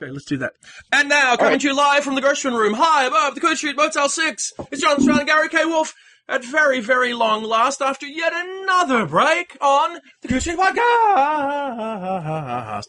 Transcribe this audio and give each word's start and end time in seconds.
Okay, 0.00 0.12
let's 0.12 0.26
do 0.26 0.36
that. 0.38 0.52
And 0.92 1.08
now, 1.08 1.34
coming 1.34 1.54
right. 1.54 1.60
to 1.60 1.66
you 1.66 1.74
live 1.76 2.04
from 2.04 2.14
the 2.14 2.20
Gershwin 2.20 2.56
Room, 2.56 2.74
high 2.74 3.06
above 3.06 3.34
the 3.34 3.40
Coode 3.40 3.56
Street 3.56 3.76
Motel 3.76 4.08
6, 4.08 4.52
it's 4.70 4.80
Jonathan 4.80 5.02
Strahan 5.02 5.20
and 5.20 5.28
Gary 5.28 5.48
K. 5.48 5.64
Wolfe 5.64 5.92
at 6.28 6.44
very, 6.44 6.78
very 6.78 7.14
long 7.14 7.42
last 7.42 7.82
after 7.82 8.06
yet 8.06 8.32
another 8.32 9.06
break 9.06 9.56
on 9.60 9.98
the 10.22 10.28
Coode 10.28 10.42
Street 10.42 10.56
Podcast. 10.56 10.76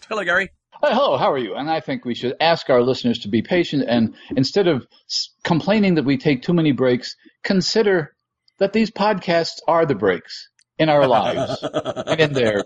Hello, 0.08 0.24
Gary. 0.24 0.50
Hello, 0.84 1.18
how 1.18 1.32
are 1.32 1.40
you? 1.40 1.56
And 1.56 1.68
I 1.68 1.80
think 1.80 2.06
we 2.06 2.14
should 2.14 2.36
ask 2.40 2.70
our 2.70 2.84
listeners 2.84 3.18
to 3.20 3.28
be 3.28 3.42
patient 3.42 3.86
and 3.88 4.14
instead 4.36 4.68
of 4.68 4.86
s- 5.08 5.30
complaining 5.44 5.96
that 5.96 6.06
we 6.06 6.18
take 6.18 6.44
too 6.44 6.54
many 6.54 6.74
breaks, 6.74 7.16
consider 7.44 8.14
that 8.60 8.72
these 8.72 8.92
podcasts 8.92 9.58
are 9.68 9.88
the 9.88 9.96
breaks 9.96 10.48
in 10.78 10.90
our 10.90 11.08
lives 11.08 11.58
and 11.74 12.20
in 12.22 12.34
theirs. 12.34 12.64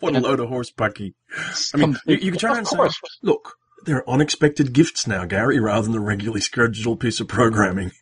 what 0.00 0.16
a 0.16 0.20
load 0.20 0.40
of 0.40 0.48
horse. 0.48 0.72
I 0.78 0.90
mean, 1.76 1.96
you, 2.04 2.16
you 2.16 2.30
can 2.32 2.40
try 2.40 2.58
and 2.58 2.66
say, 2.66 2.76
course. 2.76 3.00
Look, 3.80 3.86
they're 3.86 4.08
unexpected 4.08 4.72
gifts 4.72 5.06
now, 5.06 5.24
Gary, 5.24 5.58
rather 5.60 5.82
than 5.82 5.92
the 5.92 6.00
regularly 6.00 6.40
scheduled 6.40 7.00
piece 7.00 7.20
of 7.20 7.28
programming. 7.28 7.92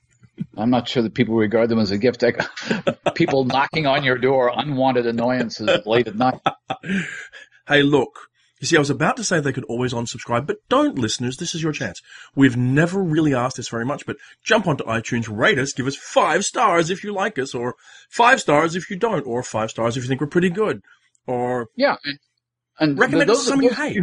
I'm 0.57 0.71
not 0.71 0.89
sure 0.89 1.03
that 1.03 1.15
people 1.15 1.35
regard 1.35 1.69
them 1.69 1.81
as 1.81 1.91
a 1.91 1.99
gift. 1.99 2.25
people 3.15 3.45
knocking 3.45 3.87
on 3.87 4.05
your 4.05 4.19
door, 4.19 4.53
unwanted 4.55 5.07
annoyances 5.07 5.85
late 5.87 6.07
at 6.07 6.17
night. 6.17 6.41
Hey, 7.67 7.83
look. 7.83 8.29
You 8.61 8.67
see, 8.67 8.77
I 8.77 8.81
was 8.81 8.91
about 8.91 9.17
to 9.19 9.25
say 9.25 9.39
they 9.39 9.53
could 9.53 9.65
always 9.65 9.93
unsubscribe, 9.93 10.47
but 10.47 10.57
don't, 10.69 10.99
listeners. 10.99 11.37
This 11.37 11.55
is 11.55 11.63
your 11.63 11.71
chance. 11.71 12.01
We've 12.35 12.57
never 12.57 13.01
really 13.01 13.33
asked 13.33 13.57
this 13.57 13.69
very 13.69 13.85
much, 13.85 14.05
but 14.05 14.17
jump 14.45 14.67
onto 14.67 14.83
iTunes, 14.85 15.29
rate 15.31 15.61
us, 15.61 15.73
give 15.73 15.87
us 15.87 15.95
five 15.95 16.45
stars 16.45 16.91
if 16.91 17.05
you 17.05 17.13
like 17.13 17.39
us, 17.39 17.55
or 17.55 17.77
five 18.11 18.41
stars 18.41 18.75
if 18.75 18.91
you 18.91 18.97
don't, 18.97 19.25
or 19.27 19.45
five 19.45 19.71
stars 19.71 19.97
if 19.97 20.03
you 20.03 20.09
think 20.09 20.21
we're 20.21 20.27
pretty 20.27 20.51
good, 20.51 20.81
or 21.27 21.69
Yeah. 21.77 21.97
And, 22.81 22.99
recommend 22.99 23.31
us 23.31 23.45
to 23.45 23.51
someone 23.51 23.65
you 23.65 23.75
hate. 23.75 24.03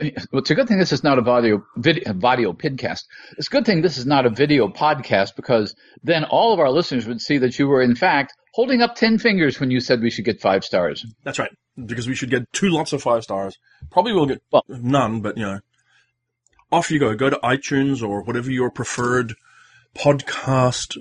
Well, 0.00 0.40
it's 0.40 0.50
a 0.50 0.54
good 0.54 0.66
thing 0.66 0.78
this 0.78 0.92
is 0.92 1.04
not 1.04 1.18
a 1.18 1.22
video, 1.22 1.62
video, 1.76 2.12
video 2.14 2.52
podcast. 2.54 3.02
It's 3.36 3.48
a 3.48 3.50
good 3.50 3.66
thing 3.66 3.82
this 3.82 3.98
is 3.98 4.06
not 4.06 4.24
a 4.24 4.30
video 4.30 4.68
podcast 4.68 5.36
because 5.36 5.74
then 6.02 6.24
all 6.24 6.54
of 6.54 6.58
our 6.60 6.70
listeners 6.70 7.06
would 7.06 7.20
see 7.20 7.36
that 7.38 7.58
you 7.58 7.68
were 7.68 7.82
in 7.82 7.94
fact 7.94 8.32
holding 8.54 8.80
up 8.80 8.94
10 8.94 9.18
fingers 9.18 9.60
when 9.60 9.70
you 9.70 9.78
said 9.78 10.00
we 10.00 10.10
should 10.10 10.24
get 10.24 10.40
five 10.40 10.64
stars. 10.64 11.04
That's 11.22 11.38
right, 11.38 11.50
because 11.84 12.08
we 12.08 12.14
should 12.14 12.30
get 12.30 12.50
two 12.52 12.70
lots 12.70 12.94
of 12.94 13.02
five 13.02 13.24
stars. 13.24 13.58
Probably 13.90 14.12
we'll 14.14 14.26
get 14.26 14.42
Well- 14.50 14.64
none, 14.68 15.20
but 15.20 15.36
you 15.36 15.44
know, 15.44 15.60
off 16.72 16.90
you 16.90 16.98
go. 16.98 17.14
Go 17.14 17.28
to 17.28 17.38
iTunes 17.44 18.02
or 18.02 18.22
whatever 18.22 18.50
your 18.50 18.70
preferred 18.70 19.34
podcast 19.94 20.96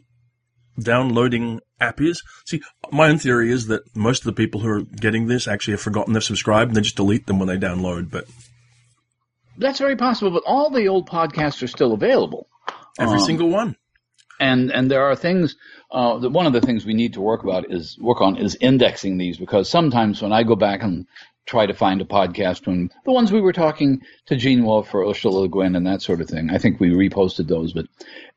downloading 0.78 1.62
app 1.80 2.02
is. 2.02 2.22
See, 2.46 2.62
my 2.92 3.08
own 3.10 3.20
theory 3.20 3.52
is 3.52 3.68
that 3.68 3.84
most 3.96 4.22
of 4.22 4.26
the 4.26 4.34
people 4.34 4.62
who 4.62 4.70
are 4.70 4.82
getting 4.82 5.28
this 5.28 5.48
actually 5.48 5.74
have 5.74 5.82
forgotten 5.82 6.14
they've 6.14 6.24
subscribed 6.24 6.70
and 6.70 6.76
they 6.76 6.82
just 6.82 6.96
delete 6.98 7.28
them 7.28 7.40
when 7.40 7.48
they 7.48 7.58
download. 7.58 8.10
But 8.12 8.26
That's 9.60 9.80
very 9.80 9.96
possible, 9.96 10.32
but 10.32 10.44
all 10.46 10.70
the 10.72 10.88
old 10.88 11.08
podcasts 11.10 11.62
are 11.64 11.68
still 11.68 11.94
available. 11.94 12.48
every 13.00 13.20
Um, 13.20 13.26
single 13.26 13.50
one. 13.50 13.76
and 14.40 14.72
and 14.72 14.90
there 14.90 15.04
are 15.10 15.16
things 15.16 15.56
uh, 15.92 16.18
that 16.20 16.30
one 16.32 16.46
of 16.48 16.54
the 16.54 16.62
things 16.62 16.86
we 16.86 16.94
need 16.94 17.14
to 17.14 17.22
work 17.22 17.44
about 17.44 17.72
is 17.72 17.98
work 18.00 18.22
on 18.22 18.38
is 18.38 18.56
indexing 18.62 19.18
these 19.18 19.38
because 19.38 19.70
sometimes 19.70 20.22
when 20.22 20.32
I 20.34 20.44
go 20.44 20.56
back 20.56 20.82
and 20.84 21.06
try 21.46 21.66
to 21.66 21.74
find 21.74 22.00
a 22.02 22.06
podcast 22.06 22.68
when 22.68 22.90
the 23.06 23.12
ones 23.12 23.32
we 23.32 23.42
were 23.42 23.54
talking 23.54 24.02
to 24.28 24.36
Gene 24.36 24.64
Wolfe 24.64 24.94
or 24.94 25.10
Ursula 25.10 25.40
Le 25.42 25.48
Guin 25.50 25.76
and 25.76 25.86
that 25.88 26.02
sort 26.02 26.22
of 26.22 26.28
thing, 26.30 26.50
I 26.52 26.58
think 26.58 26.80
we 26.80 26.90
reposted 26.92 27.48
those, 27.48 27.74
but 27.74 27.86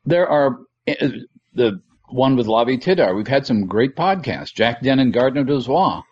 there 0.05 0.27
are 0.27 0.59
uh, 0.87 1.09
the 1.53 1.79
one 2.09 2.35
with 2.35 2.47
Lavie 2.47 2.77
Tidhar. 2.81 3.15
We've 3.15 3.27
had 3.27 3.45
some 3.45 3.67
great 3.67 3.95
podcasts, 3.95 4.53
Jack 4.53 4.81
Dann 4.81 4.99
and 4.99 5.13
Gardner 5.13 5.43
Dozois, 5.45 6.03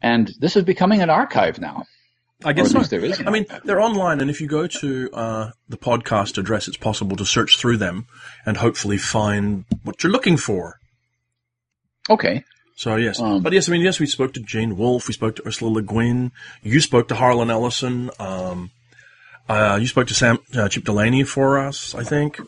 and 0.00 0.32
this 0.40 0.56
is 0.56 0.64
becoming 0.64 1.00
an 1.02 1.10
archive 1.10 1.60
now. 1.60 1.84
I 2.44 2.52
guess 2.52 2.72
so. 2.72 2.80
there 2.80 3.04
is 3.04 3.22
I 3.24 3.30
mean, 3.30 3.46
they're 3.64 3.80
online, 3.80 4.20
and 4.20 4.28
if 4.30 4.40
you 4.40 4.48
go 4.48 4.66
to 4.66 5.10
uh, 5.12 5.50
the 5.68 5.76
podcast 5.76 6.36
address, 6.38 6.68
it's 6.68 6.76
possible 6.76 7.16
to 7.16 7.24
search 7.24 7.58
through 7.58 7.76
them 7.76 8.06
and 8.44 8.56
hopefully 8.56 8.98
find 8.98 9.64
what 9.82 10.02
you're 10.02 10.12
looking 10.12 10.36
for. 10.36 10.78
Okay, 12.10 12.44
So 12.76 12.96
yes, 12.96 13.18
Um, 13.20 13.42
but 13.42 13.52
yes, 13.52 13.68
I 13.68 13.72
mean 13.72 13.80
yes, 13.82 13.98
we 13.98 14.06
spoke 14.06 14.34
to 14.34 14.40
Gene 14.40 14.76
Wolfe, 14.76 15.08
we 15.08 15.14
spoke 15.14 15.36
to 15.36 15.46
Ursula 15.46 15.70
Le 15.70 15.82
Guin, 15.82 16.32
you 16.62 16.80
spoke 16.80 17.08
to 17.08 17.14
Harlan 17.14 17.50
Ellison, 17.50 18.10
um, 18.18 18.70
uh, 19.48 19.78
you 19.80 19.86
spoke 19.86 20.08
to 20.08 20.14
Sam 20.14 20.38
uh, 20.54 20.68
Chip 20.68 20.84
Delany 20.84 21.22
for 21.24 21.58
us, 21.58 21.94
I 21.94 22.02
think, 22.02 22.38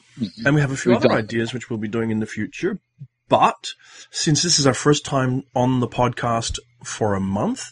and 0.45 0.55
we 0.55 0.61
have 0.61 0.73
a 0.73 0.77
few 0.77 0.95
other 0.95 1.09
done- 1.09 1.17
ideas 1.17 1.55
which 1.55 1.71
we'll 1.71 1.79
be 1.79 1.89
doing 1.89 2.11
in 2.11 2.21
the 2.21 2.27
future. 2.27 2.81
But 3.29 3.69
since 4.11 4.43
this 4.43 4.59
is 4.59 4.67
our 4.67 4.75
first 4.75 5.05
time 5.05 5.43
on 5.55 5.81
the 5.81 5.89
podcast 5.89 6.59
for 6.85 7.15
a 7.15 7.21
month, 7.21 7.71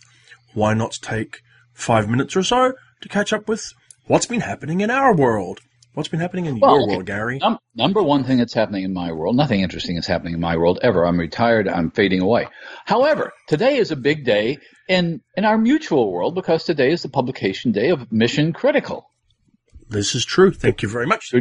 why 0.54 0.72
not 0.74 0.98
take 1.02 1.42
five 1.74 2.08
minutes 2.08 2.34
or 2.36 2.42
so 2.42 2.72
to 3.02 3.08
catch 3.08 3.32
up 3.32 3.48
with 3.48 3.72
what's 4.06 4.26
been 4.26 4.40
happening 4.40 4.80
in 4.80 4.90
our 4.90 5.14
world? 5.14 5.60
What's 5.94 6.08
been 6.08 6.18
happening 6.20 6.46
in 6.46 6.58
Well, 6.58 6.80
your 6.80 6.88
world, 6.88 7.06
Gary? 7.06 7.38
Num- 7.38 7.58
number 7.76 8.02
one 8.02 8.24
thing 8.24 8.38
that's 8.38 8.54
happening 8.54 8.82
in 8.82 8.92
my 8.92 9.12
world, 9.12 9.36
nothing 9.36 9.60
interesting 9.60 9.96
is 9.96 10.08
happening 10.08 10.34
in 10.34 10.40
my 10.40 10.56
world 10.56 10.80
ever. 10.82 11.06
I'm 11.06 11.20
retired. 11.20 11.68
I'm 11.68 11.92
fading 11.92 12.20
away. 12.20 12.48
However, 12.84 13.32
today 13.46 13.76
is 13.76 13.92
a 13.92 13.96
big 13.96 14.24
day 14.24 14.58
in, 14.88 15.20
in 15.36 15.44
our 15.44 15.56
mutual 15.56 16.10
world 16.10 16.34
because 16.34 16.64
today 16.64 16.90
is 16.90 17.02
the 17.02 17.08
publication 17.08 17.70
day 17.70 17.90
of 17.90 18.10
Mission 18.10 18.52
Critical. 18.52 19.08
This 19.88 20.16
is 20.16 20.24
true. 20.24 20.52
Thank 20.52 20.82
you 20.82 20.88
very 20.88 21.06
much. 21.06 21.32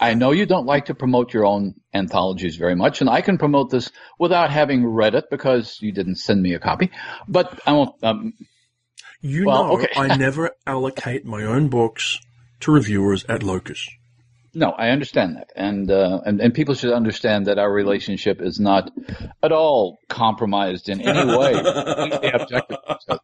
I 0.00 0.14
know 0.14 0.32
you 0.32 0.44
don't 0.44 0.66
like 0.66 0.86
to 0.86 0.94
promote 0.94 1.32
your 1.32 1.46
own 1.46 1.74
anthologies 1.94 2.56
very 2.56 2.76
much, 2.76 3.00
and 3.00 3.08
I 3.08 3.22
can 3.22 3.38
promote 3.38 3.70
this 3.70 3.90
without 4.18 4.50
having 4.50 4.86
read 4.86 5.14
it 5.14 5.24
because 5.30 5.78
you 5.80 5.92
didn't 5.92 6.16
send 6.16 6.42
me 6.42 6.54
a 6.54 6.58
copy. 6.58 6.90
But 7.26 7.58
I 7.66 7.72
won't. 7.72 8.04
Um, 8.04 8.34
You 9.20 9.46
Well, 9.46 9.64
know, 9.66 9.72
okay. 9.78 9.88
I 9.96 10.16
never 10.16 10.50
allocate 10.66 11.24
my 11.24 11.42
own 11.44 11.68
books 11.68 12.18
to 12.60 12.72
reviewers 12.72 13.24
at 13.24 13.42
Locus. 13.42 13.88
No, 14.54 14.70
I 14.70 14.88
understand 14.90 15.36
that, 15.36 15.50
and, 15.54 15.90
uh, 15.90 16.20
and 16.24 16.40
and 16.40 16.54
people 16.54 16.74
should 16.74 16.92
understand 16.92 17.46
that 17.46 17.58
our 17.58 17.70
relationship 17.70 18.40
is 18.40 18.58
not 18.58 18.90
at 19.42 19.52
all 19.52 19.98
compromised 20.08 20.88
in 20.88 21.00
any 21.00 21.36
way. 21.36 21.52
Completely 21.52 22.30
objective. 22.30 22.78
So- 23.00 23.18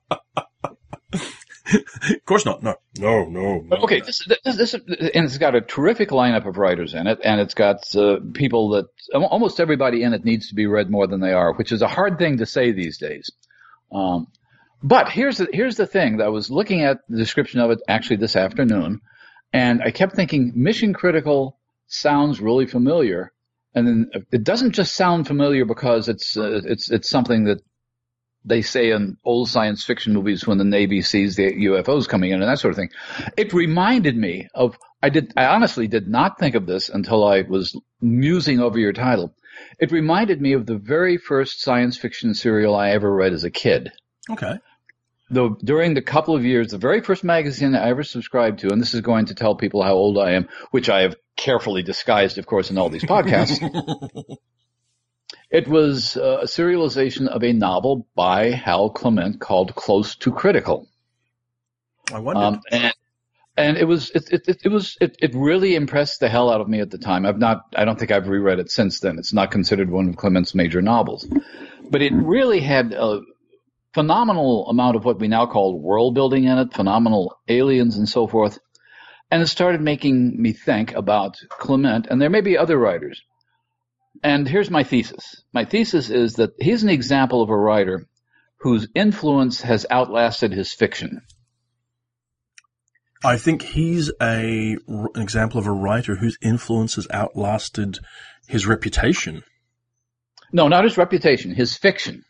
of 1.73 2.25
course 2.27 2.45
not. 2.45 2.63
No, 2.63 2.75
no, 2.99 3.25
no. 3.25 3.59
no. 3.61 3.77
Okay, 3.79 4.01
this, 4.01 4.27
this, 4.45 4.57
this, 4.57 4.75
and 4.75 5.25
it's 5.25 5.39
got 5.39 5.55
a 5.55 5.61
terrific 5.63 6.11
lineup 6.11 6.47
of 6.47 6.59
writers 6.59 6.93
in 6.93 7.07
it, 7.07 7.21
and 7.25 7.41
it's 7.41 7.55
got 7.55 7.79
uh, 7.97 8.17
people 8.35 8.71
that 8.71 8.87
almost 9.15 9.61
everybody 9.61 10.03
in 10.03 10.13
it 10.13 10.25
needs 10.25 10.49
to 10.49 10.55
be 10.55 10.67
read 10.67 10.91
more 10.91 11.07
than 11.07 11.21
they 11.21 11.33
are, 11.33 11.55
which 11.55 11.73
is 11.73 11.81
a 11.83 11.89
hard 11.89 12.19
thing 12.19 12.39
to 12.39 12.47
say 12.47 12.73
these 12.73 12.99
days. 12.99 13.31
Um, 13.91 14.27
but 14.83 15.09
here's 15.09 15.39
the 15.39 15.49
here's 15.53 15.77
the 15.77 15.87
thing: 15.87 16.19
that 16.19 16.27
I 16.27 16.31
was 16.31 16.51
looking 16.51 16.83
at 16.83 16.99
the 17.09 17.17
description 17.17 17.61
of 17.61 17.71
it 17.71 17.81
actually 17.89 18.17
this 18.17 18.37
afternoon, 18.37 19.01
and 19.53 19.83
I 19.83 19.91
kept 19.91 20.15
thinking 20.15 20.53
Mission 20.55 20.93
Critical 20.93 21.59
sounds 21.87 22.41
really 22.41 22.67
familiar, 22.67 23.33
and 23.75 23.87
then 23.87 24.11
it 24.33 24.45
doesn't 24.45 24.73
just 24.73 24.95
sound 24.95 25.27
familiar 25.27 25.65
because 25.65 26.09
it's 26.09 26.37
uh, 26.37 26.61
it's 26.65 26.91
it's 26.91 27.09
something 27.09 27.45
that 27.45 27.61
they 28.45 28.63
say 28.63 28.91
in 28.91 29.17
old 29.25 29.49
science 29.49 29.85
fiction 29.85 30.13
movies 30.13 30.47
when 30.47 30.59
the 30.59 30.65
Navy 30.65 31.01
sees 31.01 31.37
the 31.37 31.51
UFOs 31.51 32.09
coming 32.09 32.31
in 32.31 32.43
and 32.43 32.51
that 32.51 32.59
sort 32.59 32.73
of 32.73 32.77
thing. 32.77 32.91
It 33.37 33.55
reminded 33.55 34.17
me 34.17 34.49
of 34.55 34.77
I 35.03 35.09
did 35.09 35.33
I 35.37 35.47
honestly 35.47 35.89
did 35.89 36.09
not 36.09 36.39
think 36.39 36.55
of 36.55 36.67
this 36.67 36.89
until 36.89 37.25
I 37.27 37.43
was 37.43 37.79
musing 38.01 38.61
over 38.61 38.79
your 38.79 38.93
title. 38.93 39.35
It 39.79 39.93
reminded 39.93 40.41
me 40.41 40.53
of 40.53 40.67
the 40.67 40.77
very 40.77 41.17
first 41.17 41.63
science 41.63 41.97
fiction 41.97 42.35
serial 42.35 42.75
I 42.75 42.91
ever 42.91 43.13
read 43.13 43.33
as 43.33 43.45
a 43.45 43.51
kid. 43.51 43.93
Okay. 44.31 44.59
Though 45.31 45.51
during 45.65 45.95
the 45.95 46.03
couple 46.03 46.37
of 46.37 46.45
years, 46.45 46.71
the 46.71 46.79
very 46.79 47.01
first 47.01 47.25
magazine 47.25 47.75
I 47.75 47.89
ever 47.89 48.03
subscribed 48.03 48.61
to, 48.61 48.71
and 48.71 48.81
this 48.81 48.95
is 48.95 49.01
going 49.01 49.27
to 49.27 49.35
tell 49.35 49.55
people 49.55 49.83
how 49.83 49.95
old 49.95 50.19
I 50.19 50.33
am, 50.33 50.49
which 50.71 50.89
I 50.89 51.03
have 51.03 51.17
carefully 51.37 51.83
disguised, 51.83 52.39
of 52.39 52.47
course, 52.47 52.71
in 52.71 52.79
all 52.79 52.91
these 52.91 53.05
podcasts. 53.05 53.59
It 55.55 55.69
was 55.69 56.17
uh, 56.17 56.41
a 56.43 56.47
serialization 56.47 57.29
of 57.29 57.45
a 57.45 57.53
novel 57.53 58.09
by 58.17 58.51
Hal 58.51 58.91
Clement 58.91 59.41
called 59.41 59.73
Close 59.77 60.17
to 60.17 60.33
Critical. 60.33 60.89
I 62.13 62.19
wondered. 62.19 62.43
Um, 62.43 62.61
and, 62.73 62.95
and 63.57 63.77
it 63.77 63.85
was 63.85 64.11
it, 64.11 64.33
it, 64.33 64.49
it, 64.49 64.57
it 64.65 64.69
was 64.69 64.97
it, 65.01 65.17
it 65.21 65.33
really 65.33 65.77
impressed 65.77 66.19
the 66.19 66.29
hell 66.29 66.51
out 66.51 66.61
of 66.61 66.69
me 66.69 66.81
at 66.81 66.91
the 66.91 66.99
time. 66.99 67.25
I've 67.25 67.39
not 67.39 67.67
I 67.77 67.85
don't 67.85 67.97
think 67.97 68.11
I've 68.11 68.27
reread 68.27 68.59
it 68.59 68.69
since 68.69 68.99
then. 68.99 69.17
It's 69.17 69.33
not 69.33 69.53
considered 69.53 69.91
one 69.91 70.09
of 70.09 70.17
Clement's 70.17 70.57
major 70.57 70.83
novels, 70.83 71.25
but 71.89 72.03
it 72.03 72.13
really 72.13 72.59
had 72.59 72.93
a 72.93 73.21
phenomenal 73.95 74.69
amount 74.69 74.97
of 74.97 75.05
what 75.05 75.21
we 75.21 75.29
now 75.29 75.47
call 75.47 75.81
world 75.81 76.15
building 76.15 76.45
in 76.45 76.59
it, 76.59 76.75
phenomenal 76.75 77.39
aliens 77.49 77.97
and 77.97 78.09
so 78.09 78.27
forth. 78.27 78.59
And 79.31 79.43
it 79.43 79.47
started 79.47 79.81
making 79.81 80.41
me 80.41 80.53
think 80.53 80.93
about 80.95 81.39
Clement, 81.49 82.07
and 82.11 82.21
there 82.21 82.31
may 82.31 82.41
be 82.41 82.59
other 82.59 82.79
writers. 82.79 83.23
And 84.23 84.47
here's 84.47 84.71
my 84.71 84.85
thesis. 84.85 85.43
My 85.53 85.65
thesis 85.65 86.11
is 86.11 86.35
that 86.35 86.51
he's 86.61 86.83
an 86.83 86.89
example 86.89 87.43
of 87.43 87.51
a 87.51 87.57
writer 87.57 88.07
whose 88.59 88.89
influence 88.95 89.63
has 89.63 89.87
outlasted 89.91 90.53
his 90.53 90.73
fiction. 90.73 91.23
I 93.25 93.39
think 93.39 93.63
he's 93.63 94.11
a 94.21 94.77
an 94.87 95.09
example 95.17 95.59
of 95.59 95.67
a 95.67 95.73
writer 95.73 96.15
whose 96.15 96.37
influence 96.43 96.97
has 96.97 97.07
outlasted 97.11 97.99
his 98.47 98.67
reputation. 98.67 99.43
No, 100.53 100.69
not 100.69 100.85
his 100.85 100.99
reputation, 100.99 101.55
his 101.55 101.77
fiction. 101.77 102.25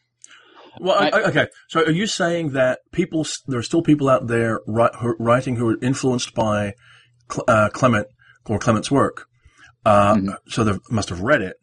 Well, 0.80 0.96
I- 0.98 1.08
I, 1.10 1.22
okay. 1.28 1.46
So, 1.68 1.80
are 1.84 1.90
you 1.90 2.06
saying 2.06 2.50
that 2.52 2.80
people 2.92 3.26
there 3.46 3.58
are 3.58 3.62
still 3.62 3.82
people 3.82 4.08
out 4.08 4.26
there 4.26 4.60
writing 4.66 5.56
who 5.56 5.68
are 5.68 5.76
influenced 5.82 6.34
by 6.34 6.74
uh, 7.48 7.68
Clement 7.70 8.06
or 8.46 8.58
Clement's 8.58 8.90
work, 8.90 9.26
uh, 9.84 10.14
Mhm. 10.14 10.36
so 10.48 10.64
they 10.64 10.78
must 10.90 11.08
have 11.08 11.20
read 11.20 11.42
it. 11.42 11.56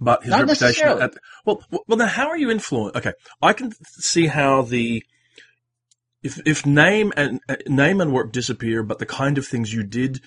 But 0.00 0.22
his 0.22 0.30
Not 0.30 0.42
reputation, 0.46 0.86
at, 1.02 1.14
well, 1.44 1.64
well, 1.70 1.96
then 1.98 2.06
how 2.08 2.28
are 2.28 2.36
you 2.38 2.50
influenced? 2.50 2.96
Okay, 2.96 3.12
I 3.42 3.52
can 3.52 3.72
see 3.98 4.26
how 4.28 4.62
the 4.62 5.02
if 6.22 6.40
if 6.46 6.64
name 6.64 7.12
and 7.16 7.40
uh, 7.48 7.56
name 7.66 8.00
and 8.00 8.12
work 8.12 8.32
disappear, 8.32 8.82
but 8.84 8.98
the 9.00 9.06
kind 9.06 9.38
of 9.38 9.46
things 9.46 9.72
you 9.72 9.82
did 9.82 10.20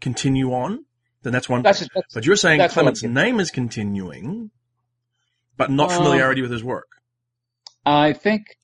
continue 0.00 0.52
on, 0.52 0.84
then 1.22 1.32
that's 1.32 1.48
one. 1.48 1.62
That's, 1.62 1.80
that's 1.92 2.14
But 2.14 2.24
you're 2.26 2.36
saying 2.36 2.60
Clement's 2.68 3.02
name 3.02 3.40
is 3.40 3.50
continuing, 3.50 4.50
but 5.56 5.70
not 5.70 5.90
Um, 5.90 5.96
familiarity 5.98 6.42
with 6.42 6.50
his 6.52 6.62
work. 6.62 6.86
I 7.86 8.12
think 8.12 8.56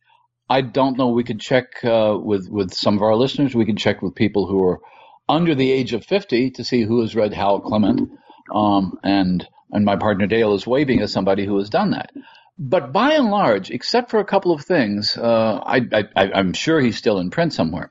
I 0.51 0.61
don't 0.61 0.99
know. 0.99 1.09
We 1.09 1.25
could 1.25 1.41
check 1.41 1.85
uh, 1.85 2.19
with 2.21 2.49
with 2.49 2.75
some 2.75 2.97
of 2.97 3.03
our 3.03 3.17
listeners. 3.17 3.55
We 3.55 3.65
can 3.65 3.77
check 3.77 4.03
with 4.03 4.15
people 4.15 4.47
who 4.47 4.63
are 4.65 4.81
under 5.29 5.55
the 5.55 5.71
age 5.71 5.95
of 5.95 6.05
fifty 6.05 6.51
to 6.51 6.65
see 6.65 6.83
who 6.83 7.01
has 7.01 7.17
read 7.17 7.33
Hal 7.33 7.61
Clement. 7.61 8.11
Um, 8.53 8.99
and 9.03 9.47
and 9.71 9.85
my 9.85 9.97
partner 9.97 10.27
Dale 10.27 10.55
is 10.55 10.67
waving 10.67 11.01
as 11.01 11.13
somebody 11.13 11.47
who 11.47 11.57
has 11.59 11.71
done 11.71 11.93
that. 11.93 12.11
But 12.59 12.93
by 12.93 13.15
and 13.15 13.31
large, 13.31 13.71
except 13.71 14.11
for 14.11 14.21
a 14.21 14.27
couple 14.27 14.53
of 14.53 14.63
things, 14.63 15.17
uh, 15.17 15.59
I, 15.65 15.81
I'm 16.15 16.53
sure 16.53 16.81
he's 16.81 16.99
still 16.99 17.19
in 17.19 17.31
print 17.31 17.55
somewhere. 17.55 17.91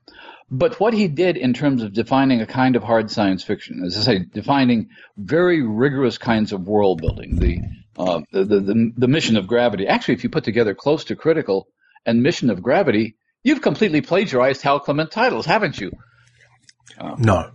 But 0.53 0.81
what 0.81 0.93
he 0.93 1.07
did 1.07 1.37
in 1.37 1.53
terms 1.53 1.81
of 1.81 1.93
defining 1.93 2.41
a 2.41 2.45
kind 2.45 2.75
of 2.75 2.83
hard 2.83 3.09
science 3.09 3.41
fiction, 3.41 3.83
as 3.85 3.97
I 3.97 4.01
say, 4.01 4.19
defining 4.19 4.89
very 5.17 5.61
rigorous 5.61 6.17
kinds 6.17 6.51
of 6.51 6.67
world 6.67 6.99
building, 6.99 7.37
the, 7.37 7.59
uh, 7.97 8.19
the, 8.33 8.43
the, 8.43 8.59
the, 8.59 8.91
the 8.97 9.07
mission 9.07 9.37
of 9.37 9.47
gravity. 9.47 9.87
Actually, 9.87 10.15
if 10.15 10.25
you 10.25 10.29
put 10.29 10.43
together 10.43 10.75
close 10.75 11.05
to 11.05 11.15
critical 11.15 11.67
and 12.05 12.21
mission 12.21 12.49
of 12.49 12.61
gravity, 12.61 13.15
you've 13.43 13.61
completely 13.61 14.01
plagiarized 14.01 14.61
Hal 14.61 14.81
Clement 14.81 15.09
titles, 15.09 15.45
haven't 15.45 15.79
you? 15.79 15.91
No. 17.17 17.51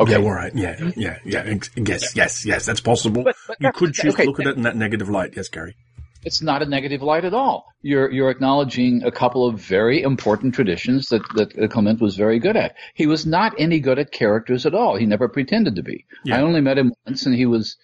Okay. 0.00 0.12
Yeah, 0.12 0.18
all 0.18 0.32
right. 0.32 0.52
Yeah, 0.54 0.90
yeah, 0.96 1.18
yeah. 1.24 1.54
Yes, 1.76 2.16
yes, 2.16 2.44
yes. 2.44 2.66
That's 2.66 2.80
possible. 2.80 3.22
But- 3.22 3.36
but 3.46 3.58
you 3.60 3.70
could 3.72 3.94
choose 3.94 4.14
okay. 4.14 4.24
to 4.24 4.30
look 4.30 4.40
at 4.40 4.46
it 4.46 4.56
in 4.56 4.62
that 4.62 4.74
negative 4.74 5.08
light. 5.08 5.34
Yes, 5.36 5.48
Gary. 5.48 5.76
It's 6.24 6.40
not 6.42 6.62
a 6.62 6.66
negative 6.66 7.02
light 7.02 7.24
at 7.24 7.34
all. 7.34 7.66
You're 7.82 8.10
you're 8.10 8.30
acknowledging 8.30 9.02
a 9.02 9.10
couple 9.10 9.46
of 9.46 9.58
very 9.60 10.02
important 10.02 10.54
traditions 10.54 11.08
that 11.08 11.22
that 11.34 11.70
Clement 11.70 12.00
was 12.00 12.16
very 12.16 12.38
good 12.38 12.56
at. 12.56 12.76
He 12.94 13.06
was 13.06 13.26
not 13.26 13.54
any 13.58 13.80
good 13.80 13.98
at 13.98 14.12
characters 14.12 14.64
at 14.66 14.74
all. 14.74 14.96
He 14.96 15.06
never 15.06 15.28
pretended 15.28 15.76
to 15.76 15.82
be. 15.82 16.06
Yeah. 16.24 16.38
I 16.38 16.42
only 16.42 16.60
met 16.60 16.78
him 16.78 16.92
once, 17.06 17.26
and 17.26 17.34
he 17.34 17.46
was 17.46 17.76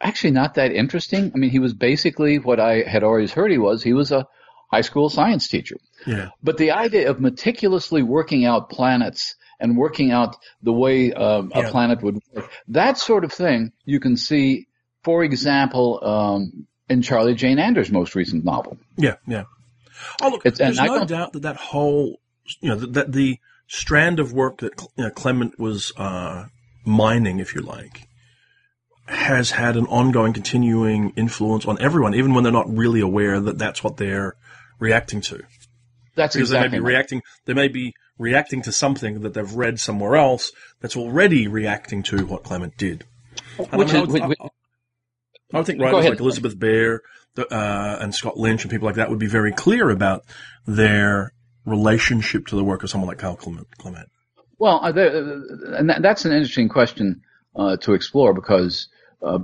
actually 0.00 0.30
not 0.30 0.54
that 0.54 0.72
interesting. 0.72 1.32
I 1.34 1.38
mean, 1.38 1.50
he 1.50 1.58
was 1.58 1.74
basically 1.74 2.38
what 2.38 2.58
I 2.60 2.82
had 2.82 3.02
always 3.02 3.32
heard 3.32 3.50
he 3.50 3.58
was. 3.58 3.82
He 3.82 3.92
was 3.92 4.12
a 4.12 4.26
high 4.70 4.82
school 4.82 5.08
science 5.10 5.48
teacher. 5.48 5.76
Yeah. 6.06 6.28
But 6.42 6.56
the 6.58 6.70
idea 6.72 7.10
of 7.10 7.20
meticulously 7.20 8.02
working 8.02 8.44
out 8.44 8.70
planets 8.70 9.34
and 9.60 9.76
working 9.76 10.10
out 10.12 10.36
the 10.62 10.72
way 10.72 11.12
um, 11.12 11.50
Yeah. 11.54 11.66
a 11.66 11.70
planet 11.70 12.02
would 12.02 12.18
work, 12.32 12.50
that 12.68 12.96
sort 12.96 13.24
of 13.24 13.32
thing 13.32 13.72
you 13.84 13.98
can 13.98 14.16
see, 14.16 14.68
for 15.02 15.24
example, 15.24 15.98
um, 16.02 16.66
in 16.88 17.02
Charlie 17.02 17.34
Jane 17.34 17.58
Anders' 17.58 17.90
most 17.90 18.14
recent 18.14 18.44
novel. 18.44 18.78
Yeah, 18.96 19.16
yeah. 19.26 19.44
Oh, 20.22 20.28
look, 20.30 20.46
It's- 20.46 20.58
there's 20.58 20.78
I 20.78 20.86
no 20.86 21.04
doubt 21.04 21.32
that 21.32 21.42
that 21.42 21.56
whole, 21.56 22.20
you 22.60 22.68
know, 22.70 22.76
that, 22.76 22.92
that 22.94 23.12
the 23.12 23.38
strand 23.66 24.20
of 24.20 24.32
work 24.32 24.58
that 24.58 24.72
you 24.96 25.04
know, 25.04 25.10
Clement 25.10 25.58
was 25.58 25.92
uh, 25.96 26.46
mining, 26.84 27.38
if 27.40 27.54
you 27.54 27.60
like, 27.60 28.06
has 29.06 29.50
had 29.52 29.76
an 29.76 29.86
ongoing, 29.86 30.32
continuing 30.32 31.10
influence 31.16 31.66
on 31.66 31.80
everyone, 31.80 32.14
even 32.14 32.34
when 32.34 32.44
they're 32.44 32.52
not 32.52 32.68
really 32.74 33.00
aware 33.00 33.40
that 33.40 33.58
that's 33.58 33.82
what 33.82 33.96
they're 33.96 34.34
reacting 34.78 35.20
to. 35.22 35.42
That's 36.14 36.34
Because 36.34 36.50
exactly 36.50 36.68
they 36.68 36.70
may 36.72 36.78
be 36.78 36.80
right. 36.84 36.88
reacting, 36.90 37.22
they 37.46 37.54
may 37.54 37.68
be 37.68 37.94
reacting 38.18 38.62
to 38.62 38.72
something 38.72 39.20
that 39.20 39.34
they've 39.34 39.52
read 39.54 39.78
somewhere 39.80 40.16
else 40.16 40.50
that's 40.80 40.96
already 40.96 41.46
reacting 41.46 42.02
to 42.04 42.26
what 42.26 42.42
Clement 42.44 42.76
did. 42.76 43.04
And 43.58 43.78
Which 43.78 43.94
I, 43.94 44.02
mean, 44.02 44.08
is- 44.08 44.14
I, 44.20 44.26
would, 44.26 44.28
which- 44.30 44.38
I, 44.40 44.48
I 45.52 45.58
would 45.58 45.66
think 45.66 45.80
writers 45.80 46.04
like 46.04 46.20
Elizabeth 46.20 46.58
Bear 46.58 47.02
uh, 47.38 47.98
and 48.00 48.14
Scott 48.14 48.36
Lynch 48.36 48.64
and 48.64 48.70
people 48.70 48.86
like 48.86 48.96
that 48.96 49.10
would 49.10 49.18
be 49.18 49.26
very 49.26 49.52
clear 49.52 49.90
about 49.90 50.24
their 50.66 51.32
relationship 51.64 52.46
to 52.48 52.56
the 52.56 52.64
work 52.64 52.82
of 52.82 52.90
someone 52.90 53.08
like 53.08 53.20
Hal 53.20 53.36
Clement. 53.36 53.66
Clement. 53.78 54.08
Well, 54.58 54.80
uh, 54.82 54.92
and 55.76 55.90
that, 55.90 56.02
that's 56.02 56.24
an 56.24 56.32
interesting 56.32 56.68
question 56.68 57.22
uh, 57.54 57.76
to 57.78 57.94
explore 57.94 58.34
because 58.34 58.88
uh, 59.22 59.38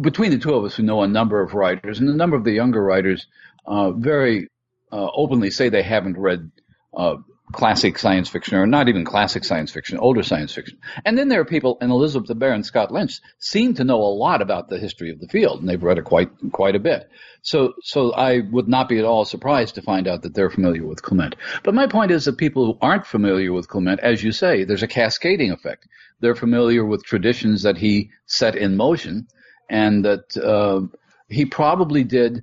between 0.00 0.30
the 0.30 0.38
two 0.38 0.54
of 0.54 0.64
us 0.64 0.76
who 0.76 0.82
know 0.82 1.02
a 1.02 1.08
number 1.08 1.42
of 1.42 1.54
writers 1.54 1.98
and 1.98 2.08
a 2.08 2.14
number 2.14 2.36
of 2.36 2.44
the 2.44 2.52
younger 2.52 2.82
writers 2.82 3.26
uh, 3.66 3.90
very 3.90 4.48
uh, 4.92 5.08
openly 5.14 5.50
say 5.50 5.68
they 5.68 5.82
haven't 5.82 6.16
read 6.16 6.50
uh, 6.96 7.16
classic 7.52 7.98
science 7.98 8.28
fiction 8.28 8.56
or 8.56 8.66
not 8.66 8.88
even 8.88 9.04
classic 9.04 9.44
science 9.44 9.70
fiction, 9.70 9.98
older 9.98 10.22
science 10.22 10.52
fiction. 10.52 10.78
And 11.04 11.16
then 11.16 11.28
there 11.28 11.40
are 11.40 11.44
people, 11.44 11.76
and 11.80 11.90
Elizabeth 11.90 12.36
Bear 12.38 12.52
and 12.52 12.64
Scott 12.64 12.90
Lynch 12.90 13.20
seem 13.38 13.74
to 13.74 13.84
know 13.84 14.00
a 14.00 14.16
lot 14.16 14.42
about 14.42 14.68
the 14.68 14.78
history 14.78 15.10
of 15.10 15.20
the 15.20 15.28
field, 15.28 15.60
and 15.60 15.68
they've 15.68 15.82
read 15.82 15.98
it 15.98 16.04
quite 16.04 16.30
quite 16.52 16.74
a 16.74 16.80
bit. 16.80 17.08
So, 17.42 17.74
so 17.82 18.12
I 18.12 18.40
would 18.50 18.68
not 18.68 18.88
be 18.88 18.98
at 18.98 19.04
all 19.04 19.24
surprised 19.24 19.74
to 19.74 19.82
find 19.82 20.08
out 20.08 20.22
that 20.22 20.34
they're 20.34 20.50
familiar 20.50 20.86
with 20.86 21.02
Clement. 21.02 21.36
But 21.62 21.74
my 21.74 21.86
point 21.86 22.10
is 22.10 22.24
that 22.24 22.38
people 22.38 22.64
who 22.64 22.78
aren't 22.80 23.06
familiar 23.06 23.52
with 23.52 23.68
Clement, 23.68 24.00
as 24.00 24.22
you 24.22 24.32
say, 24.32 24.64
there's 24.64 24.82
a 24.82 24.88
cascading 24.88 25.52
effect. 25.52 25.86
They're 26.20 26.34
familiar 26.34 26.84
with 26.84 27.04
traditions 27.04 27.62
that 27.62 27.76
he 27.76 28.10
set 28.26 28.56
in 28.56 28.76
motion, 28.76 29.28
and 29.68 30.04
that 30.04 30.36
uh, 30.38 30.80
he 31.28 31.44
probably 31.44 32.04
did 32.04 32.42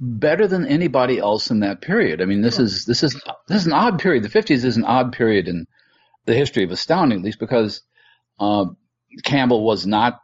better 0.00 0.46
than 0.46 0.66
anybody 0.66 1.18
else 1.18 1.50
in 1.50 1.60
that 1.60 1.80
period. 1.80 2.20
I 2.20 2.24
mean, 2.24 2.42
this 2.42 2.58
is 2.58 2.84
this 2.84 3.02
is 3.02 3.20
this 3.48 3.62
is 3.62 3.66
an 3.66 3.72
odd 3.72 3.98
period. 3.98 4.24
The 4.24 4.28
50s 4.28 4.64
is 4.64 4.76
an 4.76 4.84
odd 4.84 5.12
period 5.12 5.48
in 5.48 5.66
the 6.26 6.34
history 6.34 6.64
of 6.64 6.70
astounding, 6.70 7.18
at 7.18 7.24
least 7.24 7.38
because 7.38 7.82
uh, 8.40 8.66
Campbell 9.24 9.64
was 9.64 9.86
not 9.86 10.20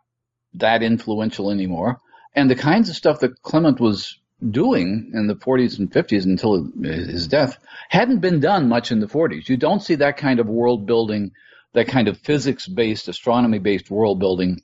that 0.55 0.83
influential 0.83 1.51
anymore, 1.51 1.99
and 2.35 2.51
the 2.51 2.57
kinds 2.57 2.89
of 2.89 2.97
stuff 2.97 3.21
that 3.21 3.43
Clement 3.43 3.81
was 3.81 4.19
doing 4.49 5.13
in 5.15 5.27
the 5.27 5.35
40s 5.35 5.79
and 5.79 5.93
50s 5.93 6.25
until 6.25 6.71
his 6.83 7.29
death 7.29 7.59
hadn't 7.91 8.21
been 8.21 8.41
done 8.41 8.71
much 8.71 8.91
in 8.91 9.01
the 9.01 9.07
40s. 9.07 9.49
You 9.51 9.59
don't 9.59 9.83
see 9.83 9.97
that 9.97 10.17
kind 10.17 10.41
of 10.41 10.47
world 10.47 10.87
building, 10.87 11.33
that 11.75 11.89
kind 11.89 12.09
of 12.09 12.17
physics-based, 12.19 13.09
astronomy-based 13.09 13.91
world 13.91 14.19
building 14.19 14.63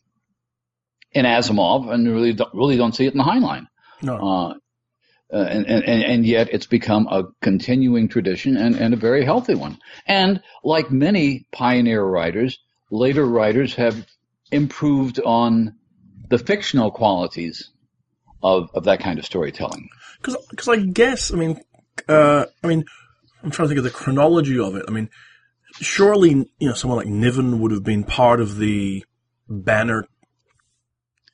in 1.12 1.26
Asimov, 1.26 1.92
and 1.92 2.06
really 2.08 2.36
really 2.54 2.76
don't 2.76 2.94
see 2.94 3.06
it 3.06 3.14
in 3.14 3.20
Heinlein. 3.20 3.66
No. 4.02 4.16
Uh, 4.16 4.54
uh, 5.32 5.36
and, 5.36 5.66
and, 5.66 5.84
and 5.84 6.26
yet 6.26 6.48
it's 6.52 6.66
become 6.66 7.08
a 7.08 7.24
continuing 7.42 8.08
tradition 8.08 8.56
and, 8.56 8.76
and 8.76 8.94
a 8.94 8.96
very 8.96 9.24
healthy 9.24 9.54
one. 9.54 9.78
And 10.06 10.40
like 10.62 10.90
many 10.90 11.46
pioneer 11.52 12.02
writers, 12.02 12.58
later 12.90 13.26
writers 13.26 13.74
have 13.74 14.06
improved 14.52 15.20
on 15.20 15.74
the 16.28 16.38
fictional 16.38 16.90
qualities 16.90 17.70
of, 18.42 18.70
of 18.74 18.84
that 18.84 19.00
kind 19.00 19.18
of 19.18 19.24
storytelling. 19.24 19.88
Because 20.22 20.68
I 20.68 20.76
guess, 20.76 21.32
I 21.32 21.36
mean, 21.36 21.60
uh, 22.08 22.46
I 22.62 22.66
mean, 22.66 22.84
I'm 23.42 23.50
trying 23.50 23.68
to 23.68 23.74
think 23.74 23.78
of 23.78 23.84
the 23.84 23.90
chronology 23.90 24.58
of 24.58 24.76
it. 24.76 24.84
I 24.88 24.90
mean, 24.90 25.10
surely, 25.80 26.30
you 26.30 26.68
know, 26.68 26.74
someone 26.74 26.98
like 26.98 27.08
Niven 27.08 27.60
would 27.60 27.72
have 27.72 27.84
been 27.84 28.04
part 28.04 28.40
of 28.40 28.58
the 28.58 29.04
banner, 29.48 30.04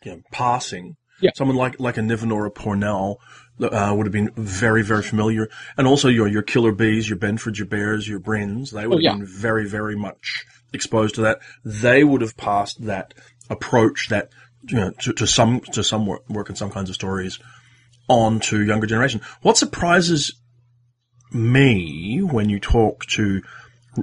you 0.04 0.12
know, 0.12 0.22
passing. 0.30 0.96
Yeah. 1.20 1.30
Someone 1.34 1.56
like, 1.56 1.78
like 1.78 1.98
a 1.98 2.02
Niven 2.02 2.32
or 2.32 2.46
a 2.46 2.50
Pournelle, 2.50 3.16
uh, 3.62 3.94
would 3.94 4.06
have 4.06 4.12
been 4.12 4.30
very, 4.36 4.82
very 4.82 5.02
familiar. 5.02 5.48
And 5.76 5.86
also 5.86 6.08
your, 6.08 6.28
your 6.28 6.42
Killer 6.42 6.72
B's, 6.72 7.08
your 7.08 7.18
Benfords, 7.18 7.58
your 7.58 7.66
Bears, 7.66 8.08
your 8.08 8.18
Brins, 8.18 8.70
they 8.70 8.86
would 8.86 8.96
Oh, 8.96 9.00
yeah. 9.00 9.10
have 9.10 9.20
been 9.20 9.26
very, 9.28 9.68
very 9.68 9.96
much 9.96 10.44
exposed 10.72 11.16
to 11.16 11.22
that. 11.22 11.40
They 11.64 12.04
would 12.04 12.20
have 12.20 12.36
passed 12.36 12.84
that 12.86 13.14
approach 13.50 14.08
that, 14.08 14.30
you 14.66 14.76
know, 14.76 14.90
to, 15.00 15.12
to 15.14 15.26
some, 15.26 15.60
to 15.72 15.82
some 15.84 16.06
work, 16.06 16.28
work 16.28 16.50
in 16.50 16.56
some 16.56 16.70
kinds 16.70 16.88
of 16.88 16.94
stories 16.94 17.38
on 18.08 18.40
to 18.40 18.62
younger 18.62 18.86
generation. 18.86 19.20
What 19.42 19.56
surprises 19.56 20.34
me 21.32 22.20
when 22.20 22.48
you 22.48 22.60
talk 22.60 23.06
to 23.06 23.42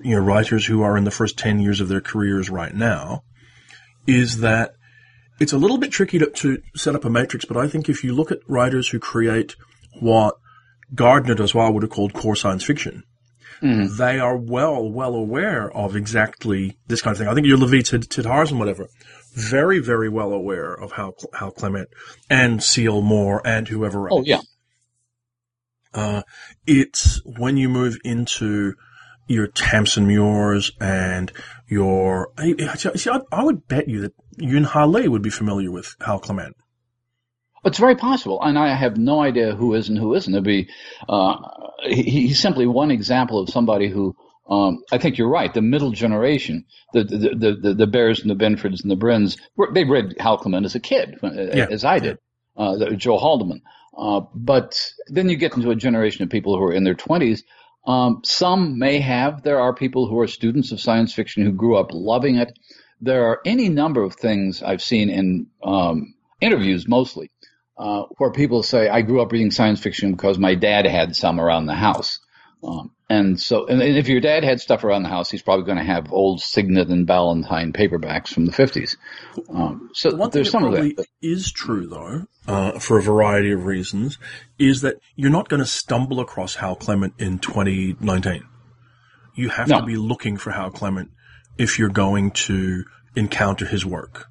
you 0.03 0.15
know 0.15 0.21
writers 0.21 0.65
who 0.65 0.81
are 0.81 0.97
in 0.97 1.03
the 1.03 1.11
first 1.11 1.37
10 1.37 1.59
years 1.59 1.81
of 1.81 1.87
their 1.87 2.01
careers 2.01 2.49
right 2.49 2.73
now 2.73 3.23
is 4.07 4.39
that 4.39 4.73
it's 5.39 5.53
a 5.53 5.57
little 5.57 5.77
bit 5.77 5.91
tricky 5.91 6.19
to, 6.19 6.29
to 6.29 6.61
set 6.75 6.95
up 6.95 7.05
a 7.05 7.09
matrix, 7.09 7.45
but 7.45 7.57
I 7.57 7.67
think 7.67 7.89
if 7.89 8.03
you 8.03 8.13
look 8.13 8.31
at 8.31 8.39
writers 8.47 8.89
who 8.89 8.99
create 8.99 9.55
what 9.99 10.35
Gardner 10.93 11.35
does 11.35 11.53
well 11.55 11.71
would 11.73 11.83
have 11.83 11.91
called 11.91 12.13
core 12.13 12.35
science 12.35 12.63
fiction, 12.63 13.03
they 13.61 14.19
are 14.19 14.37
well, 14.37 14.89
well 14.89 15.13
aware 15.15 15.69
of 15.71 15.95
exactly 15.95 16.77
this 16.87 17.01
kind 17.01 17.11
of 17.13 17.17
thing. 17.17 17.27
I 17.27 17.33
think 17.33 17.45
your 17.45 17.57
Lavie 17.57 17.83
Tid- 17.83 18.09
Tidhars 18.09 18.51
and 18.51 18.59
whatever, 18.59 18.87
very, 19.33 19.79
very 19.79 20.07
well 20.07 20.31
aware 20.31 20.73
of 20.73 20.93
how 20.93 21.13
how 21.33 21.49
Clement 21.51 21.89
and 22.29 22.63
C.L. 22.63 23.01
Moore 23.01 23.41
and 23.45 23.67
whoever 23.67 24.07
else 24.09 24.21
Oh, 24.21 24.23
yeah. 24.25 24.39
uh, 25.93 26.21
it's 26.65 27.21
when 27.25 27.57
you 27.57 27.67
move 27.69 27.97
into 28.03 28.75
your 29.27 29.47
Tamsin 29.47 30.07
Muirs 30.07 30.71
and 30.79 31.31
your, 31.69 32.31
see, 32.75 33.09
I, 33.09 33.19
I 33.31 33.43
would 33.43 33.67
bet 33.67 33.87
you 33.87 34.01
that 34.01 34.13
Yoon 34.37 34.65
Ha 34.65 34.85
Lee 34.85 35.07
would 35.07 35.21
be 35.21 35.29
familiar 35.29 35.71
with 35.71 35.95
Hal 36.01 36.19
Clement. 36.19 36.55
It's 37.65 37.77
very 37.77 37.95
possible, 37.95 38.41
and 38.41 38.57
I 38.57 38.73
have 38.73 38.97
no 38.97 39.21
idea 39.21 39.53
who 39.53 39.73
is 39.73 39.89
and 39.89 39.97
who 39.97 40.15
isn't. 40.15 40.33
It'd 40.33 40.45
be 40.45 40.69
uh, 41.09 41.35
he, 41.83 42.03
he's 42.03 42.39
simply 42.39 42.65
one 42.65 42.89
example 42.89 43.39
of 43.39 43.49
somebody 43.49 43.89
who 43.89 44.15
Um, 44.49 44.83
I 44.91 44.97
think 44.97 45.17
you're 45.17 45.29
right. 45.29 45.53
The 45.53 45.61
middle 45.61 45.91
generation, 45.91 46.65
the 46.93 47.03
the 47.03 47.55
the, 47.61 47.73
the, 47.75 47.87
Bears 47.87 48.21
and 48.21 48.31
the 48.31 48.35
Benfords 48.35 48.81
and 48.81 48.89
the 48.89 48.95
Brins, 48.95 49.37
they 49.73 49.83
read 49.83 50.15
Hal 50.19 50.37
Clement 50.37 50.65
as 50.65 50.75
a 50.75 50.79
kid, 50.79 51.17
uh, 51.21 51.29
yeah. 51.31 51.67
as 51.69 51.85
I 51.85 51.99
did. 51.99 52.17
Uh, 52.57 52.95
Joe 52.95 53.19
Haldeman. 53.19 53.61
Uh, 53.95 54.21
but 54.33 54.91
then 55.07 55.29
you 55.29 55.37
get 55.37 55.55
into 55.55 55.69
a 55.69 55.75
generation 55.75 56.23
of 56.23 56.29
people 56.29 56.57
who 56.57 56.63
are 56.63 56.73
in 56.73 56.83
their 56.83 56.95
20s. 56.95 57.43
Um, 57.89 58.21
some 58.23 58.77
may 58.77 58.99
have. 58.99 59.41
There 59.41 59.59
are 59.59 59.73
people 59.73 60.07
who 60.07 60.19
are 60.19 60.27
students 60.27 60.71
of 60.71 60.79
science 60.79 61.11
fiction 61.11 61.43
who 61.43 61.51
grew 61.51 61.75
up 61.75 61.87
loving 61.91 62.35
it. 62.35 62.57
There 63.01 63.25
are 63.29 63.41
any 63.43 63.67
number 63.67 64.03
of 64.03 64.13
things 64.13 64.61
I've 64.61 64.83
seen 64.83 65.09
in 65.09 65.47
um, 65.63 66.13
interviews 66.39 66.87
mostly 66.87 67.31
uh, 67.79 68.03
where 68.17 68.31
people 68.31 68.61
say, 68.61 68.87
I 68.89 69.01
grew 69.01 69.21
up 69.21 69.31
reading 69.31 69.49
science 69.49 69.79
fiction 69.79 70.11
because 70.11 70.37
my 70.37 70.53
dad 70.53 70.85
had 70.85 71.15
some 71.15 71.39
around 71.39 71.65
the 71.65 71.73
house. 71.73 72.19
Um, 72.63 72.91
and 73.09 73.39
so, 73.41 73.65
and 73.65 73.81
if 73.81 74.07
your 74.07 74.21
dad 74.21 74.43
had 74.43 74.61
stuff 74.61 74.83
around 74.83 75.03
the 75.03 75.09
house, 75.09 75.31
he's 75.31 75.41
probably 75.41 75.65
going 75.65 75.77
to 75.79 75.83
have 75.83 76.11
old 76.11 76.41
Signet 76.41 76.89
and 76.89 77.07
Ballantine 77.07 77.73
paperbacks 77.73 78.27
from 78.27 78.45
the 78.45 78.51
50s. 78.51 78.97
Um, 79.49 79.89
so 79.93 80.15
One 80.15 80.29
there's 80.29 80.51
thing 80.51 80.61
some 80.61 80.71
that 80.71 80.79
of 80.85 80.95
that. 80.97 81.05
is 81.21 81.51
true, 81.51 81.87
though, 81.87 82.25
uh, 82.47 82.77
for 82.79 82.99
a 82.99 83.01
variety 83.01 83.51
of 83.51 83.65
reasons, 83.65 84.17
is 84.59 84.81
that 84.81 84.97
you're 85.15 85.31
not 85.31 85.49
going 85.49 85.59
to 85.61 85.65
stumble 85.65 86.19
across 86.19 86.55
Hal 86.55 86.75
Clement 86.75 87.13
in 87.17 87.39
2019. 87.39 88.43
You 89.35 89.49
have 89.49 89.67
No. 89.69 89.79
to 89.79 89.85
be 89.85 89.95
looking 89.95 90.37
for 90.37 90.51
Hal 90.51 90.69
Clement 90.69 91.09
if 91.57 91.79
you're 91.79 91.89
going 91.89 92.31
to 92.31 92.83
encounter 93.15 93.65
his 93.65 93.85
work. 93.85 94.27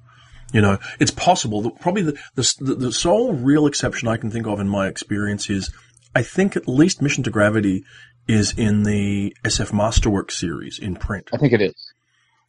You 0.53 0.61
know, 0.61 0.77
it's 0.99 1.11
possible 1.11 1.61
that 1.63 1.79
probably 1.79 2.01
the, 2.03 2.19
the, 2.35 2.75
the 2.75 2.91
sole 2.91 3.33
real 3.33 3.67
exception 3.67 4.07
I 4.07 4.17
can 4.17 4.31
think 4.31 4.47
of 4.47 4.59
in 4.59 4.67
my 4.69 4.87
experience 4.87 5.49
is 5.49 5.71
I 6.15 6.23
think 6.23 6.55
at 6.55 6.67
least 6.67 7.03
Mission 7.03 7.23
to 7.25 7.29
Gravity 7.29 7.83
is 8.29 8.53
in 8.55 8.83
the 8.83 9.35
SF 9.43 9.73
Masterwork 9.73 10.31
series 10.31 10.77
in 10.77 10.95
print. 10.95 11.29
I 11.33 11.37
think 11.37 11.51
it 11.51 11.61
is. 11.61 11.93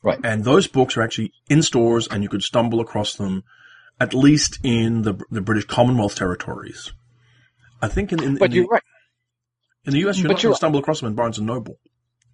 Right. 0.02 0.18
And 0.22 0.44
those 0.44 0.66
books 0.66 0.96
are 0.96 1.02
actually 1.02 1.32
in 1.48 1.62
stores 1.62 2.06
and 2.06 2.22
you 2.22 2.28
could 2.28 2.42
stumble 2.42 2.80
across 2.80 3.14
them 3.14 3.44
at 3.98 4.14
least 4.14 4.58
in 4.62 5.02
the, 5.02 5.18
the 5.30 5.40
British 5.40 5.64
Commonwealth 5.64 6.14
territories. 6.14 6.92
I 7.82 7.88
think 7.88 8.12
in, 8.12 8.22
in, 8.22 8.36
But 8.36 8.50
in, 8.50 8.56
you're 8.56 8.64
the, 8.64 8.68
right. 8.68 8.82
in 9.86 9.92
the 9.92 10.08
US 10.08 10.18
you're 10.18 10.28
but 10.28 10.34
not 10.34 10.42
going 10.42 10.52
to 10.52 10.56
stumble 10.56 10.80
across 10.80 11.00
them 11.00 11.08
in 11.08 11.14
Barnes 11.14 11.38
and 11.38 11.46
Noble. 11.46 11.78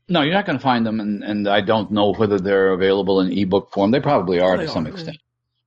No, 0.09 0.23
you're 0.23 0.35
not 0.35 0.47
going 0.47 0.59
to 0.59 0.63
find 0.63 0.87
them, 0.87 1.01
and, 1.01 1.25
and 1.25 1.49
I 1.49 1.61
don't 1.61 1.91
know 1.91 2.15
whether 2.15 2.39
they're 2.39 2.73
available 2.73 3.21
in 3.21 3.33
ebook 3.33 3.73
form. 3.73 3.91
They 3.91 3.99
probably 3.99 4.39
are 4.39 4.55
oh, 4.55 4.57
They 4.57 4.67
to 4.67 4.71
some 4.71 4.87
are, 4.87 4.91
extent. 4.91 5.19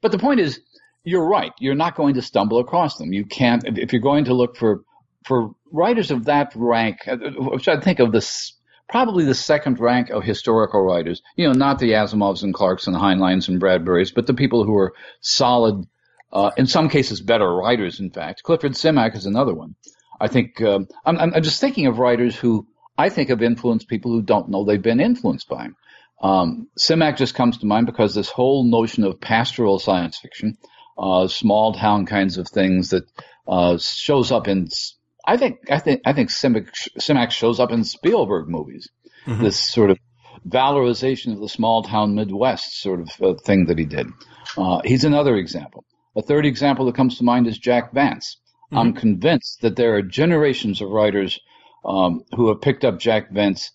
But 0.02 0.14
the 0.14 0.18
point 0.18 0.40
is, 0.40 0.62
you're 1.04 1.28
right. 1.28 1.52
You're 1.60 1.76
not 1.76 1.96
going 1.96 2.14
to 2.14 2.22
stumble 2.22 2.60
across 2.60 2.98
them. 2.98 3.12
You 3.12 3.26
can't 3.26 3.66
if, 3.66 3.78
if 3.78 3.94
you're 3.94 4.02
going 4.02 4.26
to 4.26 4.34
look 4.34 4.56
for 4.56 4.84
for 5.30 5.52
writers 5.72 6.10
of 6.10 6.26
that 6.26 6.52
rank, 6.56 7.08
uh, 7.08 7.16
which 7.38 7.68
I 7.68 7.80
think 7.80 8.00
of 8.00 8.12
this 8.12 8.54
probably 8.90 9.26
the 9.26 9.36
second 9.36 9.80
rank 9.80 10.10
of 10.10 10.24
historical 10.24 10.82
writers. 10.82 11.22
You 11.36 11.46
know, 11.48 11.54
not 11.54 11.78
the 11.78 11.92
Asimovs 11.92 12.42
and 12.42 12.52
Clarkes 12.52 12.88
and 12.88 12.96
Heinleins 12.96 13.48
and 13.48 13.62
Bradburys, 13.62 14.12
but 14.14 14.26
the 14.26 14.34
people 14.34 14.64
who 14.64 14.76
are 14.76 14.94
solid, 15.22 15.86
uh, 16.34 16.50
in 16.58 16.66
some 16.66 16.90
cases 16.90 17.22
better 17.22 17.48
writers. 17.48 18.00
In 18.00 18.10
fact, 18.10 18.42
Clifford 18.42 18.72
Simak 18.72 19.16
is 19.16 19.28
another 19.28 19.54
one. 19.54 19.76
I 20.20 20.28
think 20.28 20.60
um, 20.62 20.88
I'm, 21.06 21.20
I'm 21.20 21.34
I'm 21.36 21.44
just 21.44 21.62
thinking 21.62 21.86
of 21.86 22.00
writers 22.00 22.36
who 22.36 22.68
I 22.98 23.10
think 23.10 23.30
have 23.30 23.44
influenced 23.44 23.88
people 23.88 24.12
who 24.12 24.24
don't 24.24 24.50
know 24.50 24.66
they've 24.66 24.82
been 24.82 25.00
influenced 25.00 25.48
by 25.48 25.66
him. 25.66 25.76
Um, 26.24 26.70
Simak 26.78 27.18
just 27.18 27.36
comes 27.36 27.60
to 27.60 27.68
mind 27.68 27.86
because 27.86 28.16
this 28.16 28.30
whole 28.30 28.64
notion 28.64 29.04
of 29.04 29.22
pastoral 29.22 29.78
science 29.78 30.18
fiction, 30.18 30.58
uh, 30.98 31.28
small 31.28 31.74
town 31.76 32.08
kinds 32.08 32.40
of 32.40 32.48
things 32.48 32.90
that 32.90 33.04
uh, 33.48 33.78
shows 33.78 34.32
up 34.32 34.48
in. 34.48 34.68
I 35.26 35.38
think 35.38 35.72
I 35.72 35.80
think 35.80 36.02
I 36.06 36.14
think 36.14 36.30
Simak, 36.30 36.70
Simak 37.00 37.32
shows 37.32 37.60
up 37.60 37.72
in 37.72 37.84
Spielberg 37.84 38.48
movies. 38.48 38.90
This 39.28 39.60
sort 39.60 39.92
of 39.92 40.00
valorization 40.48 41.34
of 41.34 41.40
the 41.40 41.50
small 41.50 41.84
town 41.84 42.16
Midwest 42.16 42.82
sort 42.82 43.02
of 43.02 43.10
uh, 43.22 43.34
thing 43.36 43.66
that 43.66 43.78
he 43.78 43.86
did. 43.86 44.08
Uh, 44.58 44.82
he's 44.84 45.04
another 45.04 45.36
example. 45.36 45.84
A 46.16 46.22
third 46.22 46.46
example 46.46 46.86
that 46.86 46.96
comes 46.96 47.18
to 47.18 47.24
mind 47.24 47.48
is 47.48 47.58
Jack 47.58 47.94
Vance. 47.94 48.38
I'm 48.72 48.94
convinced 48.94 49.62
that 49.62 49.76
there 49.76 49.96
are 49.96 50.02
generations 50.02 50.82
of 50.82 50.90
writers 50.90 51.40
um, 51.84 52.24
who 52.36 52.50
have 52.50 52.62
picked 52.62 52.86
up 52.86 53.00
Jack 53.00 53.32
Vance, 53.32 53.72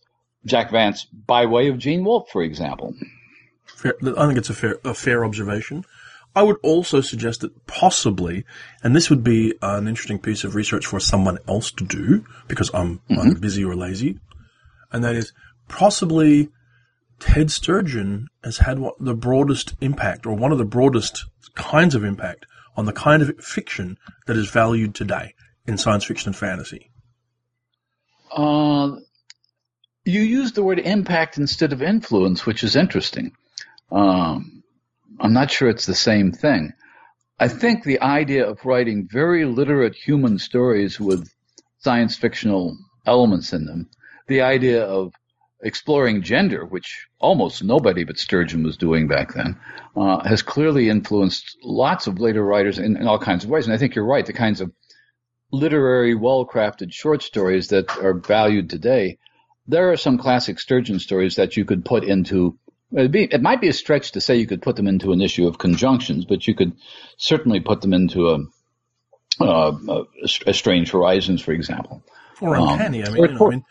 Jack 0.47 0.71
Vance 0.71 1.05
by 1.05 1.47
way 1.47 1.69
of 1.69 1.79
Gene 1.79 2.05
Wolfe, 2.05 2.29
for 2.31 2.43
example. 2.43 2.95
Fair, 3.65 3.95
I 4.17 4.27
think 4.27 4.39
it's 4.39 4.51
a 4.51 4.55
fair, 4.55 4.79
a 4.85 4.95
fair 4.95 5.25
observation. 5.25 5.85
I 6.37 6.43
would 6.43 6.57
also 6.63 7.01
suggest 7.01 7.43
that 7.43 7.67
possibly, 7.67 8.45
and 8.83 8.95
this 8.95 9.09
would 9.09 9.23
be 9.23 9.55
an 9.63 9.87
interesting 9.87 10.19
piece 10.19 10.43
of 10.43 10.55
research 10.55 10.87
for 10.87 10.99
someone 10.99 11.39
else 11.47 11.71
to 11.73 11.85
do 11.85 12.25
because 12.49 12.71
I'm 12.75 13.01
either 13.09 13.39
busy 13.39 13.65
or 13.65 13.77
lazy, 13.77 14.19
and 14.93 15.05
that 15.05 15.15
is 15.15 15.33
possibly 15.69 16.51
Ted 17.21 17.51
Sturgeon 17.51 18.29
has 18.43 18.59
had 18.59 18.79
what 18.79 18.95
the 18.99 19.15
broadest 19.15 19.75
impact 19.81 20.27
or 20.27 20.35
one 20.35 20.51
of 20.51 20.59
the 20.59 20.65
broadest 20.65 21.25
kinds 21.55 21.95
of 21.95 22.05
impact 22.05 22.47
on 22.77 22.87
the 22.87 22.93
kind 22.93 23.23
of 23.23 23.39
fiction 23.39 23.97
that 24.27 24.37
is 24.37 24.51
valued 24.51 24.95
today 24.95 25.35
in 25.67 25.79
science 25.79 26.05
fiction 26.05 26.31
and 26.31 26.37
fantasy. 26.37 26.91
Uh, 28.33 28.97
you 30.05 30.21
used 30.21 30.57
the 30.57 30.65
word 30.65 30.81
impact 30.81 31.39
instead 31.39 31.73
of 31.73 31.81
influence, 31.81 32.45
which 32.45 32.65
is 32.65 32.75
interesting. 32.75 33.33
Um, 33.93 34.64
I'm 35.21 35.33
not 35.33 35.51
sure 35.51 35.69
it's 35.69 35.87
the 35.87 35.95
same 35.95 36.33
thing. 36.33 36.73
I 37.39 37.49
think 37.49 37.83
the 37.83 38.01
idea 38.01 38.49
of 38.49 38.65
writing 38.65 39.09
very 39.11 39.45
literate 39.45 39.95
human 39.95 40.39
stories 40.39 41.01
with 41.01 41.29
science 41.79 42.17
fictional 42.17 42.77
elements 43.07 43.53
in 43.53 43.67
them, 43.67 43.91
the 44.29 44.43
idea 44.43 44.85
of 44.85 45.13
exploring 45.63 46.23
gender, 46.23 46.65
which 46.65 47.07
almost 47.19 47.65
nobody 47.65 48.05
but 48.05 48.19
Sturgeon 48.19 48.63
was 48.63 48.77
doing 48.77 49.09
back 49.09 49.35
then, 49.35 49.59
uh, 49.97 50.23
has 50.29 50.43
clearly 50.43 50.89
influenced 50.89 51.57
lots 51.63 52.07
of 52.07 52.21
later 52.21 52.45
writers 52.45 52.79
in, 52.79 52.97
in 52.97 53.07
all 53.07 53.19
kinds 53.19 53.45
of 53.45 53.51
ways. 53.51 53.67
And 53.67 53.75
I 53.75 53.79
think 53.79 53.95
you're 53.95 54.07
right. 54.07 54.27
The 54.27 54.33
kinds 54.33 54.61
of 54.61 54.73
literary, 55.51 56.15
well-crafted 56.15 56.93
short 56.93 57.23
stories 57.23 57.69
that 57.69 57.97
are 57.99 58.15
valued 58.15 58.71
today, 58.71 59.19
there 59.67 59.91
are 59.91 59.97
some 59.97 60.19
classic 60.19 60.61
Sturgeon 60.61 60.99
stories 60.99 61.37
that 61.37 61.57
you 61.57 61.65
could 61.65 61.85
put 61.85 62.05
into. 62.05 62.59
It'd 62.97 63.11
be, 63.11 63.25
it 63.25 63.43
might 63.43 63.61
be 63.61 63.69
a 63.69 63.73
stretch 63.73 64.13
to 64.13 64.21
say 64.21 64.37
you 64.37 64.47
could 64.47 64.63
put 64.63 64.77
them 64.77 64.87
into 64.87 65.13
an 65.13 65.21
issue 65.21 65.49
of 65.49 65.59
conjunctions, 65.59 66.25
but 66.25 66.47
you 66.47 66.55
could 66.55 66.73
certainly 67.17 67.61
put 67.61 67.81
them 67.81 67.93
into 67.93 68.29
a, 68.29 68.39
uh, 69.41 69.77
a, 69.89 70.03
a 70.47 70.55
Strange 70.55 70.93
Horizons, 70.93 71.43
for 71.43 71.53
example. 71.53 72.03
Or 72.41 72.57
Um, 72.57 72.69
uncanny. 72.69 73.05
I 73.05 73.11
mean, 73.11 73.23
you 73.23 73.29
know, 73.33 73.47
I 73.47 73.51
mean, 73.51 73.65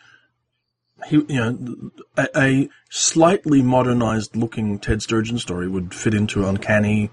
he, 1.08 1.16
you 1.16 1.26
know, 1.28 1.92
a, 2.18 2.28
a 2.36 2.70
slightly 2.90 3.62
modernized 3.62 4.36
looking 4.36 4.80
Ted 4.80 5.02
Sturgeon 5.02 5.38
story 5.38 5.68
would 5.68 5.94
fit 5.94 6.14
into 6.14 6.46
uncanny 6.46 7.10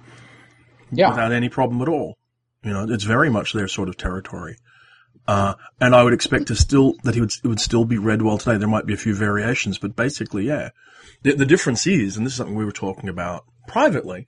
Yeah, 0.91 1.11
without 1.11 1.33
any 1.33 1.49
problem 1.49 1.81
at 1.83 1.89
all. 1.89 2.17
You 2.63 2.73
know, 2.73 2.87
it's 2.89 3.05
very 3.05 3.31
much 3.31 3.53
their 3.53 3.69
sort 3.69 3.89
of 3.89 3.97
territory. 3.97 4.57
Uh, 5.27 5.55
and 5.81 5.95
I 5.95 6.03
would 6.03 6.13
expect 6.13 6.49
to 6.49 6.57
still, 6.57 6.95
that 7.05 7.15
he 7.15 7.21
would, 7.21 7.33
it 7.45 7.47
would 7.47 7.61
still 7.61 7.85
be 7.85 7.99
read 7.99 8.23
well 8.23 8.39
today. 8.39 8.57
There 8.57 8.69
might 8.69 8.87
be 8.87 8.95
a 8.95 8.99
few 8.99 9.15
variations, 9.15 9.79
but 9.79 9.95
basically, 9.95 10.47
yeah. 10.47 10.71
The, 11.23 11.35
the 11.35 11.47
difference 11.47 11.87
is, 11.87 12.17
and 12.17 12.27
this 12.27 12.33
is 12.33 12.37
something 12.39 12.57
we 12.57 12.65
were 12.65 12.73
talking 12.73 13.09
about 13.09 13.45
privately, 13.69 14.27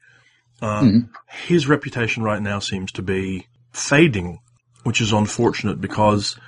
um, 0.61 1.11
his 1.29 1.69
reputation 1.69 2.23
right 2.23 2.41
now 2.41 2.61
seems 2.61 2.93
to 2.93 3.03
be 3.03 3.49
fading, 3.73 4.41
which 4.85 5.01
is 5.01 5.13
unfortunate 5.13 5.81
because 5.81 6.39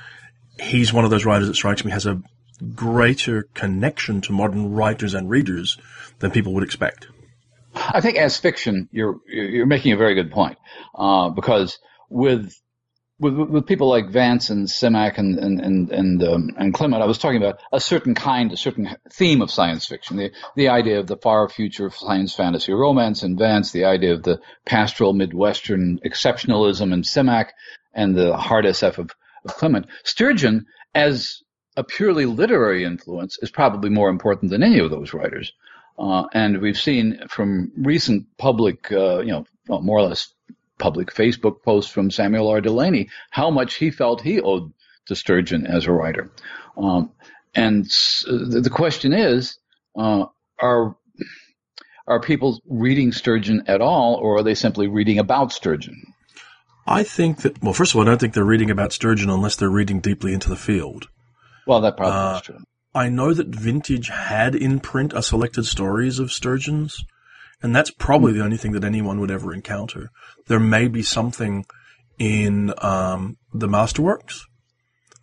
he's 0.60 0.92
one 0.92 1.04
of 1.04 1.10
those 1.10 1.24
writers 1.24 1.48
that 1.48 1.54
strikes 1.54 1.84
me 1.84 1.90
has 1.90 2.06
a 2.06 2.22
greater 2.74 3.48
connection 3.54 4.20
to 4.20 4.32
modern 4.32 4.72
writers 4.72 5.14
and 5.14 5.28
readers 5.28 5.78
than 6.20 6.30
people 6.30 6.54
would 6.54 6.62
expect. 6.62 7.08
I 7.74 8.00
think 8.00 8.16
as 8.18 8.38
fiction, 8.38 8.88
you're 8.92 9.18
you're 9.26 9.66
making 9.66 9.92
a 9.92 9.96
very 9.96 10.14
good 10.14 10.30
point 10.30 10.58
uh, 10.94 11.30
because 11.30 11.78
with 12.08 12.54
with 13.20 13.34
with 13.34 13.66
people 13.66 13.88
like 13.88 14.10
Vance 14.10 14.50
and 14.50 14.66
Simak 14.66 15.18
and 15.18 15.38
and 15.38 15.60
and 15.60 15.90
and, 15.90 16.22
um, 16.22 16.50
and 16.56 16.74
Clement, 16.74 17.02
I 17.02 17.06
was 17.06 17.18
talking 17.18 17.36
about 17.36 17.60
a 17.72 17.80
certain 17.80 18.14
kind, 18.14 18.52
a 18.52 18.56
certain 18.56 18.96
theme 19.12 19.40
of 19.40 19.50
science 19.50 19.86
fiction. 19.86 20.16
The 20.16 20.32
the 20.56 20.68
idea 20.68 20.98
of 20.98 21.06
the 21.06 21.16
far 21.16 21.48
future 21.48 21.86
of 21.86 21.94
science 21.94 22.34
fantasy 22.34 22.72
romance 22.72 23.22
in 23.22 23.36
Vance, 23.36 23.70
the 23.70 23.84
idea 23.84 24.14
of 24.14 24.22
the 24.22 24.40
pastoral 24.66 25.12
midwestern 25.12 26.00
exceptionalism 26.04 26.92
in 26.92 27.02
Simak, 27.02 27.50
and 27.92 28.16
the 28.16 28.36
hard 28.36 28.64
SF 28.64 28.98
of, 28.98 29.10
of 29.44 29.56
Clement. 29.56 29.86
Sturgeon, 30.02 30.66
as 30.94 31.42
a 31.76 31.84
purely 31.84 32.26
literary 32.26 32.84
influence, 32.84 33.38
is 33.40 33.50
probably 33.50 33.90
more 33.90 34.08
important 34.08 34.50
than 34.50 34.62
any 34.62 34.80
of 34.80 34.90
those 34.90 35.14
writers. 35.14 35.52
Uh, 35.96 36.24
and 36.32 36.60
we've 36.60 36.78
seen 36.78 37.20
from 37.28 37.70
recent 37.76 38.26
public, 38.36 38.90
uh, 38.90 39.20
you 39.20 39.30
know, 39.30 39.44
well, 39.68 39.80
more 39.80 39.98
or 39.98 40.02
less 40.02 40.33
public 40.78 41.12
Facebook 41.12 41.62
posts 41.62 41.90
from 41.90 42.10
Samuel 42.10 42.48
R. 42.48 42.60
Delany 42.60 43.08
how 43.30 43.50
much 43.50 43.74
he 43.74 43.90
felt 43.90 44.20
he 44.20 44.40
owed 44.40 44.72
to 45.06 45.14
Sturgeon 45.14 45.66
as 45.66 45.86
a 45.86 45.92
writer. 45.92 46.30
Um, 46.76 47.10
and 47.54 47.84
the 47.84 48.60
the 48.62 48.70
question 48.70 49.12
is, 49.12 49.58
uh, 49.96 50.26
are 50.60 50.96
are 52.06 52.20
people 52.20 52.60
reading 52.66 53.12
Sturgeon 53.12 53.64
at 53.66 53.80
all, 53.80 54.14
or 54.16 54.38
are 54.38 54.42
they 54.42 54.54
simply 54.54 54.88
reading 54.88 55.18
about 55.18 55.52
Sturgeon? 55.52 56.12
I 56.86 57.02
think 57.02 57.38
that, 57.42 57.62
well, 57.62 57.72
first 57.72 57.92
of 57.92 57.96
all, 57.96 58.02
I 58.02 58.06
don't 58.06 58.20
think 58.20 58.34
they're 58.34 58.44
reading 58.44 58.70
about 58.70 58.92
Sturgeon 58.92 59.30
unless 59.30 59.56
they're 59.56 59.70
reading 59.70 60.00
deeply 60.00 60.34
into 60.34 60.50
the 60.50 60.56
field. 60.56 61.08
Well, 61.66 61.80
that 61.80 61.96
probably 61.96 62.18
Uh, 62.18 62.36
is 62.36 62.42
true. 62.42 62.58
I 62.94 63.08
know 63.08 63.32
that 63.32 63.48
Vintage 63.48 64.08
had 64.08 64.54
in 64.54 64.80
print 64.80 65.14
a 65.14 65.22
selected 65.22 65.64
stories 65.64 66.18
of 66.18 66.30
sturgeons, 66.30 67.04
and 67.62 67.74
that's 67.74 67.90
probably 67.90 68.32
the 68.32 68.44
only 68.44 68.56
thing 68.56 68.72
that 68.72 68.84
anyone 68.84 69.20
would 69.20 69.30
ever 69.30 69.52
encounter. 69.52 70.10
There 70.46 70.60
may 70.60 70.88
be 70.88 71.02
something 71.02 71.64
in 72.18 72.72
um, 72.78 73.36
the 73.52 73.68
masterworks, 73.68 74.40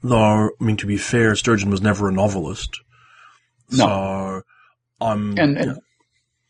though. 0.03 0.49
I 0.59 0.63
mean, 0.63 0.77
to 0.77 0.87
be 0.87 0.97
fair, 0.97 1.35
Sturgeon 1.35 1.69
was 1.69 1.81
never 1.81 2.09
a 2.09 2.11
novelist, 2.11 2.81
No. 3.71 3.77
so 3.85 4.41
I'm 4.99 5.37
and 5.37 5.57
and, 5.57 5.79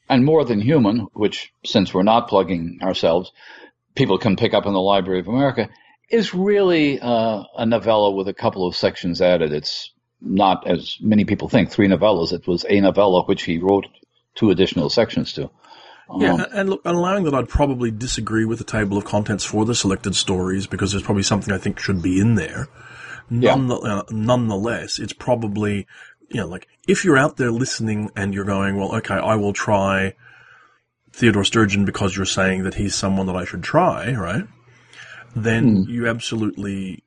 and 0.10 0.26
more 0.26 0.44
than 0.46 0.60
human, 0.62 1.08
which 1.14 1.52
since 1.66 1.94
we're 1.94 2.04
not 2.04 2.28
plugging 2.28 2.80
ourselves, 2.82 3.32
people 3.96 4.18
can 4.18 4.36
pick 4.36 4.54
up 4.54 4.66
in 4.66 4.74
the 4.74 4.80
Library 4.80 5.20
of 5.20 5.28
America, 5.28 5.70
is 6.10 6.34
really 6.34 7.00
uh, 7.00 7.44
a 7.58 7.66
novella 7.66 8.12
with 8.12 8.28
a 8.28 8.34
couple 8.34 8.68
of 8.68 8.76
sections 8.76 9.22
added. 9.22 9.54
It's 9.54 9.92
not 10.20 10.68
as 10.68 10.98
many 11.02 11.26
people 11.26 11.50
think 11.50 11.72
three 11.72 11.88
novellas. 11.88 12.34
It 12.34 12.48
was 12.48 12.66
a 12.70 12.80
novella 12.82 13.24
which 13.24 13.44
he 13.44 13.58
wrote 13.58 13.88
two 14.36 14.50
additional 14.52 14.90
sections 14.90 15.34
to. 15.34 15.50
Yeah, 16.20 16.34
Um, 16.34 16.40
and- 16.42 16.54
and 16.54 16.70
look, 16.70 16.82
allowing 16.86 17.24
that 17.26 17.34
I'd 17.34 17.50
probably 17.50 17.92
disagree 17.92 18.46
with 18.46 18.58
the 18.58 18.64
table 18.64 18.98
of 18.98 19.06
contents 19.06 19.44
for 19.46 19.66
the 19.66 19.76
selected 19.76 20.16
stories 20.16 20.68
because 20.68 20.92
there's 20.92 21.04
probably 21.04 21.24
something 21.24 21.54
I 21.54 21.58
think 21.58 21.80
should 21.80 22.02
be 22.02 22.20
in 22.20 22.36
there. 22.36 22.68
Yeah. 23.30 23.56
Uh, 23.56 24.04
nonetheless, 24.10 25.00
it's 25.00 25.14
probably, 25.14 25.88
you 26.30 26.42
know, 26.42 26.48
like, 26.48 26.68
if 26.88 27.06
you're 27.06 27.18
out 27.18 27.38
there 27.38 27.52
listening 27.52 28.10
and 28.16 28.34
you're 28.34 28.44
going, 28.46 28.78
well, 28.78 28.94
okay, 28.96 29.16
I 29.16 29.36
will 29.36 29.54
try 29.54 30.16
Theodore 31.14 31.44
Sturgeon 31.46 31.86
because 31.86 32.16
you're 32.16 32.26
saying 32.26 32.64
that 32.64 32.76
he's 32.76 32.96
someone 32.96 33.28
that 33.28 33.36
I 33.36 33.46
should 33.46 33.64
try, 33.64 34.14
right? 34.14 34.46
Then 35.36 35.86
you 35.88 36.08
absolutely, 36.08 37.04